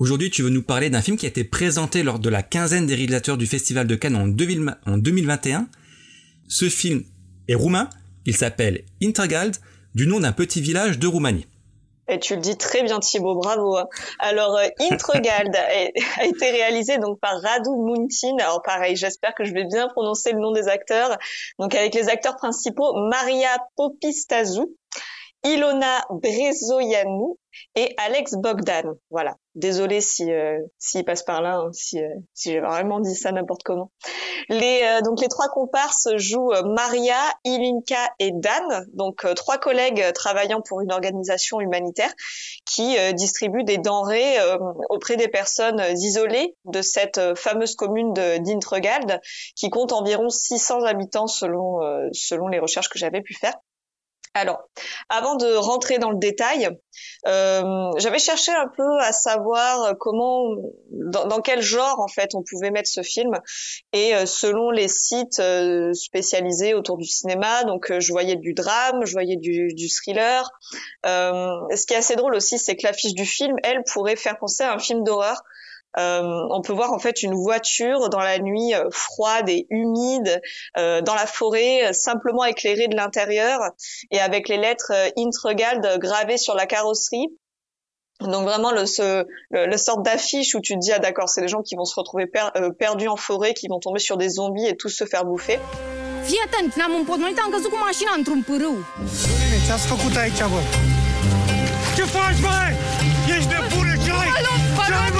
Aujourd'hui, 0.00 0.30
tu 0.30 0.40
veux 0.40 0.48
nous 0.48 0.62
parler 0.62 0.88
d'un 0.88 1.02
film 1.02 1.18
qui 1.18 1.26
a 1.26 1.28
été 1.28 1.44
présenté 1.44 2.02
lors 2.02 2.18
de 2.18 2.30
la 2.30 2.42
quinzaine 2.42 2.86
des 2.86 2.94
réalisateurs 2.94 3.36
du 3.36 3.46
Festival 3.46 3.86
de 3.86 3.94
Cannes 3.96 4.16
en, 4.16 4.26
2000 4.28 4.74
en 4.86 4.96
2021. 4.96 5.68
Ce 6.48 6.70
film 6.70 7.04
est 7.48 7.54
roumain, 7.54 7.90
il 8.24 8.34
s'appelle 8.34 8.84
Intergald, 9.02 9.56
du 9.94 10.06
nom 10.06 10.20
d'un 10.20 10.32
petit 10.32 10.62
village 10.62 10.98
de 10.98 11.06
Roumanie. 11.06 11.46
Et 12.08 12.18
tu 12.18 12.34
le 12.34 12.40
dis 12.40 12.56
très 12.56 12.82
bien 12.82 12.98
Thibaut, 12.98 13.34
bravo. 13.34 13.76
hein. 13.76 13.88
Alors 14.18 14.56
euh, 14.56 14.68
Introgald 14.90 15.54
a, 15.54 15.66
a 16.20 16.24
été 16.24 16.50
réalisé 16.50 16.96
donc 16.96 17.20
par 17.20 17.38
Radu 17.38 17.68
Muntin. 17.68 18.42
Alors 18.42 18.62
pareil, 18.62 18.96
j'espère 18.96 19.34
que 19.34 19.44
je 19.44 19.52
vais 19.52 19.66
bien 19.66 19.86
prononcer 19.88 20.32
le 20.32 20.40
nom 20.40 20.50
des 20.52 20.66
acteurs. 20.66 21.18
Donc 21.58 21.74
avec 21.74 21.94
les 21.94 22.08
acteurs 22.08 22.36
principaux 22.36 22.94
Maria 23.10 23.50
Popistazu, 23.76 24.62
Ilona 25.44 26.04
Brezoianu 26.10 27.36
et 27.74 27.94
Alex 27.96 28.34
Bogdan. 28.34 28.94
Voilà. 29.10 29.36
Désolé 29.56 30.00
si 30.00 30.30
euh, 30.30 30.58
s'il 30.78 31.04
passe 31.04 31.24
par 31.24 31.42
là, 31.42 31.56
hein, 31.56 31.70
si, 31.72 32.00
euh, 32.00 32.08
si 32.34 32.52
j'ai 32.52 32.60
vraiment 32.60 33.00
dit 33.00 33.16
ça 33.16 33.32
n'importe 33.32 33.64
comment. 33.64 33.90
Les 34.48 34.82
euh, 34.84 35.00
donc 35.00 35.20
les 35.20 35.26
trois 35.26 35.48
comparses 35.48 36.08
jouent 36.16 36.52
euh, 36.52 36.62
Maria, 36.62 37.18
Ilinka 37.44 38.12
et 38.20 38.30
Dan, 38.32 38.86
donc 38.94 39.24
euh, 39.24 39.34
trois 39.34 39.58
collègues 39.58 40.02
euh, 40.02 40.12
travaillant 40.12 40.60
pour 40.60 40.82
une 40.82 40.92
organisation 40.92 41.60
humanitaire 41.60 42.12
qui 42.64 42.96
distribue 43.14 43.64
des 43.64 43.78
denrées 43.78 44.36
auprès 44.90 45.16
des 45.16 45.26
personnes 45.26 45.82
isolées 45.96 46.54
de 46.66 46.82
cette 46.82 47.34
fameuse 47.34 47.74
commune 47.74 48.12
d'Introgald 48.12 49.20
qui 49.56 49.70
compte 49.70 49.92
environ 49.92 50.28
600 50.28 50.84
habitants 50.84 51.26
selon 51.26 51.80
selon 52.12 52.46
les 52.46 52.60
recherches 52.60 52.88
que 52.88 52.98
j'avais 52.98 53.22
pu 53.22 53.34
faire. 53.34 53.54
Alors, 54.34 54.62
avant 55.08 55.34
de 55.34 55.56
rentrer 55.56 55.98
dans 55.98 56.10
le 56.10 56.18
détail, 56.18 56.70
euh, 57.26 57.90
j'avais 57.96 58.20
cherché 58.20 58.52
un 58.52 58.68
peu 58.68 58.98
à 59.00 59.10
savoir 59.10 59.96
comment, 59.98 60.54
dans, 60.90 61.40
quel 61.40 61.60
genre 61.60 61.98
en 61.98 62.06
fait 62.06 62.36
on 62.36 62.42
pouvait 62.48 62.70
mettre 62.70 62.88
ce 62.88 63.02
film, 63.02 63.32
et 63.92 64.14
euh, 64.14 64.26
selon 64.26 64.70
les 64.70 64.86
sites 64.86 65.40
euh, 65.40 65.92
spécialisés 65.94 66.74
autour 66.74 66.96
du 66.96 67.06
cinéma, 67.06 67.64
donc 67.64 67.92
je 67.98 68.12
voyais 68.12 68.36
du 68.36 68.54
drame, 68.54 69.04
je 69.04 69.12
voyais 69.12 69.36
du, 69.36 69.74
du 69.74 69.88
thriller. 69.88 70.48
Ce 71.04 71.86
qui 71.86 71.94
est 71.94 71.98
assez 71.98 72.14
drôle 72.14 72.36
aussi, 72.36 72.56
c'est 72.56 72.76
que 72.76 72.86
l'affiche 72.86 73.14
du 73.14 73.26
film, 73.26 73.56
elle, 73.64 73.82
pourrait 73.82 74.16
faire 74.16 74.38
penser 74.38 74.62
à 74.62 74.72
un 74.72 74.78
film 74.78 75.02
d'horreur. 75.02 75.42
Euh, 75.98 76.46
on 76.50 76.60
peut 76.62 76.72
voir 76.72 76.92
en 76.92 77.00
fait 77.00 77.24
une 77.24 77.34
voiture 77.34 78.10
dans 78.10 78.20
la 78.20 78.38
nuit 78.38 78.74
euh, 78.74 78.88
froide 78.92 79.48
et 79.48 79.66
humide 79.70 80.40
euh, 80.78 81.00
dans 81.00 81.16
la 81.16 81.26
forêt, 81.26 81.88
euh, 81.88 81.92
simplement 81.92 82.44
éclairée 82.44 82.86
de 82.86 82.94
l'intérieur 82.94 83.58
et 84.12 84.20
avec 84.20 84.48
les 84.48 84.56
lettres 84.56 84.92
euh, 84.94 85.08
Introgald 85.18 85.98
gravées 85.98 86.38
sur 86.38 86.54
la 86.54 86.66
carrosserie. 86.66 87.26
Donc 88.20 88.44
vraiment 88.44 88.70
le, 88.70 88.86
ce, 88.86 89.24
le, 89.50 89.66
le 89.66 89.76
sorte 89.76 90.02
d'affiche 90.04 90.54
où 90.54 90.60
tu 90.60 90.74
te 90.74 90.78
dis 90.78 90.92
ah 90.92 91.00
d'accord 91.00 91.28
c'est 91.28 91.40
les 91.40 91.48
gens 91.48 91.62
qui 91.62 91.74
vont 91.74 91.84
se 91.86 91.96
retrouver 91.98 92.26
per- 92.26 92.52
euh, 92.56 92.70
perdus 92.70 93.08
en 93.08 93.16
forêt, 93.16 93.52
qui 93.54 93.66
vont 93.66 93.80
tomber 93.80 93.98
sur 93.98 94.16
des 94.16 94.28
zombies 94.28 94.66
et 94.66 94.76
tous 94.76 94.90
se 94.90 95.04
faire 95.06 95.24
bouffer. 95.24 95.58
Fii 96.22 96.38
atent, 96.44 96.76
ne-am 96.76 96.94
împotmolit, 96.94 97.38
am 97.44 97.50
căzut 97.50 97.70
cu 97.70 97.78
mașina 97.78 98.12
într-un 98.16 98.42
pârâu. 98.42 98.76
Bine, 99.40 99.58
ce-ați 99.66 99.86
făcut 99.86 100.16
aici, 100.16 100.38
bă? 100.52 100.60
Ce 101.96 102.02
faci, 102.02 102.40
bă? 102.44 102.56
Ești 103.36 103.48
nebună, 103.52 103.94
ce 104.04 104.10
ai? 104.20 104.28
Balon, 104.34 104.60
Ce 104.86 104.94
ai, 105.02 105.10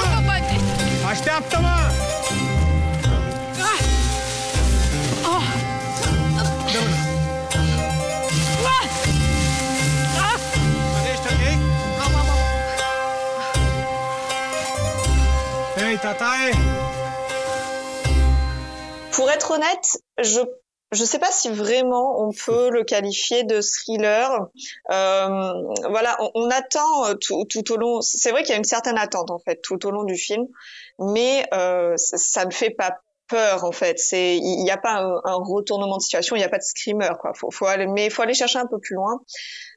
Pour 19.12 19.30
être 19.30 19.50
honnête, 19.50 19.98
je 20.18 20.40
je 20.92 21.04
sais 21.04 21.18
pas 21.18 21.30
si 21.30 21.48
vraiment 21.48 22.20
on 22.20 22.32
peut 22.32 22.70
le 22.70 22.82
qualifier 22.84 23.44
de 23.44 23.60
thriller. 23.60 24.48
Euh, 24.90 25.52
voilà, 25.88 26.18
on, 26.34 26.50
attend 26.50 27.06
euh, 27.06 27.14
tout, 27.14 27.44
tout 27.44 27.72
au 27.72 27.76
long. 27.76 28.00
C'est 28.00 28.30
vrai 28.32 28.42
qu'il 28.42 28.50
y 28.50 28.54
a 28.54 28.58
une 28.58 28.64
certaine 28.64 28.98
attente 28.98 29.30
en 29.30 29.38
fait 29.38 29.60
tout 29.62 29.86
au 29.86 29.90
long 29.90 30.04
du 30.04 30.16
film, 30.16 30.46
mais 30.98 31.46
euh, 31.54 31.96
ça, 31.96 32.16
ça 32.18 32.44
ne 32.44 32.50
fait 32.50 32.70
pas 32.70 32.98
peur 33.30 33.64
en 33.64 33.72
fait. 33.72 33.98
C'est 33.98 34.36
il 34.36 34.62
n'y 34.64 34.70
a 34.70 34.76
pas 34.76 34.94
un, 34.94 35.20
un 35.24 35.36
retournement 35.36 35.96
de 35.96 36.02
situation, 36.02 36.36
il 36.36 36.40
n'y 36.40 36.44
a 36.44 36.48
pas 36.48 36.58
de 36.58 36.62
screamer 36.62 37.10
quoi. 37.20 37.32
Faut, 37.34 37.50
faut 37.50 37.66
aller, 37.66 37.86
mais 37.86 38.10
faut 38.10 38.22
aller 38.22 38.34
chercher 38.34 38.58
un 38.58 38.66
peu 38.66 38.78
plus 38.78 38.94
loin. 38.94 39.20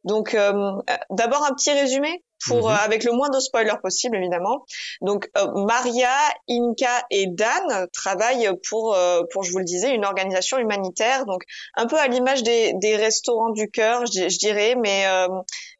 Donc 0.03 0.33
euh, 0.33 0.71
d'abord 1.09 1.45
un 1.45 1.53
petit 1.53 1.71
résumé 1.71 2.23
pour 2.45 2.69
euh, 2.69 2.73
avec 2.73 3.05
le 3.05 3.13
moins 3.13 3.29
de 3.29 3.39
spoilers 3.39 3.79
possible 3.81 4.17
évidemment. 4.17 4.65
Donc 5.01 5.29
euh, 5.37 5.47
Maria, 5.65 6.09
Inka 6.49 7.05
et 7.09 7.27
Dan 7.27 7.87
travaillent 7.93 8.49
pour 8.69 8.95
euh, 8.95 9.21
pour 9.31 9.43
je 9.43 9.51
vous 9.51 9.59
le 9.59 9.63
disais 9.63 9.93
une 9.95 10.03
organisation 10.05 10.57
humanitaire 10.57 11.25
donc 11.25 11.43
un 11.75 11.85
peu 11.87 11.97
à 11.97 12.07
l'image 12.07 12.43
des, 12.43 12.73
des 12.81 12.97
restaurants 12.97 13.51
du 13.51 13.69
cœur 13.69 14.05
je, 14.07 14.27
je 14.27 14.37
dirais 14.39 14.75
mais 14.75 15.05
euh, 15.07 15.27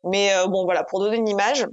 mais 0.05 0.33
euh, 0.33 0.47
bon 0.47 0.63
voilà 0.63 0.83
pour 0.83 0.99
donner 0.99 1.17
une 1.17 1.27
image. 1.27 1.65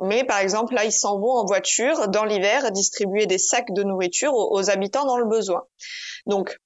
Mais 0.00 0.24
par 0.24 0.38
exemple, 0.38 0.74
là, 0.74 0.84
ils 0.84 0.92
s'en 0.92 1.18
vont 1.18 1.32
en 1.32 1.44
voiture 1.44 2.08
dans 2.08 2.24
l'hiver 2.24 2.70
distribuer 2.70 3.26
des 3.26 3.38
sacs 3.38 3.72
de 3.72 3.82
nourriture 3.82 4.32
aux, 4.34 4.70
habitants 4.70 5.04
dans 5.04 5.18
le 5.18 5.26
besoin. 5.26 5.64
Donc, 6.26 6.56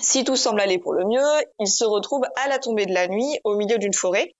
si 0.00 0.24
tout 0.24 0.36
semble 0.36 0.60
aller 0.60 0.78
pour 0.78 0.94
le 0.94 1.04
mieux, 1.04 1.46
ils 1.60 1.68
se 1.68 1.84
retrouvent 1.84 2.26
à 2.36 2.48
la 2.48 2.58
tombée 2.58 2.86
de 2.86 2.94
la 2.94 3.06
nuit 3.06 3.38
au 3.44 3.56
milieu 3.56 3.78
d'une 3.78 3.94
forêt. 3.94 4.34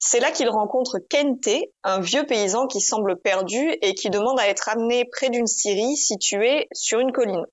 C'est 0.00 0.20
là 0.20 0.30
qu'ils 0.30 0.48
rencontrent 0.48 0.98
Kente, 1.10 1.48
un 1.82 2.00
vieux 2.00 2.24
paysan 2.24 2.68
qui 2.68 2.80
semble 2.80 3.20
perdu 3.20 3.76
et 3.82 3.94
qui 3.94 4.10
demande 4.10 4.38
à 4.38 4.48
être 4.48 4.68
amené 4.68 5.04
près 5.04 5.28
d'une 5.28 5.46
scierie 5.46 5.96
située 5.96 6.68
sur 6.72 7.00
une 7.00 7.12
colline. 7.12 7.44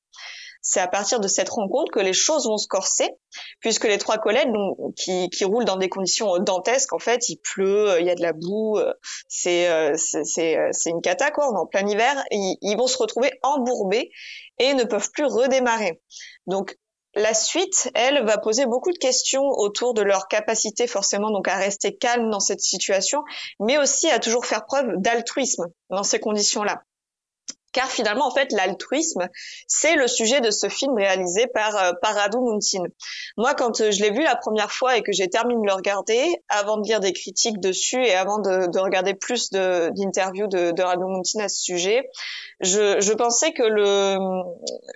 C'est 0.68 0.80
à 0.80 0.88
partir 0.88 1.20
de 1.20 1.28
cette 1.28 1.50
rencontre 1.50 1.92
que 1.92 2.00
les 2.00 2.12
choses 2.12 2.48
vont 2.48 2.58
se 2.58 2.68
corser, 2.68 3.12
puisque 3.60 3.86
les 3.86 4.00
trois 4.00 4.18
collègues 4.18 4.52
donc, 4.52 4.96
qui, 4.96 5.30
qui 5.30 5.46
roulent 5.46 5.64
dans 5.64 5.78
des 5.78 5.90
conditions 5.90 6.40
dantesques, 6.40 6.92
en 6.92 7.00
fait, 7.00 7.30
il 7.30 7.38
pleut, 7.38 7.98
il 8.00 8.08
y 8.08 8.10
a 8.10 8.16
de 8.16 8.24
la 8.24 8.34
boue, 8.34 8.80
euh, 8.80 8.92
c'est 9.28 9.70
euh, 9.70 9.92
euh, 9.94 10.70
c'est 10.72 10.90
une 10.90 11.02
cata 11.02 11.30
quoi, 11.30 11.48
en 11.48 11.68
plein 11.68 11.88
hiver, 11.88 12.22
ils, 12.32 12.58
ils 12.62 12.76
vont 12.76 12.88
se 12.88 12.98
retrouver 12.98 13.32
embourbés 13.44 14.10
et 14.58 14.74
ne 14.74 14.84
peuvent 14.86 15.12
plus 15.12 15.26
redémarrer. 15.26 16.02
Donc 16.48 16.76
la 17.14 17.36
suite, 17.36 17.92
elle, 17.94 18.26
va 18.26 18.40
poser 18.40 18.66
beaucoup 18.66 18.92
de 18.92 18.98
questions 18.98 19.44
autour 19.44 19.94
de 19.94 20.02
leur 20.02 20.28
capacité 20.28 20.88
forcément 20.88 21.30
donc 21.30 21.48
à 21.48 21.58
rester 21.58 21.96
calme 21.96 22.32
dans 22.32 22.40
cette 22.40 22.62
situation, 22.62 23.24
mais 23.60 23.78
aussi 23.78 24.10
à 24.10 24.18
toujours 24.18 24.48
faire 24.48 24.66
preuve 24.66 24.96
d'altruisme 24.98 25.68
dans 25.92 26.04
ces 26.04 26.20
conditions-là. 26.20 26.82
Car 27.76 27.90
finalement, 27.92 28.26
en 28.26 28.32
fait, 28.32 28.52
l'altruisme, 28.54 29.28
c'est 29.68 29.96
le 29.96 30.08
sujet 30.08 30.40
de 30.40 30.50
ce 30.50 30.70
film 30.70 30.96
réalisé 30.98 31.48
par, 31.54 31.76
euh, 31.76 31.92
par 32.02 32.16
Radu 32.16 32.38
Muntin. 32.40 32.84
Moi, 33.36 33.54
quand 33.54 33.82
euh, 33.82 33.92
je 33.92 34.02
l'ai 34.02 34.12
vu 34.12 34.24
la 34.24 34.38
première 34.38 34.72
fois 34.72 34.96
et 34.98 35.02
que 35.04 35.12
j'ai 35.12 35.28
terminé 35.30 35.60
de 35.62 35.68
le 35.68 35.74
regarder, 35.74 36.24
avant 36.48 36.78
de 36.78 36.88
lire 36.88 37.02
des 37.02 37.12
critiques 37.12 37.60
dessus 37.60 38.02
et 38.02 38.14
avant 38.16 38.40
de, 38.40 38.72
de 38.72 38.80
regarder 38.80 39.14
plus 39.14 39.50
de- 39.50 39.90
d'interviews 39.98 40.48
de, 40.48 40.72
de 40.72 40.82
Radu 40.82 41.04
Muntin 41.04 41.42
à 41.44 41.50
ce 41.50 41.62
sujet, 41.62 42.10
je, 42.62 43.02
je 43.02 43.14
pensais 43.14 43.52
que 43.52 43.64
le 43.64 44.16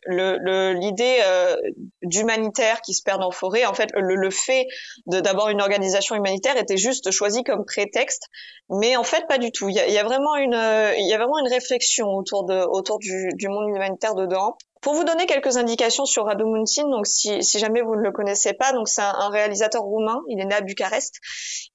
le- 0.06 0.38
le- 0.40 0.74
l'idée 0.74 1.18
euh, 1.26 1.56
d'humanitaire 2.04 2.82
qui 2.82 2.94
se 2.94 3.04
perd 3.04 3.22
en 3.22 3.32
forêt, 3.32 3.66
en 3.66 3.74
fait, 3.74 3.90
le, 3.94 4.16
le 4.16 4.30
fait 4.30 4.66
de 5.08 5.20
d'avoir 5.20 5.50
une 5.50 5.62
organisation 5.62 6.16
humanitaire 6.16 6.56
était 6.58 6.78
juste 6.78 7.12
choisi 7.12 7.44
comme 7.44 7.66
prétexte, 7.66 8.24
mais 8.70 8.96
en 8.96 9.04
fait 9.04 9.26
pas 9.28 9.38
du 9.38 9.52
tout. 9.52 9.70
Il 9.70 9.76
y 9.76 9.80
a, 9.80 9.88
y 9.88 9.98
a 9.98 10.04
vraiment 10.04 10.36
une 10.36 10.54
euh, 10.54 10.94
il 10.98 11.08
y 11.08 11.14
a 11.14 11.18
vraiment 11.18 11.38
une 11.40 11.52
réflexion 11.52 12.08
autour 12.16 12.46
de 12.46 12.56
autour 12.72 13.00
du, 13.00 13.30
du 13.34 13.48
monde 13.48 13.70
humanitaire 13.70 14.16
dedans. 14.16 14.58
Pour 14.82 14.94
vous 14.94 15.04
donner 15.04 15.26
quelques 15.26 15.58
indications 15.58 16.06
sur 16.06 16.26
Radu 16.26 16.46
Muntin, 16.46 16.90
donc 16.90 17.06
si, 17.06 17.44
si 17.44 17.60
jamais 17.60 17.82
vous 17.82 17.96
ne 17.96 18.02
le 18.02 18.12
connaissez 18.12 18.54
pas, 18.54 18.72
donc 18.72 18.88
c'est 18.88 19.02
un, 19.02 19.14
un 19.14 19.30
réalisateur 19.30 19.82
roumain, 19.82 20.22
il 20.30 20.40
est 20.40 20.46
né 20.46 20.56
à 20.56 20.62
Bucarest, 20.62 21.16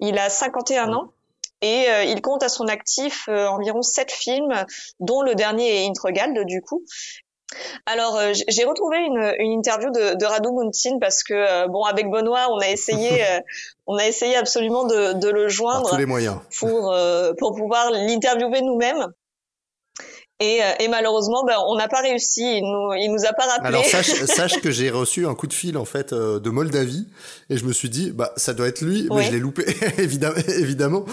il 0.01 0.19
a 0.19 0.31
51 0.31 0.93
ans 0.93 1.13
et 1.61 1.89
euh, 1.89 2.05
il 2.05 2.21
compte 2.21 2.43
à 2.43 2.49
son 2.49 2.67
actif 2.67 3.25
euh, 3.29 3.47
environ 3.47 3.83
sept 3.83 4.11
films, 4.11 4.55
dont 5.01 5.23
le 5.23 5.35
dernier 5.35 5.83
est 5.83 5.89
Introgald 5.89 6.39
du 6.47 6.61
coup. 6.61 6.83
Alors 7.87 8.17
euh, 8.17 8.33
j'ai 8.49 8.65
retrouvé 8.65 8.99
une, 8.99 9.35
une 9.39 9.53
interview 9.53 9.91
de, 9.91 10.15
de 10.15 10.25
Radu 10.25 10.49
Muntin 10.51 10.99
parce 11.01 11.23
que 11.23 11.69
bon 11.69 11.85
avec 11.85 12.11
Benoît 12.11 12.49
on 12.51 12.59
a 12.59 12.69
essayé 12.69 13.23
on 13.87 13.97
a 13.97 14.07
essayé 14.07 14.37
absolument 14.37 14.85
de, 14.85 15.13
de 15.13 15.29
le 15.29 15.43
Par 15.43 15.49
joindre 15.51 15.91
tous 15.91 15.97
les 15.97 16.07
moyens. 16.07 16.37
pour 16.59 16.95
pour 17.39 17.55
pouvoir 17.55 17.91
l'interviewer 17.91 18.61
nous-mêmes. 18.63 19.07
Et, 20.45 20.63
euh, 20.63 20.67
et 20.81 20.89
malheureusement, 20.89 21.43
ben, 21.47 21.57
on 21.69 21.77
n'a 21.77 21.89
pas 21.89 22.01
réussi. 22.03 22.43
Il 22.59 22.63
nous, 22.63 22.93
il 22.95 23.09
nous 23.13 23.25
a 23.25 23.33
pas 23.33 23.47
rappelé. 23.47 23.69
Alors 23.69 23.85
sache, 23.85 24.13
sache 24.27 24.61
que 24.61 24.71
j'ai 24.71 24.91
reçu 24.91 25.27
un 25.27 25.35
coup 25.35 25.47
de 25.47 25.53
fil 25.55 25.77
en 25.79 25.85
fait 25.85 26.13
euh, 26.13 26.39
de 26.39 26.51
Moldavie 26.51 27.07
et 27.51 27.57
je 27.57 27.65
me 27.65 27.73
suis 27.73 27.89
dit 27.91 28.11
bah 28.11 28.33
ça 28.37 28.53
doit 28.55 28.69
être 28.69 28.81
lui 28.83 29.07
mais 29.11 29.15
Ouais. 29.17 29.25
je 29.25 29.33
l'ai 29.33 29.39
loupé 29.39 29.65
évidemment 29.99 30.37
évidemment 30.59 31.05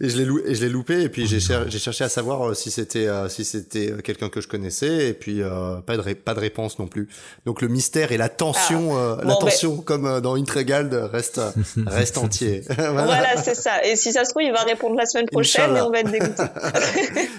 et 0.00 0.08
je 0.08 0.16
l'ai 0.18 0.24
lou- 0.24 0.40
et 0.44 0.54
je 0.54 0.62
l'ai 0.64 0.68
loupé 0.68 1.02
et 1.02 1.08
puis 1.08 1.26
j'ai 1.26 1.40
cher- 1.40 1.64
j'ai 1.68 1.78
cherché 1.78 2.04
à 2.04 2.08
savoir 2.08 2.48
euh, 2.50 2.54
si 2.54 2.70
c'était 2.70 3.06
euh, 3.06 3.28
si 3.28 3.44
c'était 3.44 3.92
quelqu'un 4.04 4.28
que 4.28 4.40
je 4.40 4.48
connaissais 4.48 5.08
et 5.08 5.12
puis 5.12 5.42
euh, 5.42 5.76
pas 5.84 5.96
de 5.96 6.00
ré- 6.02 6.14
pas 6.14 6.34
de 6.34 6.40
réponse 6.40 6.78
non 6.78 6.86
plus. 6.86 7.08
Donc 7.46 7.60
le 7.62 7.68
mystère 7.68 8.12
et 8.12 8.16
la 8.16 8.28
tension 8.28 8.96
euh, 8.98 9.16
la 9.16 9.22
Ah. 9.22 9.24
Bon, 9.24 9.28
ben- 9.30 9.38
tension 9.50 9.76
comme 9.78 10.06
euh, 10.06 10.20
dans 10.20 10.34
Intrigald 10.36 10.92
reste 11.12 11.40
reste 11.86 12.18
entier. 12.18 12.62
voilà, 12.76 13.36
c'est 13.42 13.54
ça. 13.56 13.84
Et 13.84 13.96
si 13.96 14.12
ça 14.12 14.24
se 14.24 14.30
trouve, 14.30 14.42
il 14.42 14.52
va 14.52 14.62
répondre 14.62 14.96
la 14.96 15.06
semaine 15.06 15.26
prochaine 15.26 15.64
Inch'Allah. 15.70 15.78
et 15.80 15.82
on 15.82 15.90
va 15.90 16.00
être 16.00 16.10
dégoûté. 16.10 16.42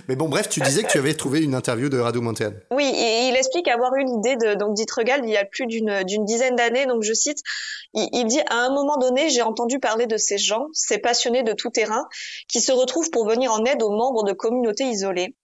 Mais 0.08 0.16
bon 0.16 0.30
bref, 0.30 0.50
tu 0.50 0.60
disais 0.62 0.84
que 0.84 0.92
tu 0.92 0.98
avais 0.98 1.14
trouvé 1.14 1.41
une 1.44 1.56
interview 1.56 1.90
de 1.90 2.00
Radu 2.00 2.20
Montean. 2.20 2.52
Oui, 2.72 2.86
il 2.86 3.36
explique 3.38 3.68
avoir 3.68 3.94
eu 3.96 4.04
l'idée 4.04 4.36
de 4.36 4.56
donc 4.56 4.78
Regal 4.96 5.22
il 5.24 5.30
y 5.30 5.38
a 5.38 5.46
plus 5.46 5.68
d'une 5.68 6.26
dizaine 6.26 6.56
d'années. 6.56 6.86
Donc 6.86 7.04
je 7.04 7.14
cite, 7.14 7.40
il, 7.94 8.26
dit 8.26 8.42
à 8.48 8.56
un 8.56 8.70
moment 8.70 8.98
donné, 8.98 9.30
j'ai 9.30 9.42
entendu 9.42 9.80
parler 9.80 10.08
de 10.08 10.18
ces 10.18 10.38
gens, 10.38 10.68
ces 10.74 10.98
passionnés 10.98 11.44
de 11.44 11.54
tout 11.54 11.70
terrain, 11.70 12.08
qui 12.48 12.62
se 12.62 12.72
retrouvent 12.72 13.12
pour 13.12 13.28
venir 13.28 13.52
en 13.52 13.64
aide 13.66 13.84
aux 13.84 13.92
membres 13.92 14.24
de 14.24 14.34
communautés 14.34 14.86
isolées. 14.86 15.36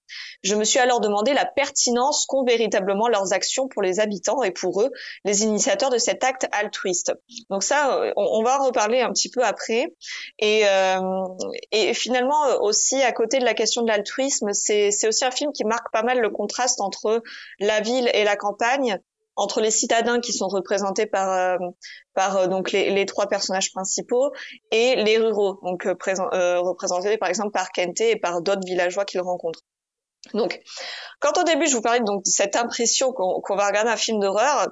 Je 0.43 0.55
me 0.55 0.63
suis 0.63 0.79
alors 0.79 0.99
demandé 0.99 1.33
la 1.33 1.45
pertinence 1.45 2.25
qu'ont 2.25 2.43
véritablement 2.43 3.07
leurs 3.07 3.33
actions 3.33 3.67
pour 3.67 3.81
les 3.81 3.99
habitants 3.99 4.43
et 4.43 4.51
pour 4.51 4.81
eux, 4.81 4.91
les 5.25 5.43
initiateurs 5.43 5.89
de 5.89 5.97
cet 5.97 6.23
acte 6.23 6.47
altruiste. 6.51 7.13
Donc 7.49 7.63
ça, 7.63 7.97
euh, 7.97 8.13
on, 8.15 8.43
va 8.43 8.61
en 8.61 8.65
reparler 8.65 9.01
un 9.01 9.11
petit 9.11 9.29
peu 9.29 9.43
après. 9.43 9.93
Et, 10.39 10.67
euh, 10.67 10.99
et 11.71 11.93
finalement, 11.93 12.61
aussi 12.61 13.01
à 13.01 13.11
côté 13.11 13.39
de 13.39 13.45
la 13.45 13.53
question 13.53 13.81
de 13.81 13.87
l'altruisme, 13.87 14.51
c'est 14.53 15.07
aussi 15.07 15.25
un 15.25 15.31
film 15.31 15.51
qui 15.51 15.63
marque 15.65 15.91
pas 15.91 16.03
mal 16.03 16.19
le 16.19 16.29
contraste 16.29 16.81
entre 16.81 17.21
la 17.59 17.81
ville 17.81 18.09
et 18.13 18.23
la 18.23 18.35
campagne 18.35 18.99
entre 19.37 19.61
les 19.61 19.71
citadins 19.71 20.19
qui 20.19 20.33
sont 20.33 20.47
représentés 20.47 21.05
par 21.05 21.31
euh, 21.31 21.57
par 22.13 22.37
euh, 22.37 22.47
donc 22.47 22.71
les, 22.71 23.05
trois 23.05 23.27
personnages 23.27 23.71
principaux 23.71 24.31
et 24.71 24.95
les 24.95 25.17
ruraux 25.19 25.59
donc 25.63 25.83
représentés 25.83 27.17
par 27.17 27.29
exemple 27.29 27.51
par 27.51 27.71
Kente 27.71 28.01
et 28.01 28.15
par 28.17 28.41
d'autres 28.41 28.65
villageois 28.65 29.05
qu'ils 29.05 29.21
rencontrent. 29.21 29.61
Donc, 30.33 30.61
quand 31.19 31.37
au 31.37 31.43
début 31.43 31.67
je 31.67 31.75
vous 31.75 31.81
parlais 31.81 31.99
donc 32.01 32.23
de 32.23 32.29
cette 32.29 32.55
impression 32.55 33.11
qu'on 33.11 33.55
va 33.55 33.67
regarder 33.67 33.89
un 33.89 33.97
film 33.97 34.19
d'horreur, 34.19 34.67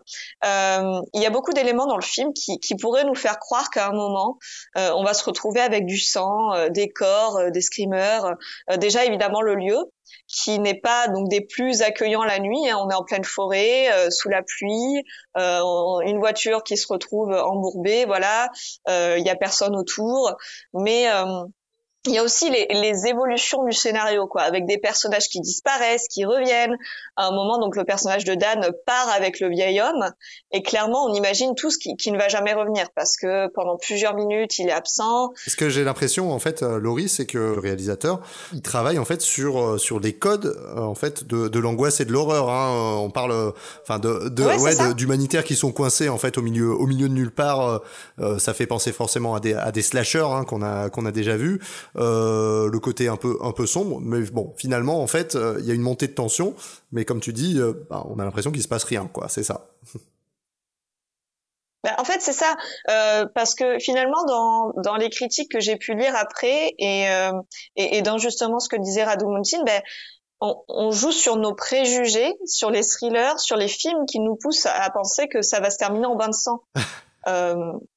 euh, 0.45 1.01
il 1.13 1.21
y 1.21 1.25
a 1.25 1.29
beaucoup 1.29 1.53
d'éléments 1.53 1.87
dans 1.87 1.97
le 1.97 2.03
film 2.03 2.31
qui, 2.33 2.75
pourraient 2.75 3.05
nous 3.05 3.15
faire 3.15 3.39
croire 3.39 3.69
qu'à 3.69 3.87
un 3.87 3.93
moment 3.93 4.37
euh, 4.77 4.91
on 4.95 5.03
va 5.03 5.13
se 5.13 5.23
retrouver 5.23 5.61
avec 5.61 5.85
du 5.85 5.97
sang, 5.97 6.53
euh, 6.53 6.69
des 6.69 6.89
corps, 6.89 7.51
des 7.51 7.61
screamers. 7.61 8.35
Déjà 8.77 9.05
évidemment 9.05 9.41
le 9.41 9.55
lieu 9.55 9.77
qui 10.27 10.59
n'est 10.59 10.79
pas 10.79 11.07
donc 11.07 11.29
des 11.29 11.41
plus 11.41 11.81
accueillants 11.81 12.23
la 12.23 12.39
nuit. 12.39 12.69
Hein. 12.69 12.77
on 12.79 12.89
est 12.89 12.95
en 12.95 13.03
pleine 13.03 13.23
forêt, 13.23 14.11
sous 14.11 14.29
la 14.29 14.43
pluie, 14.43 15.03
une 15.35 16.19
voiture 16.19 16.63
qui 16.63 16.77
se 16.77 16.87
retrouve 16.87 17.31
embourbée, 17.31 18.05
voilà. 18.05 18.49
Il 18.87 19.23
y 19.25 19.29
a 19.29 19.35
personne 19.35 19.75
autour, 19.75 20.35
mais 20.73 21.07
il 22.07 22.13
y 22.13 22.17
a 22.17 22.23
aussi 22.23 22.49
les, 22.49 22.67
les, 22.69 23.07
évolutions 23.07 23.63
du 23.63 23.73
scénario, 23.73 24.27
quoi, 24.27 24.43
avec 24.43 24.65
des 24.65 24.77
personnages 24.77 25.27
qui 25.27 25.39
disparaissent, 25.41 26.07
qui 26.07 26.25
reviennent. 26.25 26.77
À 27.15 27.27
un 27.27 27.31
moment, 27.31 27.59
donc 27.59 27.75
le 27.75 27.83
personnage 27.83 28.25
de 28.25 28.35
Dan 28.35 28.67
part 28.85 29.09
avec 29.09 29.39
le 29.39 29.49
vieil 29.49 29.81
homme, 29.81 30.11
et 30.51 30.61
clairement, 30.61 31.05
on 31.05 31.13
imagine 31.13 31.55
tout 31.55 31.69
ce 31.69 31.77
qui, 31.77 31.95
qui 31.97 32.11
ne 32.11 32.17
va 32.17 32.27
jamais 32.27 32.53
revenir 32.53 32.87
parce 32.95 33.17
que 33.17 33.47
pendant 33.53 33.77
plusieurs 33.77 34.15
minutes, 34.15 34.57
il 34.59 34.69
est 34.69 34.71
absent. 34.71 35.33
Ce 35.47 35.55
que 35.55 35.69
j'ai 35.69 35.83
l'impression, 35.83 36.31
en 36.31 36.39
fait, 36.39 36.63
euh, 36.63 36.79
Laurie, 36.79 37.09
c'est 37.09 37.25
que 37.25 37.37
le 37.37 37.59
réalisateur, 37.59 38.21
il 38.53 38.61
travaille 38.61 38.99
en 38.99 39.05
fait 39.05 39.21
sur 39.21 39.59
euh, 39.59 39.77
sur 39.77 39.99
les 39.99 40.13
codes, 40.13 40.45
euh, 40.45 40.79
en 40.81 40.95
fait, 40.95 41.25
de, 41.25 41.47
de 41.47 41.59
l'angoisse 41.59 41.99
et 41.99 42.05
de 42.05 42.11
l'horreur. 42.11 42.49
Hein. 42.49 42.97
On 42.99 43.09
parle, 43.09 43.53
enfin, 43.81 43.99
de, 43.99 44.29
de 44.29 44.43
ouais, 44.43 44.93
d'humanitaires 44.93 45.43
qui 45.43 45.55
sont 45.55 45.71
coincés 45.71 46.09
en 46.09 46.17
fait 46.17 46.37
au 46.37 46.41
milieu 46.41 46.71
au 46.71 46.87
milieu 46.87 47.09
de 47.09 47.13
nulle 47.13 47.31
part. 47.31 47.81
ça 48.39 48.53
fait 48.53 48.67
penser 48.67 48.91
forcément 48.91 49.35
à 49.35 49.39
des 49.39 49.53
à 49.53 49.71
des 49.71 49.81
slashers 49.81 50.27
hein, 50.31 50.43
qu'on 50.43 50.61
a 50.61 50.89
qu'on 50.89 51.05
a 51.05 51.11
déjà 51.11 51.37
vu. 51.37 51.61
Euh, 51.97 52.69
le 52.69 52.79
côté 52.79 53.07
un 53.07 53.15
peu 53.15 53.37
un 53.41 53.51
peu 53.51 53.65
sombre, 53.65 53.99
mais 54.01 54.21
bon, 54.31 54.53
finalement, 54.57 55.01
en 55.01 55.07
fait, 55.07 55.35
euh, 55.35 55.57
il 55.59 55.65
y 55.65 55.71
a 55.71 55.73
une 55.73 55.81
montée 55.81 56.07
de 56.07 56.13
tension, 56.13 56.53
mais 56.91 57.05
comme 57.05 57.21
tu 57.21 57.31
dis, 57.31 57.57
euh, 57.57 57.73
bah, 57.89 58.05
on 58.09 58.19
a 58.19 58.25
l'impression 58.25 58.51
qu'il 58.51 58.61
se 58.61 58.67
passe 58.67 58.83
rien, 58.83 59.09
quoi. 59.11 59.29
C'est 59.29 59.43
ça. 59.43 59.67
Bah, 61.83 61.95
en 61.97 62.03
fait, 62.03 62.19
c'est 62.19 62.33
ça, 62.33 62.55
parce 63.33 63.55
que 63.55 63.79
finalement, 63.79 64.25
dans, 64.25 64.73
dans 64.81 64.95
les 64.95 65.09
critiques 65.09 65.51
que 65.51 65.59
j'ai 65.59 65.77
pu 65.77 65.95
lire 65.95 66.15
après 66.15 66.73
et, 66.79 67.05
et, 67.75 68.01
dans 68.01 68.17
justement 68.17 68.59
ce 68.59 68.67
que 68.67 68.77
disait 68.77 69.03
Radu 69.03 69.25
Muntin, 69.25 69.63
ben, 69.65 69.81
on, 70.41 70.63
on, 70.67 70.91
joue 70.91 71.11
sur 71.11 71.37
nos 71.37 71.53
préjugés, 71.53 72.33
sur 72.45 72.71
les 72.71 72.81
thrillers, 72.81 73.39
sur 73.39 73.55
les 73.55 73.67
films 73.69 74.05
qui 74.05 74.19
nous 74.19 74.35
poussent 74.35 74.65
à 74.65 74.89
penser 74.89 75.29
que 75.29 75.41
ça 75.41 75.59
va 75.59 75.69
se 75.69 75.77
terminer 75.77 76.07
en 76.07 76.15
bain 76.15 76.27
de 76.27 76.33
sang. 76.33 76.61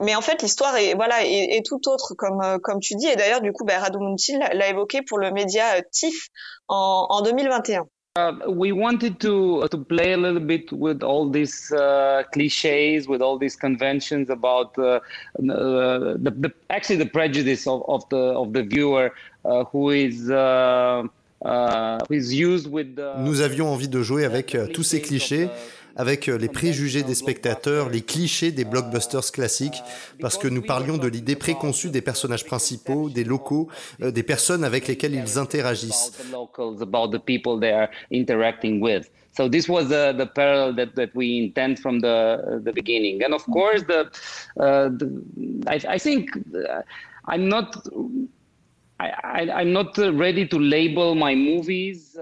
mais 0.00 0.14
en 0.14 0.20
fait 0.20 0.42
l'histoire 0.42 0.76
est 0.76 0.94
voilà 0.94 1.24
est, 1.24 1.56
est, 1.56 1.64
tout 1.64 1.80
autre 1.88 2.14
comme 2.14 2.40
euh, 2.42 2.58
comme 2.58 2.80
tu 2.80 2.94
dis 2.94 3.06
et 3.06 3.16
d'ailleurs 3.16 3.40
du 3.40 3.52
coup 3.52 3.64
bah, 3.64 3.78
Radu 3.78 3.98
Muntin 3.98 4.38
l'a 4.38 4.68
évoqué 4.68 5.02
pour 5.02 5.18
le 5.18 5.30
média 5.30 5.64
euh, 5.76 5.82
TIFF 5.90 6.28
en, 6.68 7.06
en 7.08 7.22
2021. 7.22 7.86
Uh, 8.16 8.32
we 8.48 8.72
wanted 8.72 9.20
to 9.20 9.62
uh, 9.62 9.68
to 9.68 9.76
play 9.76 10.14
a 10.14 10.16
little 10.16 10.40
bit 10.40 10.72
with 10.72 11.02
all 11.02 11.28
these 11.28 11.70
uh, 11.72 12.22
cliches, 12.32 13.06
with 13.06 13.20
all 13.20 13.36
these 13.36 13.56
conventions 13.56 14.30
about 14.30 14.72
uh, 14.78 15.00
uh 15.38 16.16
the, 16.16 16.32
the, 16.38 16.50
actually 16.70 16.96
the 16.96 17.10
prejudice 17.10 17.66
of, 17.66 17.82
of 17.88 18.08
the 18.08 18.16
of 18.16 18.54
the 18.54 18.62
viewer 18.62 19.12
uh, 19.44 19.64
who 19.64 19.90
is 19.90 20.28
who 20.28 22.14
is 22.14 22.32
used 22.32 22.70
with. 22.70 22.98
Nous 23.18 23.42
avions 23.42 23.68
envie 23.68 23.88
de 23.88 24.00
jouer 24.00 24.24
avec 24.24 24.56
tous 24.72 24.82
ces 24.82 25.02
clichés 25.02 25.50
avec 25.96 26.28
euh, 26.28 26.36
les 26.36 26.48
préjugés 26.48 27.02
des 27.02 27.14
spectateurs, 27.14 27.88
les 27.88 28.02
clichés 28.02 28.52
des 28.52 28.64
blockbusters 28.64 29.32
classiques, 29.32 29.82
parce 30.20 30.38
que 30.38 30.48
nous 30.48 30.62
parlions 30.62 30.98
de 30.98 31.08
l'idée 31.08 31.36
préconçue 31.36 31.90
des 31.90 32.02
personnages 32.02 32.44
principaux, 32.44 33.08
des 33.10 33.24
locaux, 33.24 33.68
euh, 34.02 34.10
des 34.10 34.22
personnes 34.22 34.64
avec 34.64 34.86
lesquelles 34.86 35.14
ils 35.14 35.38
interagissent. 35.38 36.12
So 39.36 39.50
this 39.50 39.68
was 39.68 39.88
the 39.88 40.26
parallel 40.34 40.74
that, 40.76 40.94
that 40.94 41.14
we 41.14 41.38
intend 41.44 41.78
from 41.78 42.00
the, 42.00 42.62
the 42.64 42.72
beginning. 42.72 43.22
And 43.22 43.34
of 43.34 43.44
course, 43.44 43.82
the, 43.82 44.08
uh, 44.58 44.88
uh, 45.68 46.82
I'm 47.28 47.46
not 47.46 47.76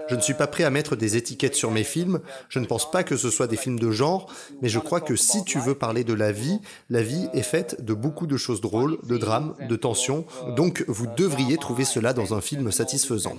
je 0.09 0.15
ne 0.15 0.21
suis 0.21 0.33
pas 0.33 0.47
prêt 0.47 0.65
à 0.65 0.69
mettre 0.69 0.97
des 0.97 1.15
étiquettes 1.15 1.55
sur 1.55 1.71
mes 1.71 1.83
films. 1.85 2.19
Je 2.49 2.59
ne 2.59 2.65
pense 2.65 2.91
pas 2.91 3.03
que 3.03 3.15
ce 3.15 3.29
soit 3.29 3.47
des 3.47 3.55
films 3.55 3.79
de 3.79 3.91
genre, 3.91 4.29
mais 4.61 4.67
je 4.67 4.79
crois 4.79 4.99
que 4.99 5.15
si 5.15 5.43
tu 5.45 5.57
veux 5.59 5.75
parler 5.75 6.03
de 6.03 6.13
la 6.13 6.33
vie, 6.33 6.59
la 6.89 7.01
vie 7.01 7.27
est 7.33 7.43
faite 7.43 7.83
de 7.83 7.93
beaucoup 7.93 8.27
de 8.27 8.35
choses 8.35 8.59
drôles, 8.59 8.97
de 9.07 9.17
drames, 9.17 9.55
de 9.69 9.75
tensions. 9.77 10.25
Donc 10.57 10.83
vous 10.87 11.07
devriez 11.15 11.57
trouver 11.57 11.85
cela 11.85 12.11
dans 12.11 12.33
un 12.33 12.41
film 12.41 12.71
satisfaisant. 12.71 13.37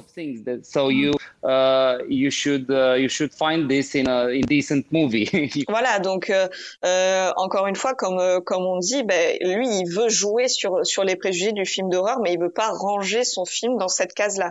Voilà, 5.68 5.98
donc 5.98 6.30
euh, 6.30 6.48
euh, 6.84 7.30
encore 7.36 7.66
une 7.66 7.76
fois, 7.76 7.94
comme 7.94 8.18
euh, 8.18 8.40
comme 8.40 8.64
on 8.64 8.78
dit, 8.78 9.02
ben, 9.04 9.36
lui, 9.42 9.68
il 9.68 9.88
veut 9.88 10.08
jouer 10.08 10.48
sur 10.48 10.84
sur 10.86 11.04
les 11.04 11.16
préjugés 11.16 11.52
du 11.52 11.64
film 11.64 11.90
d'horreur, 11.90 12.20
mais 12.20 12.32
il 12.32 12.40
veut 12.40 12.50
pas 12.50 12.70
ranger 12.70 13.24
son 13.26 13.44
film 13.44 13.76
dans 13.76 13.88
cette 13.88 14.14
case-là. 14.14 14.50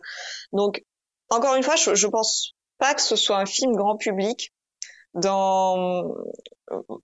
Donc, 0.53 0.83
encore 1.29 1.55
une 1.55 1.63
fois, 1.63 1.75
je, 1.75 1.95
je 1.95 2.07
pense 2.07 2.53
pas 2.77 2.93
que 2.93 3.01
ce 3.01 3.15
soit 3.15 3.37
un 3.37 3.45
film 3.45 3.75
grand 3.75 3.97
public. 3.97 4.53
Dans 5.13 6.03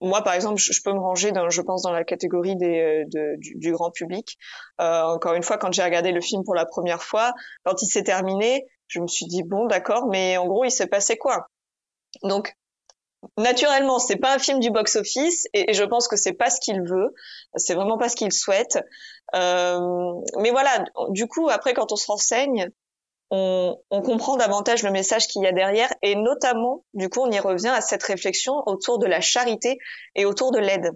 moi, 0.02 0.24
par 0.24 0.34
exemple, 0.34 0.60
je, 0.60 0.82
peux 0.84 0.92
me 0.92 1.00
ranger, 1.00 1.32
dans, 1.32 1.50
je 1.50 1.62
pense, 1.62 1.84
dans 1.84 1.92
la 1.92 2.04
catégorie 2.04 2.56
des, 2.56 3.06
de, 3.08 3.36
du, 3.38 3.72
grand 3.72 3.92
public. 3.92 4.38
Euh, 4.80 5.04
encore 5.04 5.34
une 5.34 5.44
fois, 5.44 5.58
quand 5.58 5.72
j'ai 5.72 5.84
regardé 5.84 6.12
le 6.12 6.22
film 6.22 6.44
pour 6.44 6.56
la 6.56 6.66
première 6.66 7.04
fois, 7.04 7.34
quand 7.64 7.82
il 7.82 7.88
s'est 7.88 8.04
terminé, 8.04 8.66
je 8.88 9.00
me 9.00 9.08
suis 9.08 9.28
dit 9.28 9.44
bon, 9.44 9.68
d'accord, 9.68 10.08
mais 10.08 10.38
en 10.38 10.48
gros, 10.48 10.66
il 10.66 10.72
s'est 10.72 10.88
passé 10.88 11.18
quoi? 11.18 11.48
Donc, 12.24 12.56
naturellement, 13.38 14.00
c'est 14.00 14.18
pas 14.18 14.36
un 14.36 14.40
film 14.40 14.60
du 14.60 14.72
box-office 14.72 15.48
et, 15.54 15.74
je 15.74 15.84
pense 15.84 16.08
que 16.08 16.16
c'est 16.16 16.34
pas 16.34 16.50
ce 16.50 16.60
qu'il 16.60 16.82
veut. 16.82 17.14
C'est 17.56 17.74
vraiment 17.74 17.98
pas 17.98 18.10
ce 18.10 18.16
qu'il 18.16 18.32
souhaite. 18.32 18.80
Euh, 19.36 19.80
mais 20.40 20.52
voilà, 20.52 20.84
du 21.10 21.28
coup, 21.28 21.50
après, 21.50 21.74
quand 21.74 21.92
on 21.92 21.96
se 21.96 22.08
renseigne, 22.08 22.70
on, 23.30 23.78
on 23.90 24.02
comprend 24.02 24.36
davantage 24.36 24.84
le 24.84 24.92
message 24.92 25.28
qu'il 25.28 25.42
y 25.44 25.48
a 25.48 25.54
derrière 25.54 25.92
et 26.02 26.16
notamment, 26.16 26.84
du 26.94 27.10
coup, 27.10 27.22
on 27.22 27.32
y 27.32 27.40
revient 27.40 27.70
à 27.70 27.82
cette 27.82 28.04
réflexion 28.04 28.62
autour 28.66 29.00
de 29.00 29.08
la 29.08 29.22
charité 29.22 29.78
et 30.16 30.26
autour 30.26 30.52
de 30.52 30.60
l'aide. 30.60 30.92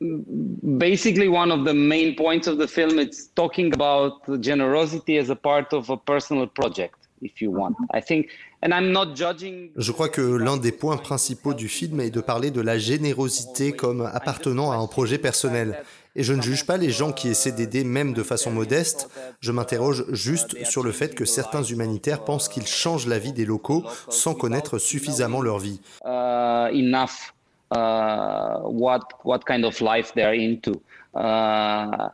Basically, 0.00 1.28
one 1.28 1.52
of 1.52 1.64
the 1.64 1.74
main 1.74 2.14
points 2.16 2.48
of 2.48 2.58
the 2.58 2.66
film 2.66 2.98
is 2.98 3.30
talking 3.34 3.72
about 3.72 4.40
generosity 4.40 5.16
as 5.16 5.30
a 5.30 5.36
part 5.36 5.72
of 5.72 5.90
a 5.90 5.96
personal 5.96 6.48
project, 6.48 6.96
if 7.22 7.40
you 7.40 7.50
want. 7.50 7.74
I 7.94 8.02
think 8.02 8.28
je 8.64 9.92
crois 9.92 10.08
que 10.08 10.20
l'un 10.20 10.56
des 10.56 10.70
points 10.70 10.96
principaux 10.96 11.52
du 11.52 11.68
film 11.68 12.00
est 12.00 12.10
de 12.10 12.20
parler 12.20 12.52
de 12.52 12.60
la 12.60 12.78
générosité 12.78 13.72
comme 13.72 14.02
appartenant 14.12 14.70
à 14.70 14.76
un 14.76 14.86
projet 14.86 15.18
personnel. 15.18 15.82
Et 16.14 16.22
je 16.22 16.32
ne 16.32 16.42
juge 16.42 16.64
pas 16.66 16.76
les 16.76 16.90
gens 16.90 17.10
qui 17.10 17.28
essaient 17.28 17.52
d'aider 17.52 17.84
même 17.84 18.12
de 18.12 18.22
façon 18.22 18.50
modeste, 18.50 19.08
je 19.40 19.50
m'interroge 19.50 20.04
juste 20.12 20.62
sur 20.64 20.82
le 20.82 20.92
fait 20.92 21.14
que 21.14 21.24
certains 21.24 21.62
humanitaires 21.62 22.22
pensent 22.22 22.48
qu'ils 22.48 22.66
changent 22.66 23.06
la 23.06 23.18
vie 23.18 23.32
des 23.32 23.46
locaux 23.46 23.82
sans 24.08 24.34
connaître 24.34 24.78
suffisamment 24.78 25.40
leur 25.40 25.58
vie. 25.58 25.80
Uh, 26.04 26.68
enough 26.72 27.32
uh, 27.74 28.60
what, 28.64 29.00
kind 29.46 29.64
of 29.64 29.80
life 29.80 30.12
they're 30.14 30.34
into. 30.34 30.80
Uh, 31.14 32.10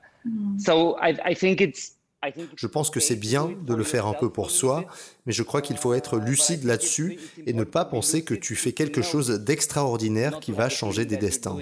so 0.58 0.96
I, 1.02 1.14
I 1.24 1.34
think 1.34 1.60
it's 1.60 1.97
je 2.56 2.66
pense 2.66 2.90
que 2.90 2.98
c'est 3.00 3.16
bien 3.16 3.50
de 3.62 3.74
le 3.74 3.84
faire 3.84 4.06
un 4.06 4.12
peu 4.12 4.30
pour 4.30 4.50
soi, 4.50 4.84
mais 5.26 5.32
je 5.32 5.42
crois 5.42 5.62
qu'il 5.62 5.76
faut 5.76 5.94
être 5.94 6.18
lucide 6.18 6.64
là-dessus 6.64 7.18
et 7.46 7.52
ne 7.52 7.64
pas 7.64 7.84
penser 7.84 8.24
que 8.24 8.34
tu 8.34 8.56
fais 8.56 8.72
quelque 8.72 9.02
chose 9.02 9.28
d'extraordinaire 9.28 10.40
qui 10.40 10.52
va 10.52 10.68
changer 10.68 11.04
des 11.04 11.16
destins. 11.16 11.56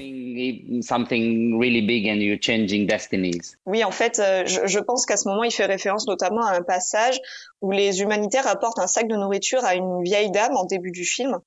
something 0.82 1.58
really 1.58 1.82
big 1.82 2.08
and 2.08 2.20
you're 2.20 2.40
changing 2.40 2.86
destinies. 2.86 3.56
Oui, 3.66 3.84
en 3.84 3.90
fait, 3.90 4.18
euh, 4.18 4.44
je, 4.46 4.78
pense 4.78 5.06
qu'à 5.06 5.16
ce 5.16 5.28
moment, 5.28 5.44
il 5.44 5.50
fait 5.50 5.66
référence 5.66 6.06
notamment 6.06 6.44
à 6.44 6.52
un 6.52 6.62
passage 6.62 7.18
où 7.60 7.70
les 7.70 8.00
humanitaires 8.00 8.46
apportent 8.46 8.78
un 8.78 8.86
sac 8.86 9.08
de 9.08 9.16
nourriture 9.16 9.64
à 9.64 9.74
une 9.74 10.02
vieille 10.02 10.30
dame 10.30 10.56
en 10.56 10.64
début 10.64 10.90
du 10.90 11.04
film. 11.04 11.38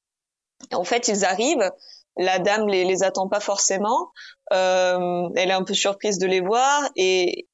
En 0.74 0.84
fait, 0.84 1.07
ils 1.07 1.26
arrivent, 1.26 1.72
la 2.18 2.39
dame 2.39 2.68
les, 2.68 2.84
les 2.84 3.03
attend 3.03 3.28
pas 3.28 3.39
forcément, 3.39 4.12
euh, 4.53 5.30
elle 5.36 5.49
est 5.49 5.53
un 5.53 5.64
peu 5.64 5.74
surprise 5.74 6.18
de 6.18 6.28
les 6.28 6.41
voir 6.41 6.89
et, 6.95 7.47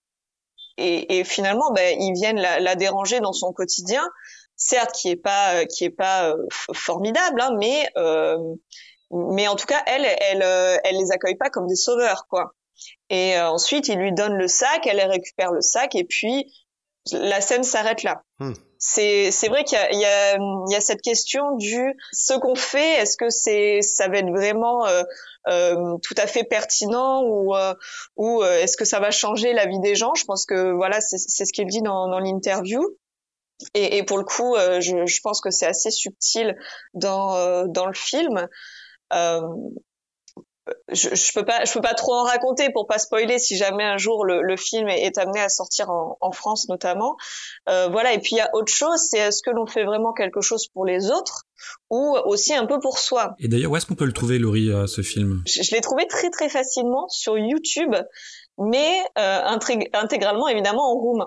et, 0.77 1.19
et 1.19 1.23
finalement, 1.23 1.71
ben, 1.71 1.97
ils 1.99 2.13
viennent 2.13 2.39
la, 2.39 2.59
la, 2.59 2.75
déranger 2.75 3.19
dans 3.19 3.33
son 3.33 3.53
quotidien, 3.53 4.03
certes 4.55 4.91
qui 4.93 5.09
est 5.09 5.15
pas 5.15 5.65
qui 5.65 5.85
est 5.85 5.89
pas 5.89 6.29
euh, 6.29 6.37
formidable, 6.73 7.39
hein, 7.41 7.55
mais 7.57 7.87
euh, 7.97 8.37
mais 9.11 9.47
en 9.47 9.55
tout 9.55 9.67
cas, 9.67 9.81
elle, 9.85 10.05
elle 10.05 10.97
les 10.97 11.11
accueille 11.11 11.35
pas 11.35 11.49
comme 11.49 11.67
des 11.67 11.75
sauveurs, 11.75 12.27
quoi. 12.27 12.53
Et 13.09 13.37
euh, 13.37 13.49
ensuite, 13.49 13.87
il 13.87 13.99
lui 13.99 14.11
donne 14.11 14.35
le 14.35 14.47
sac, 14.47 14.87
elle 14.87 14.99
récupère 15.09 15.51
le 15.51 15.61
sac, 15.61 15.95
et 15.95 16.03
puis 16.03 16.51
la 17.11 17.41
scène 17.41 17.63
s'arrête 17.63 18.03
là. 18.03 18.23
Hmm. 18.39 18.53
C'est 18.79 19.31
c'est 19.31 19.47
vrai 19.47 19.63
qu'il 19.63 19.77
y 19.77 19.81
a, 19.81 19.91
il 19.91 19.99
y, 19.99 20.73
y 20.73 20.75
a 20.75 20.81
cette 20.81 21.01
question 21.01 21.55
du 21.55 21.95
ce 22.11 22.33
qu'on 22.33 22.55
fait, 22.55 22.95
est-ce 22.95 23.17
que 23.17 23.29
c'est 23.29 23.81
ça 23.81 24.07
va 24.07 24.17
être 24.17 24.29
vraiment 24.29 24.85
euh, 24.85 25.03
euh, 25.47 25.97
tout 26.03 26.15
à 26.17 26.27
fait 26.27 26.43
pertinent 26.43 27.23
ou 27.23 27.55
euh, 27.55 27.73
ou 28.15 28.43
euh, 28.43 28.59
est-ce 28.59 28.77
que 28.77 28.85
ça 28.85 28.99
va 28.99 29.11
changer 29.11 29.53
la 29.53 29.65
vie 29.65 29.79
des 29.79 29.95
gens? 29.95 30.13
Je 30.15 30.25
pense 30.25 30.45
que 30.45 30.71
voilà, 30.71 31.01
c'est 31.01 31.17
c'est 31.17 31.45
ce 31.45 31.53
qu'il 31.53 31.67
dit 31.67 31.81
dans, 31.81 32.07
dans 32.09 32.19
l'interview. 32.19 32.81
Et, 33.73 33.97
et, 33.97 34.03
pour 34.03 34.17
le 34.17 34.25
coup, 34.25 34.53
euh, 34.55 34.81
je, 34.81 35.05
je 35.05 35.21
pense 35.21 35.39
que 35.39 35.49
c'est 35.49 35.65
assez 35.65 35.89
subtil 35.89 36.57
dans 36.93 37.65
dans 37.67 37.85
le 37.85 37.93
film. 37.93 38.47
Je, 40.91 41.13
je 41.13 41.33
peux 41.33 41.45
pas, 41.45 41.63
je 41.63 41.73
peux 41.73 41.81
pas 41.81 41.93
trop 41.93 42.13
en 42.13 42.23
raconter 42.23 42.71
pour 42.71 42.87
pas 42.87 42.97
spoiler 42.97 43.37
si 43.37 43.55
jamais 43.55 43.83
un 43.83 43.97
jour 43.97 44.25
le, 44.25 44.41
le 44.41 44.57
film 44.57 44.87
est, 44.87 45.03
est, 45.03 45.17
amené 45.19 45.39
à 45.39 45.49
sortir 45.49 45.91
en, 45.91 46.17
en 46.21 46.31
France 46.31 46.67
notamment. 46.69 47.17
Euh, 47.69 47.87
voilà. 47.87 48.13
Et 48.13 48.19
puis 48.19 48.31
il 48.31 48.37
y 48.37 48.41
a 48.41 48.49
autre 48.53 48.73
chose, 48.73 48.99
c'est 49.09 49.19
est-ce 49.19 49.41
que 49.43 49.51
l'on 49.51 49.67
fait 49.67 49.83
vraiment 49.83 50.13
quelque 50.13 50.41
chose 50.41 50.67
pour 50.73 50.85
les 50.85 51.11
autres 51.11 51.43
ou 51.91 52.17
aussi 52.25 52.53
un 52.53 52.65
peu 52.65 52.79
pour 52.79 52.97
soi? 52.97 53.35
Et 53.39 53.47
d'ailleurs, 53.47 53.71
où 53.71 53.75
est-ce 53.77 53.85
qu'on 53.85 53.95
peut 53.95 54.05
le 54.05 54.13
trouver, 54.13 54.39
Laurie, 54.39 54.71
euh, 54.71 54.87
ce 54.87 55.01
film? 55.01 55.43
Je, 55.45 55.61
je 55.61 55.75
l'ai 55.75 55.81
trouvé 55.81 56.07
très 56.07 56.29
très 56.31 56.49
facilement 56.49 57.07
sur 57.09 57.37
YouTube, 57.37 57.95
mais 58.57 59.01
euh, 59.19 59.57
intégralement 59.93 60.47
évidemment 60.47 60.91
en 60.91 60.95
room. 60.95 61.25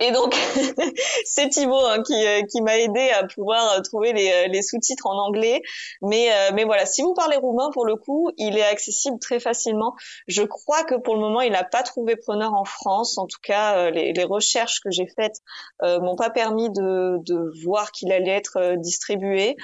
Et 0.00 0.10
donc, 0.12 0.34
c'est 1.24 1.48
Thibaut 1.48 1.84
hein, 1.86 2.02
qui, 2.02 2.14
euh, 2.26 2.42
qui 2.50 2.60
m'a 2.62 2.78
aidé 2.78 3.10
à 3.10 3.24
pouvoir 3.24 3.72
euh, 3.72 3.80
trouver 3.80 4.12
les, 4.12 4.30
euh, 4.30 4.48
les 4.48 4.62
sous-titres 4.62 5.06
en 5.06 5.18
anglais. 5.18 5.62
Mais, 6.02 6.30
mais 6.52 6.64
voilà, 6.64 6.86
si 6.86 7.02
vous 7.02 7.14
parlez 7.14 7.36
roumain, 7.36 7.70
pour 7.72 7.84
le 7.84 7.96
coup, 7.96 8.30
il 8.36 8.56
est 8.56 8.64
accessible 8.64 9.18
très 9.18 9.40
facilement. 9.40 9.94
Je 10.26 10.42
crois 10.42 10.84
que 10.84 10.94
pour 10.94 11.14
le 11.14 11.20
moment, 11.20 11.40
il 11.40 11.52
n'a 11.52 11.64
pas 11.64 11.82
trouvé 11.82 12.16
preneur 12.16 12.54
en 12.54 12.64
France. 12.64 13.18
En 13.18 13.26
tout 13.26 13.40
cas, 13.42 13.90
les, 13.90 14.12
les 14.12 14.24
recherches 14.24 14.80
que 14.80 14.90
j'ai 14.90 15.06
faites 15.06 15.40
euh, 15.82 16.00
m'ont 16.00 16.16
pas 16.16 16.30
permis 16.30 16.70
de, 16.70 17.18
de 17.26 17.64
voir 17.64 17.92
qu'il 17.92 18.12
allait 18.12 18.30
être 18.30 18.76
distribué. 18.76 19.56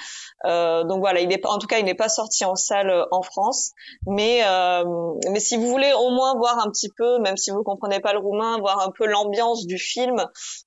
Euh, 0.44 0.84
donc 0.84 1.00
voilà, 1.00 1.20
il 1.20 1.32
est 1.32 1.44
en 1.46 1.58
tout 1.58 1.66
cas, 1.66 1.78
il 1.78 1.84
n'est 1.84 1.94
pas 1.94 2.08
sorti 2.08 2.44
en 2.44 2.56
salle 2.56 3.06
en 3.10 3.22
France. 3.22 3.72
Mais, 4.06 4.40
euh, 4.44 4.84
mais 5.30 5.40
si 5.40 5.56
vous 5.56 5.66
voulez 5.66 5.92
au 5.92 6.10
moins 6.10 6.34
voir 6.36 6.58
un 6.58 6.70
petit 6.70 6.90
peu, 6.90 7.18
même 7.18 7.36
si 7.36 7.50
vous 7.50 7.62
comprenez 7.62 8.00
pas 8.00 8.12
le 8.12 8.18
roumain, 8.18 8.58
voir 8.58 8.80
un 8.80 8.90
peu 8.90 9.06
l'ambiance 9.06 9.66
du 9.66 9.78
film, 9.78 10.07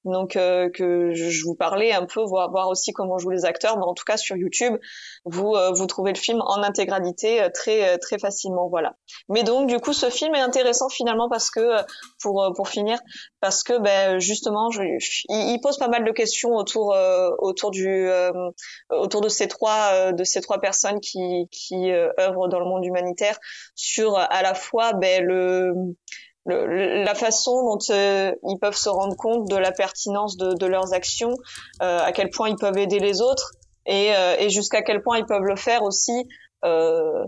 donc 0.05 0.35
euh, 0.35 0.69
que 0.69 1.13
je 1.13 1.43
vous 1.43 1.55
parlais 1.55 1.91
un 1.91 2.05
peu, 2.05 2.21
voir, 2.23 2.67
aussi 2.69 2.93
comment 2.93 3.17
jouent 3.17 3.31
les 3.31 3.45
acteurs. 3.45 3.77
Mais 3.77 3.83
en 3.83 3.93
tout 3.93 4.03
cas 4.03 4.17
sur 4.17 4.35
YouTube, 4.35 4.77
vous 5.25 5.53
euh, 5.55 5.71
vous 5.71 5.85
trouvez 5.85 6.13
le 6.13 6.17
film 6.17 6.41
en 6.41 6.61
intégralité 6.63 7.41
euh, 7.41 7.49
très 7.53 7.97
très 7.97 8.19
facilement, 8.19 8.69
voilà. 8.69 8.95
Mais 9.29 9.43
donc 9.43 9.67
du 9.67 9.79
coup, 9.79 9.93
ce 9.93 10.09
film 10.09 10.35
est 10.35 10.41
intéressant 10.41 10.89
finalement 10.89 11.29
parce 11.29 11.49
que 11.49 11.77
pour 12.21 12.51
pour 12.55 12.67
finir, 12.67 12.99
parce 13.39 13.63
que 13.63 13.77
ben 13.79 14.19
justement, 14.19 14.69
je, 14.71 14.81
il, 15.29 15.59
pose 15.61 15.77
pas 15.77 15.87
mal 15.87 16.03
de 16.03 16.11
questions 16.11 16.51
autour 16.55 16.95
autour 17.39 17.71
du 17.71 18.09
autour 18.89 19.21
de 19.21 19.29
ces 19.29 19.47
trois 19.47 20.11
de 20.11 20.23
ces 20.23 20.41
trois 20.41 20.59
personnes 20.59 20.99
qui 20.99 21.47
qui 21.51 21.91
œuvrent 21.91 22.47
dans 22.47 22.59
le 22.59 22.65
monde 22.65 22.85
humanitaire 22.85 23.37
sur 23.75 24.17
à 24.17 24.41
la 24.41 24.53
fois 24.53 24.93
ben 24.93 25.23
le 25.23 25.73
le, 26.45 27.03
la 27.03 27.15
façon 27.15 27.63
dont 27.63 27.77
euh, 27.91 28.31
ils 28.47 28.57
peuvent 28.59 28.75
se 28.75 28.89
rendre 28.89 29.15
compte 29.15 29.47
de 29.49 29.55
la 29.55 29.71
pertinence 29.71 30.37
de, 30.37 30.53
de 30.53 30.65
leurs 30.65 30.93
actions, 30.93 31.35
euh, 31.81 31.99
à 31.99 32.11
quel 32.11 32.29
point 32.29 32.49
ils 32.49 32.55
peuvent 32.55 32.77
aider 32.77 32.99
les 32.99 33.21
autres 33.21 33.51
et, 33.85 34.15
euh, 34.15 34.35
et 34.39 34.49
jusqu'à 34.49 34.81
quel 34.81 35.01
point 35.01 35.17
ils 35.17 35.25
peuvent 35.25 35.43
le 35.43 35.55
faire 35.55 35.83
aussi 35.83 36.27
euh, 36.65 37.25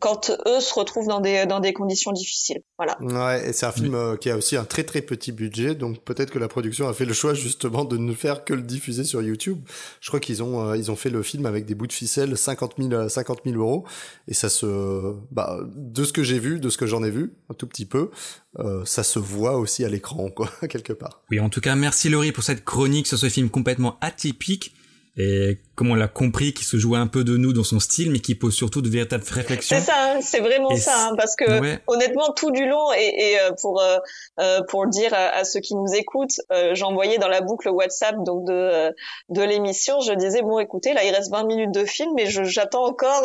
quand 0.00 0.30
eux 0.46 0.60
se 0.60 0.74
retrouvent 0.74 1.08
dans 1.08 1.20
des 1.20 1.46
dans 1.46 1.60
des 1.60 1.72
conditions 1.72 2.12
difficiles. 2.12 2.62
Voilà. 2.76 2.98
Ouais, 3.00 3.48
et 3.48 3.52
c'est 3.52 3.66
un 3.66 3.72
film 3.72 3.94
euh, 3.94 4.16
qui 4.16 4.30
a 4.30 4.36
aussi 4.36 4.56
un 4.56 4.64
très 4.64 4.84
très 4.84 5.02
petit 5.02 5.32
budget, 5.32 5.74
donc 5.74 6.02
peut-être 6.04 6.30
que 6.30 6.38
la 6.38 6.48
production 6.48 6.88
a 6.88 6.92
fait 6.92 7.04
le 7.04 7.12
choix 7.12 7.34
justement 7.34 7.84
de 7.84 7.96
ne 7.96 8.12
faire 8.12 8.44
que 8.44 8.54
le 8.54 8.62
diffuser 8.62 9.04
sur 9.04 9.22
YouTube. 9.22 9.60
Je 10.00 10.08
crois 10.08 10.20
qu'ils 10.20 10.42
ont 10.42 10.68
euh, 10.68 10.76
ils 10.76 10.90
ont 10.90 10.96
fait 10.96 11.10
le 11.10 11.22
film 11.22 11.46
avec 11.46 11.64
des 11.66 11.74
bouts 11.74 11.86
de 11.86 11.92
ficelle 11.92 12.36
50 12.36 12.74
000 12.78 13.08
50 13.08 13.40
000 13.44 13.56
euros, 13.56 13.84
et 14.26 14.34
ça 14.34 14.48
se 14.48 15.14
bah 15.30 15.58
de 15.74 16.04
ce 16.04 16.12
que 16.12 16.22
j'ai 16.22 16.38
vu, 16.38 16.60
de 16.60 16.68
ce 16.68 16.78
que 16.78 16.86
j'en 16.86 17.02
ai 17.02 17.10
vu 17.10 17.34
un 17.50 17.54
tout 17.54 17.66
petit 17.66 17.86
peu, 17.86 18.10
euh, 18.58 18.84
ça 18.84 19.02
se 19.02 19.18
voit 19.18 19.56
aussi 19.56 19.84
à 19.84 19.88
l'écran 19.88 20.30
quoi 20.30 20.50
quelque 20.68 20.92
part. 20.92 21.22
Oui, 21.30 21.40
en 21.40 21.48
tout 21.48 21.60
cas, 21.60 21.74
merci 21.76 22.08
Laurie 22.08 22.32
pour 22.32 22.44
cette 22.44 22.64
chronique 22.64 23.06
sur 23.06 23.18
ce 23.18 23.28
film 23.28 23.50
complètement 23.50 23.98
atypique 24.00 24.74
et 25.16 25.58
comme 25.78 25.92
on 25.92 25.94
l'a 25.94 26.08
compris, 26.08 26.52
qui 26.52 26.64
se 26.64 26.76
jouait 26.76 26.98
un 26.98 27.06
peu 27.06 27.22
de 27.22 27.36
nous 27.36 27.52
dans 27.52 27.62
son 27.62 27.78
style, 27.78 28.10
mais 28.10 28.18
qui 28.18 28.34
pose 28.34 28.52
surtout 28.52 28.82
de 28.82 28.88
véritables 28.88 29.22
réflexions. 29.30 29.76
C'est 29.78 29.84
ça, 29.84 29.94
hein, 29.96 30.18
c'est 30.20 30.40
vraiment 30.40 30.72
et 30.72 30.76
ça, 30.76 31.06
hein, 31.06 31.14
parce 31.16 31.36
que 31.36 31.60
ouais. 31.60 31.78
honnêtement, 31.86 32.32
tout 32.32 32.50
du 32.50 32.66
long, 32.66 32.92
et, 32.94 33.14
et 33.16 33.40
euh, 33.40 33.52
pour 33.60 33.80
euh, 33.80 33.98
euh, 34.40 34.60
pour 34.68 34.88
dire 34.88 35.14
à, 35.14 35.28
à, 35.28 35.44
ceux 35.44 35.60
qui 35.60 35.76
nous 35.76 35.94
écoutent, 35.94 36.40
euh, 36.50 36.74
j'envoyais 36.74 37.18
dans 37.18 37.28
la 37.28 37.42
boucle 37.42 37.68
WhatsApp 37.68 38.16
donc 38.24 38.44
de 38.44 38.52
euh, 38.52 38.90
de 39.28 39.42
l'émission, 39.42 40.00
je 40.00 40.12
disais 40.14 40.42
bon, 40.42 40.58
écoutez, 40.58 40.94
là 40.94 41.04
il 41.04 41.14
reste 41.14 41.30
20 41.30 41.44
minutes 41.44 41.72
de 41.72 41.84
film, 41.84 42.10
mais 42.16 42.26
j'attends 42.26 42.84
encore 42.84 43.22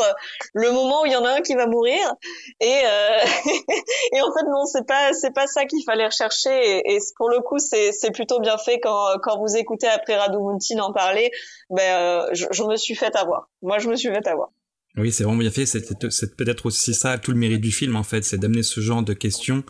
le 0.54 0.72
moment 0.72 1.02
où 1.02 1.06
il 1.08 1.12
y 1.12 1.16
en 1.16 1.26
a 1.26 1.32
un 1.32 1.42
qui 1.42 1.56
va 1.56 1.66
mourir, 1.66 2.14
et 2.60 2.68
et 4.14 4.22
en 4.22 4.32
fait 4.32 4.46
non, 4.46 4.66
c'est 4.68 4.86
pas 4.86 5.12
c'est 5.14 5.34
pas 5.34 5.48
ça 5.48 5.66
qu'il 5.66 5.84
fallait 5.84 6.06
rechercher, 6.06 6.52
et, 6.52 6.94
et 6.94 7.00
pour 7.18 7.30
le 7.30 7.40
coup, 7.40 7.58
c'est 7.58 7.92
c'est 7.94 8.12
plutôt 8.12 8.40
bien 8.40 8.60
fait 8.60 8.80
quand 8.80 9.18
quand 9.24 9.40
vous 9.40 9.58
écoutez 9.58 9.88
après 9.88 10.18
Radu 10.18 10.38
Muntin 10.38 10.84
en 10.84 10.94
parler, 10.94 11.32
ben 11.72 12.28
je, 12.34 12.43
je 12.52 12.64
me 12.64 12.76
suis 12.76 12.96
fait 12.96 13.16
avoir. 13.16 13.50
Moi, 13.62 13.80
je 13.80 13.90
me 13.90 13.96
suis 13.96 14.10
fait 14.10 14.28
avoir. 14.28 14.50
Oui, 14.98 15.12
c'est 15.12 15.24
vraiment 15.24 15.40
bien 15.40 15.52
fait. 15.52 15.66
C'est 15.66 16.36
peut-être 16.36 16.68
aussi 16.68 16.94
ça 16.94 17.18
tout 17.18 17.32
le 17.32 17.38
mérite 17.38 17.62
du 17.62 17.72
film, 17.72 17.96
en 17.96 18.04
fait, 18.04 18.24
c'est 18.24 18.38
d'amener 18.38 18.64
ce 18.64 18.80
genre 18.80 19.04
de 19.04 19.14
questions 19.14 19.64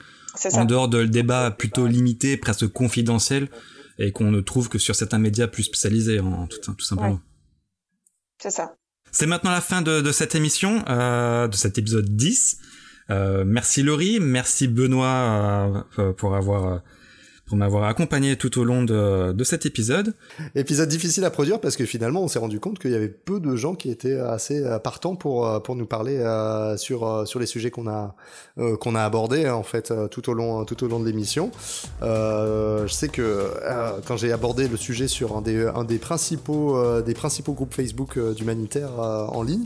en 0.53 0.65
dehors 0.65 0.87
de 0.87 0.97
le 0.97 1.07
débat 1.07 1.51
plutôt 1.51 1.87
limité, 1.87 2.37
presque 2.37 2.67
confidentiel, 2.67 3.49
et 3.99 4.11
qu'on 4.11 4.31
ne 4.31 4.41
trouve 4.41 4.69
que 4.69 4.79
sur 4.79 4.95
certains 4.95 5.19
médias 5.19 5.47
plus 5.47 5.63
spécialisés, 5.63 6.19
en, 6.19 6.47
tout, 6.47 6.59
tout 6.59 6.83
simplement. 6.83 7.13
Ouais. 7.13 7.19
C'est 8.41 8.51
ça. 8.51 8.75
C'est 9.11 9.27
maintenant 9.27 9.51
la 9.51 9.61
fin 9.61 9.81
de, 9.81 10.01
de 10.01 10.11
cette 10.11 10.33
émission, 10.33 10.83
euh, 10.89 11.47
de 11.47 11.55
cet 11.55 11.77
épisode 11.77 12.15
10. 12.15 12.57
Euh, 13.09 13.43
merci 13.45 13.83
Laurie, 13.83 14.19
merci 14.19 14.67
Benoît 14.67 15.85
euh, 15.99 16.13
pour 16.13 16.35
avoir 16.35 16.81
pour 17.45 17.57
m'avoir 17.57 17.83
accompagné 17.83 18.37
tout 18.37 18.57
au 18.59 18.63
long 18.63 18.83
de, 18.83 19.33
de, 19.33 19.43
cet 19.43 19.65
épisode. 19.65 20.15
Épisode 20.55 20.87
difficile 20.87 21.25
à 21.25 21.29
produire 21.29 21.59
parce 21.59 21.75
que 21.75 21.85
finalement 21.85 22.21
on 22.21 22.27
s'est 22.27 22.39
rendu 22.39 22.59
compte 22.59 22.79
qu'il 22.79 22.91
y 22.91 22.95
avait 22.95 23.09
peu 23.09 23.39
de 23.39 23.55
gens 23.55 23.75
qui 23.75 23.89
étaient 23.91 24.17
assez 24.17 24.63
partants 24.83 25.15
pour 25.15 25.61
pour 25.61 25.75
nous 25.75 25.85
parler 25.85 26.17
euh, 26.17 26.77
sur 26.77 27.27
sur 27.27 27.39
les 27.39 27.45
sujets 27.45 27.69
qu'on 27.69 27.87
a 27.87 28.15
euh, 28.57 28.77
qu'on 28.77 28.95
a 28.95 29.03
abordés 29.03 29.49
en 29.49 29.63
fait 29.63 29.93
tout 30.09 30.29
au 30.29 30.33
long 30.33 30.65
tout 30.65 30.83
au 30.83 30.87
long 30.87 30.99
de 30.99 31.05
l'émission. 31.05 31.51
Euh, 32.01 32.87
je 32.87 32.93
sais 32.93 33.09
que 33.09 33.51
quand 34.07 34.17
j'ai 34.17 34.31
abordé 34.31 34.67
le 34.67 34.77
sujet 34.77 35.07
sur 35.07 35.35
un 35.37 35.41
des 35.41 35.65
un 35.65 35.83
des 35.83 35.99
principaux 35.99 37.01
des 37.01 37.13
principaux 37.13 37.53
groupes 37.53 37.73
Facebook 37.73 38.17
d'humanitaires 38.35 38.99
en 38.99 39.43
ligne 39.43 39.65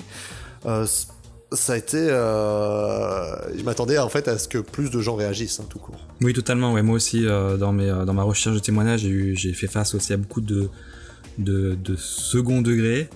ça 1.52 1.74
a 1.74 1.78
été. 1.78 1.98
Euh... 1.98 3.58
Je 3.58 3.64
m'attendais 3.64 3.98
en 3.98 4.10
fait 4.10 4.28
à 4.28 4.38
ce 4.38 4.48
que 4.48 4.58
plus 4.58 4.90
de 4.90 5.00
gens 5.00 5.16
réagissent, 5.16 5.60
hein, 5.60 5.66
tout 5.70 5.80
court. 5.80 6.00
Oui, 6.22 6.34
totalement. 6.34 6.74
Ouais, 6.74 6.82
moi 6.82 6.96
aussi, 6.96 7.26
euh, 7.26 7.58
dans, 7.58 7.72
mes, 7.72 7.88
dans 8.06 8.14
ma 8.14 8.24
recherche 8.24 8.56
de 8.56 8.62
témoignages, 8.62 9.02
j'ai 9.02 9.54
fait 9.54 9.68
face 9.68 9.96
aussi 9.96 10.14
à 10.14 10.18
beaucoup 10.18 10.42
de, 10.42 10.70
de, 11.38 11.76
de 11.76 11.96
second 11.96 12.62
degré 12.62 13.10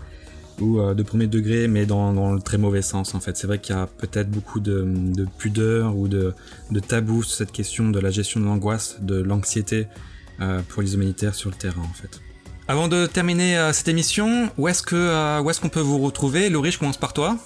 ou 0.62 0.80
euh, 0.80 0.94
de 0.94 1.04
premier 1.04 1.28
degré, 1.28 1.68
mais 1.68 1.86
dans, 1.86 2.14
dans, 2.14 2.34
le 2.34 2.42
très 2.42 2.58
mauvais 2.58 2.82
sens. 2.82 3.16
En 3.16 3.20
fait, 3.20 3.36
c'est 3.36 3.48
vrai 3.48 3.60
qu'il 3.60 3.76
y 3.76 3.80
a 3.80 3.88
peut-être 3.88 4.30
beaucoup 4.30 4.60
de, 4.60 4.86
de, 4.88 5.26
pudeur 5.38 5.96
ou 5.98 6.08
de, 6.08 6.34
de 6.70 6.80
tabou 6.80 7.24
sur 7.24 7.36
cette 7.36 7.52
question 7.52 7.90
de 7.90 8.00
la 8.00 8.12
gestion 8.12 8.40
de 8.40 8.46
l'angoisse, 8.46 8.98
de 9.02 9.22
l'anxiété 9.22 9.88
euh, 10.40 10.62
pour 10.70 10.82
les 10.82 10.94
humanitaires 10.94 11.36
sur 11.36 11.50
le 11.50 11.56
terrain, 11.56 11.82
en 11.82 11.94
fait. 11.94 12.22
Avant 12.68 12.88
de 12.88 13.06
terminer 13.08 13.58
euh, 13.58 13.74
cette 13.74 13.88
émission, 13.88 14.50
où 14.58 14.68
est-ce 14.68 14.84
que 14.84 15.42
où 15.42 15.50
est-ce 15.50 15.60
qu'on 15.60 15.70
peut 15.70 15.82
vous 15.82 15.98
retrouver? 15.98 16.50
Laurie, 16.50 16.72
je 16.72 16.80
commence 16.80 16.98
par 16.98 17.14
toi. 17.14 17.38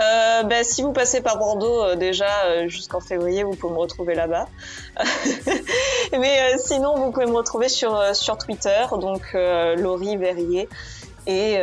Euh, 0.00 0.42
ben, 0.44 0.64
si 0.64 0.82
vous 0.82 0.92
passez 0.92 1.20
par 1.20 1.38
Bordeaux, 1.38 1.84
euh, 1.84 1.94
déjà 1.94 2.44
euh, 2.46 2.68
jusqu'en 2.68 3.00
février, 3.00 3.42
vous 3.42 3.54
pouvez 3.54 3.74
me 3.74 3.78
retrouver 3.78 4.14
là-bas. 4.14 4.46
Mais 6.12 6.56
sinon, 6.58 6.96
vous 6.96 7.10
pouvez 7.10 7.26
me 7.26 7.36
retrouver 7.36 7.68
sur, 7.68 8.14
sur 8.14 8.38
Twitter, 8.38 8.86
donc 8.98 9.32
Laurie 9.34 10.16
Verrier. 10.16 10.68
Et, 11.26 11.54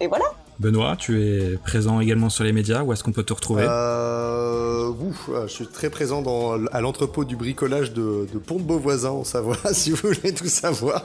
et 0.00 0.06
voilà. 0.06 0.26
Benoît, 0.58 0.96
tu 0.96 1.22
es 1.22 1.56
présent 1.56 2.00
également 2.00 2.30
sur 2.30 2.44
les 2.44 2.52
médias. 2.52 2.82
Où 2.82 2.92
est-ce 2.92 3.04
qu'on 3.04 3.12
peut 3.12 3.22
te 3.22 3.32
retrouver? 3.32 3.64
Euh, 3.68 4.88
ouf, 4.88 5.30
je 5.44 5.52
suis 5.52 5.66
très 5.66 5.90
présent 5.90 6.22
dans, 6.22 6.66
à 6.66 6.80
l'entrepôt 6.80 7.24
du 7.24 7.36
bricolage 7.36 7.92
de, 7.92 8.26
de 8.32 8.38
Pont 8.38 8.56
de 8.56 8.62
Beauvoisin 8.62 9.10
en 9.10 9.24
Savoie, 9.24 9.56
si 9.72 9.90
vous 9.90 10.08
voulez 10.08 10.34
tout 10.34 10.48
savoir. 10.48 11.04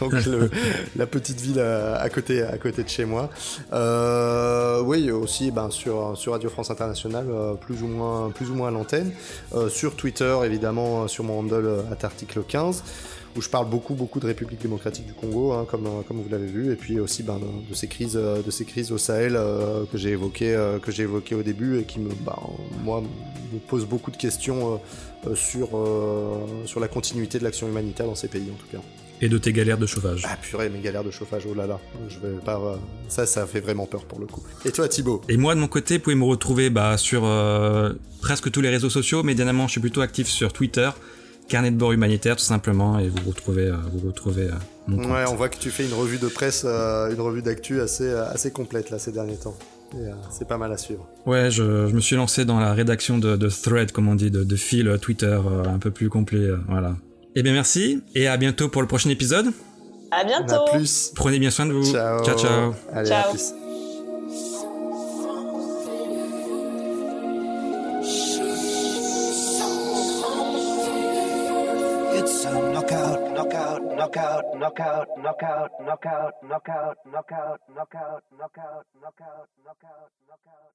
Donc 0.00 0.12
le, 0.24 0.50
la 0.96 1.06
petite 1.06 1.40
ville 1.40 1.60
à, 1.60 1.96
à, 1.96 2.08
côté, 2.08 2.42
à 2.42 2.56
côté 2.58 2.84
de 2.84 2.88
chez 2.88 3.04
moi. 3.04 3.30
Euh, 3.72 4.80
oui, 4.82 5.10
aussi 5.10 5.50
ben, 5.50 5.70
sur, 5.70 6.16
sur 6.16 6.32
Radio 6.32 6.48
France 6.48 6.70
Internationale, 6.70 7.26
euh, 7.28 7.54
plus 7.54 7.82
ou 7.82 7.88
moins, 7.88 8.30
plus 8.30 8.50
ou 8.50 8.54
moins 8.54 8.68
à 8.68 8.70
l'antenne. 8.70 9.12
Euh, 9.54 9.68
sur 9.68 9.96
Twitter, 9.96 10.36
évidemment, 10.44 11.08
sur 11.08 11.24
mon 11.24 11.40
handle 11.40 11.84
at 11.90 12.04
article 12.04 12.42
15 12.46 12.82
où 13.38 13.40
je 13.40 13.48
parle 13.48 13.68
beaucoup, 13.70 13.94
beaucoup 13.94 14.18
de 14.18 14.26
République 14.26 14.60
démocratique 14.60 15.06
du 15.06 15.12
Congo, 15.12 15.52
hein, 15.52 15.64
comme, 15.70 15.88
comme 16.08 16.20
vous 16.20 16.28
l'avez 16.28 16.48
vu, 16.48 16.72
et 16.72 16.74
puis 16.74 16.98
aussi 16.98 17.22
ben, 17.22 17.38
de, 17.38 17.74
ces 17.74 17.86
crises, 17.86 18.14
de 18.14 18.50
ces 18.50 18.64
crises 18.64 18.90
au 18.90 18.98
Sahel 18.98 19.36
euh, 19.36 19.84
que 19.90 19.96
j'ai 19.96 20.10
évoquées, 20.10 20.56
euh, 20.56 20.78
j'ai 20.88 21.04
évoqué 21.04 21.36
au 21.36 21.42
début 21.44 21.78
et 21.78 21.84
qui 21.84 22.00
me, 22.00 22.08
ben, 22.08 22.36
moi, 22.82 23.00
me 23.52 23.58
posent 23.60 23.86
beaucoup 23.86 24.10
de 24.10 24.16
questions 24.16 24.80
euh, 25.26 25.36
sur, 25.36 25.68
sur 26.66 26.80
la 26.80 26.88
continuité 26.88 27.38
de 27.38 27.44
l'action 27.44 27.68
humanitaire 27.68 28.06
dans 28.06 28.16
ces 28.16 28.28
pays, 28.28 28.48
en 28.52 28.56
tout 28.56 28.76
cas. 28.76 28.82
Et 29.20 29.28
de 29.28 29.38
tes 29.38 29.52
galères 29.52 29.78
de 29.78 29.86
chauffage. 29.86 30.22
Ah 30.28 30.36
purée, 30.40 30.68
mes 30.68 30.80
galères 30.80 31.04
de 31.04 31.10
chauffage, 31.12 31.44
oh 31.48 31.54
là 31.54 31.66
là, 31.66 31.78
je 32.08 32.18
vais 32.18 32.38
pas, 32.44 32.80
ça, 33.08 33.24
ça 33.24 33.46
fait 33.46 33.60
vraiment 33.60 33.86
peur 33.86 34.04
pour 34.04 34.18
le 34.18 34.26
coup. 34.26 34.42
Et 34.64 34.72
toi, 34.72 34.88
Thibaut? 34.88 35.22
Et 35.28 35.36
moi, 35.36 35.54
de 35.54 35.60
mon 35.60 35.68
côté, 35.68 35.98
vous 35.98 36.04
pouvez 36.04 36.16
me 36.16 36.24
retrouver 36.24 36.70
bah, 36.70 36.96
sur 36.96 37.22
presque 38.20 38.50
tous 38.50 38.60
les 38.60 38.68
réseaux 38.68 38.90
sociaux, 38.90 39.22
mais 39.22 39.34
dernièrement, 39.34 39.66
je 39.66 39.72
suis 39.72 39.80
plutôt 39.80 40.00
actif 40.00 40.26
sur 40.28 40.52
Twitter 40.52 40.90
carnet 41.48 41.70
de 41.70 41.76
bord 41.76 41.92
humanitaire 41.92 42.36
tout 42.36 42.44
simplement 42.44 42.98
et 42.98 43.08
vous 43.08 43.28
retrouvez 43.28 43.70
vous 43.92 44.06
retrouvez 44.06 44.48
mon 44.86 44.96
compte. 44.98 45.06
Ouais, 45.12 45.24
on 45.28 45.34
voit 45.34 45.48
que 45.48 45.58
tu 45.58 45.70
fais 45.70 45.84
une 45.84 45.94
revue 45.94 46.18
de 46.18 46.28
presse, 46.28 46.62
euh, 46.64 47.12
une 47.12 47.20
revue 47.20 47.42
d'actu 47.42 47.80
assez 47.80 48.10
assez 48.10 48.50
complète 48.50 48.90
là 48.90 48.98
ces 48.98 49.12
derniers 49.12 49.36
temps. 49.36 49.56
Euh, 49.94 50.12
c'est 50.30 50.46
pas 50.46 50.58
mal 50.58 50.70
à 50.72 50.76
suivre. 50.76 51.08
Ouais, 51.24 51.50
je, 51.50 51.88
je, 51.88 51.94
me 51.94 52.00
suis 52.00 52.14
lancé 52.16 52.44
dans 52.44 52.60
la 52.60 52.74
rédaction 52.74 53.16
de, 53.16 53.36
de 53.36 53.48
thread, 53.48 53.90
comme 53.90 54.08
on 54.08 54.14
dit, 54.14 54.30
de, 54.30 54.44
de 54.44 54.56
fil 54.56 54.98
Twitter 55.00 55.26
euh, 55.26 55.64
un 55.64 55.78
peu 55.78 55.90
plus 55.90 56.10
complet. 56.10 56.48
voilà. 56.68 56.94
Eh 57.34 57.42
bien 57.42 57.52
merci 57.52 58.02
et 58.14 58.26
à 58.28 58.36
bientôt 58.36 58.68
pour 58.68 58.82
le 58.82 58.88
prochain 58.88 59.10
épisode. 59.10 59.46
À 60.10 60.24
bientôt. 60.24 60.54
À 60.54 60.70
plus. 60.70 61.12
Prenez 61.14 61.38
bien 61.38 61.50
soin 61.50 61.66
de 61.66 61.72
vous. 61.72 61.92
Ciao. 61.92 62.24
Ciao 62.24 62.38
ciao. 62.38 62.74
Allez, 62.92 63.08
ciao. 63.08 63.28
à 63.28 63.30
plus. 63.30 63.52
Knockout, 74.08 74.44
knockout, 74.54 75.08
knockout, 75.18 75.70
knockout, 75.80 76.34
knockout, 76.42 76.96
knockout, 77.04 77.60
knockout, 77.68 78.22
knockout, 78.30 78.86
knockout, 79.00 79.48
knockout, 79.64 80.10
knockout. 80.26 80.67